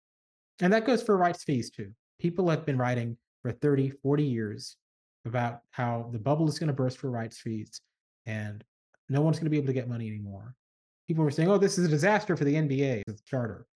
And 0.61 0.71
that 0.73 0.85
goes 0.85 1.01
for 1.01 1.17
rights 1.17 1.43
fees 1.43 1.69
too. 1.69 1.91
People 2.19 2.49
have 2.49 2.65
been 2.65 2.77
writing 2.77 3.17
for 3.41 3.51
30, 3.51 3.89
40 4.03 4.23
years 4.23 4.77
about 5.25 5.61
how 5.71 6.09
the 6.11 6.19
bubble 6.19 6.47
is 6.47 6.59
going 6.59 6.67
to 6.67 6.73
burst 6.73 6.97
for 6.97 7.09
rights 7.09 7.39
fees 7.39 7.81
and 8.25 8.63
no 9.09 9.21
one's 9.21 9.37
going 9.37 9.45
to 9.45 9.51
be 9.51 9.57
able 9.57 9.67
to 9.67 9.73
get 9.73 9.89
money 9.89 10.07
anymore. 10.07 10.55
People 11.07 11.23
were 11.23 11.31
saying, 11.31 11.49
oh, 11.49 11.57
this 11.57 11.77
is 11.77 11.85
a 11.85 11.89
disaster 11.89 12.35
for 12.35 12.45
the 12.45 12.55
NBA, 12.55 13.03
the 13.05 13.17
charter. 13.25 13.67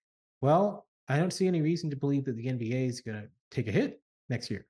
Well, 0.42 0.88
I 1.08 1.18
don't 1.18 1.34
see 1.34 1.48
any 1.48 1.62
reason 1.62 1.90
to 1.90 1.96
believe 1.96 2.26
that 2.26 2.36
the 2.36 2.46
NBA 2.46 2.88
is 2.88 3.02
going 3.02 3.22
to 3.22 3.28
take 3.52 3.68
a 3.68 3.72
hit 3.72 4.02
next 4.30 4.50
year. 4.50 4.66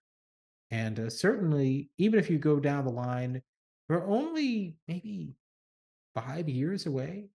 And 0.71 0.99
uh, 0.99 1.09
certainly, 1.09 1.89
even 1.97 2.19
if 2.19 2.29
you 2.29 2.37
go 2.37 2.59
down 2.59 2.85
the 2.85 2.91
line, 2.91 3.41
we're 3.87 4.05
only 4.05 4.75
maybe 4.87 5.33
five 6.13 6.47
years 6.47 6.85
away 6.85 7.27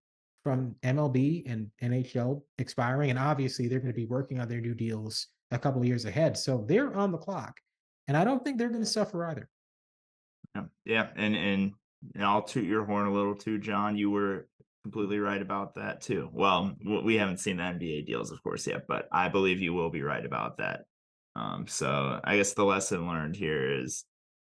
from 0.43 0.75
MLB 0.83 1.43
and 1.51 1.69
NHL 1.81 2.41
expiring. 2.59 3.09
And 3.09 3.19
obviously, 3.19 3.67
they're 3.67 3.79
going 3.79 3.93
to 3.93 3.95
be 3.95 4.05
working 4.05 4.39
on 4.39 4.47
their 4.47 4.61
new 4.61 4.73
deals 4.73 5.27
a 5.51 5.59
couple 5.59 5.81
of 5.81 5.87
years 5.87 6.05
ahead. 6.05 6.37
So 6.37 6.63
they're 6.67 6.95
on 6.95 7.11
the 7.11 7.17
clock. 7.17 7.59
And 8.07 8.15
I 8.15 8.23
don't 8.23 8.43
think 8.43 8.57
they're 8.57 8.69
going 8.69 8.81
to 8.81 8.85
suffer 8.85 9.25
either. 9.25 9.49
Yeah. 10.55 10.63
Yeah. 10.85 11.07
And, 11.15 11.35
and, 11.35 11.73
and 12.13 12.23
I'll 12.23 12.43
toot 12.43 12.65
your 12.65 12.85
horn 12.85 13.07
a 13.07 13.13
little 13.13 13.35
too, 13.35 13.57
Jon. 13.57 13.97
You 13.97 14.11
were 14.11 14.47
completely 14.83 15.17
right 15.19 15.41
about 15.41 15.73
that 15.75 16.01
too. 16.01 16.29
Well, 16.31 16.75
we 16.83 17.15
haven't 17.15 17.39
seen 17.39 17.57
the 17.57 17.63
NBA 17.63 18.05
deals, 18.05 18.31
of 18.31 18.43
course, 18.43 18.67
yet, 18.67 18.85
but 18.87 19.07
I 19.11 19.29
believe 19.29 19.59
you 19.59 19.73
will 19.73 19.89
be 19.89 20.03
right 20.03 20.23
about 20.23 20.57
that. 20.57 20.81
Um, 21.35 21.65
so 21.67 22.19
I 22.23 22.37
guess 22.37 22.53
the 22.53 22.63
lesson 22.63 23.07
learned 23.07 23.35
here 23.35 23.79
is 23.81 24.05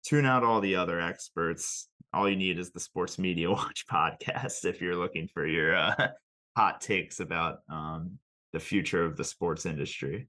tune 0.05 0.27
out 0.27 0.45
all 0.45 0.61
the 0.61 0.77
other 0.77 1.01
experts. 1.01 1.89
All 2.13 2.29
you 2.29 2.37
need 2.37 2.59
is 2.59 2.73
the 2.73 2.81
Sports 2.81 3.19
Media 3.19 3.51
Watch 3.53 3.87
podcast 3.87 4.65
if 4.65 4.81
you're 4.81 4.97
looking 4.97 5.29
for 5.29 5.47
your 5.47 5.77
uh, 5.77 6.09
hot 6.57 6.81
takes 6.81 7.21
about 7.21 7.59
um, 7.71 8.19
the 8.53 8.61
future 8.61 9.05
of 9.05 9.17
the 9.17 9.25
sports 9.25 9.67
industry. 9.67 10.29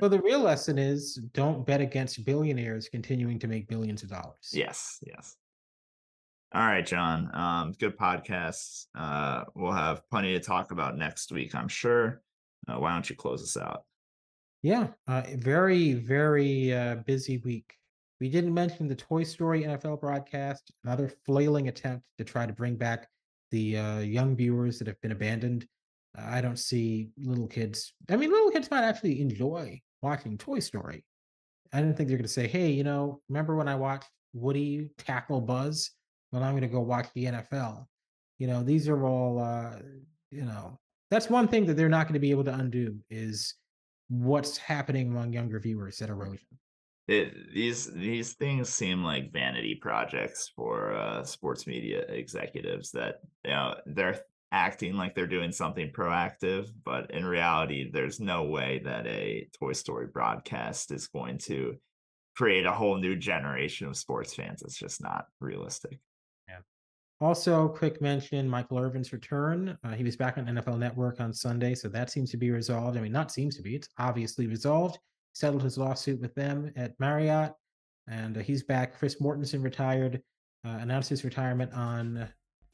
Well, 0.00 0.10
the 0.10 0.20
real 0.20 0.40
lesson 0.40 0.78
is 0.78 1.16
don't 1.34 1.66
bet 1.66 1.80
against 1.80 2.24
billionaires 2.24 2.88
continuing 2.88 3.38
to 3.40 3.48
make 3.48 3.68
billions 3.68 4.02
of 4.02 4.10
dollars. 4.10 4.50
Yes, 4.52 4.98
yes. 5.06 5.36
All 6.54 6.66
right, 6.66 6.86
Jon. 6.86 7.30
Um, 7.34 7.72
good 7.78 7.96
podcasts. 7.98 8.86
Uh, 8.94 9.44
we'll 9.54 9.72
have 9.72 10.08
plenty 10.08 10.32
to 10.32 10.40
talk 10.40 10.70
about 10.70 10.96
next 10.96 11.30
week, 11.30 11.54
I'm 11.54 11.68
sure. 11.68 12.22
Uh, 12.66 12.78
why 12.78 12.92
don't 12.92 13.08
you 13.08 13.16
close 13.16 13.42
us 13.42 13.62
out? 13.62 13.84
Yeah, 14.62 14.88
uh, 15.06 15.22
very, 15.36 15.92
very 15.92 16.72
uh, 16.72 16.96
busy 17.06 17.38
week. 17.38 17.74
We 18.20 18.28
didn't 18.28 18.54
mention 18.54 18.88
the 18.88 18.94
Toy 18.94 19.22
Story 19.22 19.62
NFL 19.62 20.00
broadcast, 20.00 20.72
another 20.84 21.12
flailing 21.26 21.68
attempt 21.68 22.04
to 22.16 22.24
try 22.24 22.46
to 22.46 22.52
bring 22.52 22.76
back 22.76 23.08
the 23.50 23.76
uh, 23.76 23.98
young 24.00 24.34
viewers 24.34 24.78
that 24.78 24.88
have 24.88 25.00
been 25.00 25.12
abandoned. 25.12 25.66
I 26.16 26.40
don't 26.40 26.58
see 26.58 27.10
little 27.18 27.46
kids. 27.46 27.92
I 28.08 28.16
mean, 28.16 28.30
little 28.30 28.50
kids 28.50 28.70
might 28.70 28.82
actually 28.82 29.20
enjoy 29.20 29.80
watching 30.02 30.38
Toy 30.38 30.60
Story. 30.60 31.04
I 31.72 31.80
didn't 31.80 31.96
think 31.96 32.08
they're 32.08 32.18
going 32.18 32.26
to 32.26 32.32
say, 32.32 32.46
"Hey, 32.46 32.70
you 32.70 32.84
know, 32.84 33.20
remember 33.28 33.56
when 33.56 33.68
I 33.68 33.74
watched 33.74 34.08
Woody 34.32 34.90
tackle 34.98 35.40
Buzz? 35.40 35.90
Well, 36.32 36.42
I'm 36.42 36.52
going 36.52 36.62
to 36.62 36.68
go 36.68 36.80
watch 36.80 37.08
the 37.14 37.26
NFL." 37.26 37.86
You 38.38 38.46
know, 38.46 38.62
these 38.62 38.88
are 38.88 39.04
all, 39.04 39.40
uh, 39.40 39.78
you 40.30 40.44
know, 40.44 40.78
that's 41.10 41.28
one 41.28 41.48
thing 41.48 41.66
that 41.66 41.74
they're 41.74 41.88
not 41.88 42.06
going 42.06 42.14
to 42.14 42.20
be 42.20 42.30
able 42.30 42.44
to 42.44 42.54
undo 42.54 42.96
is 43.10 43.54
what's 44.08 44.56
happening 44.56 45.08
among 45.08 45.32
younger 45.32 45.58
viewers 45.58 46.00
at 46.02 46.08
erosion. 46.08 46.46
It, 47.08 47.54
these 47.54 47.86
these 47.92 48.34
things 48.34 48.68
seem 48.68 49.02
like 49.02 49.32
vanity 49.32 49.74
projects 49.74 50.52
for 50.54 50.92
uh, 50.92 51.24
sports 51.24 51.66
media 51.66 52.00
executives 52.08 52.90
that 52.92 53.20
you 53.44 53.50
know 53.50 53.76
they're 53.86 54.20
acting 54.52 54.94
like 54.94 55.14
they're 55.14 55.26
doing 55.26 55.52
something 55.52 55.90
proactive, 55.90 56.68
but 56.84 57.10
in 57.10 57.24
reality, 57.24 57.90
there's 57.90 58.20
no 58.20 58.44
way 58.44 58.80
that 58.84 59.06
a 59.06 59.48
Toy 59.58 59.72
Story 59.72 60.06
broadcast 60.06 60.90
is 60.90 61.08
going 61.08 61.38
to 61.38 61.76
create 62.36 62.64
a 62.64 62.72
whole 62.72 62.96
new 62.96 63.16
generation 63.16 63.86
of 63.86 63.96
sports 63.96 64.34
fans. 64.34 64.62
It's 64.62 64.78
just 64.78 65.02
not 65.02 65.26
realistic. 65.40 65.98
Yeah. 66.48 66.60
Also, 67.20 67.68
quick 67.68 68.00
mention 68.00 68.48
Michael 68.48 68.78
Irvin's 68.78 69.12
return. 69.12 69.76
Uh, 69.84 69.92
he 69.92 70.04
was 70.04 70.16
back 70.16 70.38
on 70.38 70.46
NFL 70.46 70.78
Network 70.78 71.20
on 71.20 71.32
Sunday, 71.32 71.74
so 71.74 71.88
that 71.88 72.10
seems 72.10 72.30
to 72.30 72.36
be 72.36 72.50
resolved. 72.50 72.96
I 72.96 73.00
mean, 73.00 73.12
not 73.12 73.32
seems 73.32 73.56
to 73.56 73.62
be, 73.62 73.74
it's 73.74 73.88
obviously 73.98 74.46
resolved. 74.46 74.98
Settled 75.34 75.62
his 75.62 75.76
lawsuit 75.78 76.20
with 76.20 76.34
them 76.34 76.72
at 76.74 76.98
Marriott, 76.98 77.52
and 78.08 78.38
uh, 78.38 78.40
he's 78.40 78.62
back. 78.62 78.98
Chris 78.98 79.16
Mortensen 79.16 79.62
retired, 79.62 80.22
uh, 80.64 80.78
announced 80.80 81.10
his 81.10 81.22
retirement 81.22 81.72
on 81.74 82.18
I 82.22 82.28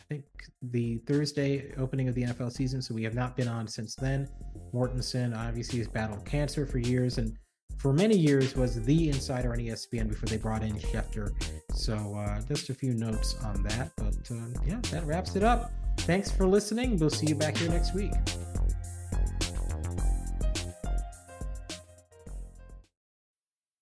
think 0.09 0.24
the 0.62 0.98
Thursday 1.07 1.72
opening 1.78 2.09
of 2.09 2.14
the 2.14 2.24
NFL 2.24 2.52
season, 2.52 2.82
so 2.82 2.94
we 2.94 3.02
have 3.05 3.14
not 3.14 3.36
been 3.36 3.48
on 3.48 3.66
since 3.66 3.94
then. 3.94 4.28
Mortensen 4.72 5.36
obviously 5.36 5.78
has 5.78 5.88
battled 5.88 6.24
cancer 6.24 6.66
for 6.66 6.78
years 6.78 7.18
and 7.18 7.36
for 7.78 7.92
many 7.92 8.16
years 8.16 8.57
was 8.57 8.82
the 8.82 9.09
insider 9.09 9.52
on 9.52 9.59
ESPN 9.59 10.09
before 10.09 10.28
they 10.28 10.38
brought 10.38 10.62
in 10.62 10.74
Schefter. 10.78 11.30
So 11.74 12.14
uh, 12.16 12.40
just 12.42 12.70
a 12.70 12.74
few 12.74 12.94
notes 12.94 13.36
on 13.44 13.62
that. 13.64 13.90
But 13.96 14.14
uh, 14.30 14.46
yeah, 14.66 14.80
that 14.90 15.05
wraps 15.05 15.36
it 15.36 15.42
up. 15.42 15.70
Thanks 15.98 16.30
for 16.30 16.46
listening. 16.46 16.98
We'll 16.98 17.11
see 17.11 17.26
you 17.26 17.34
back 17.34 17.57
here 17.57 17.68
next 17.68 17.94
week. 17.94 18.12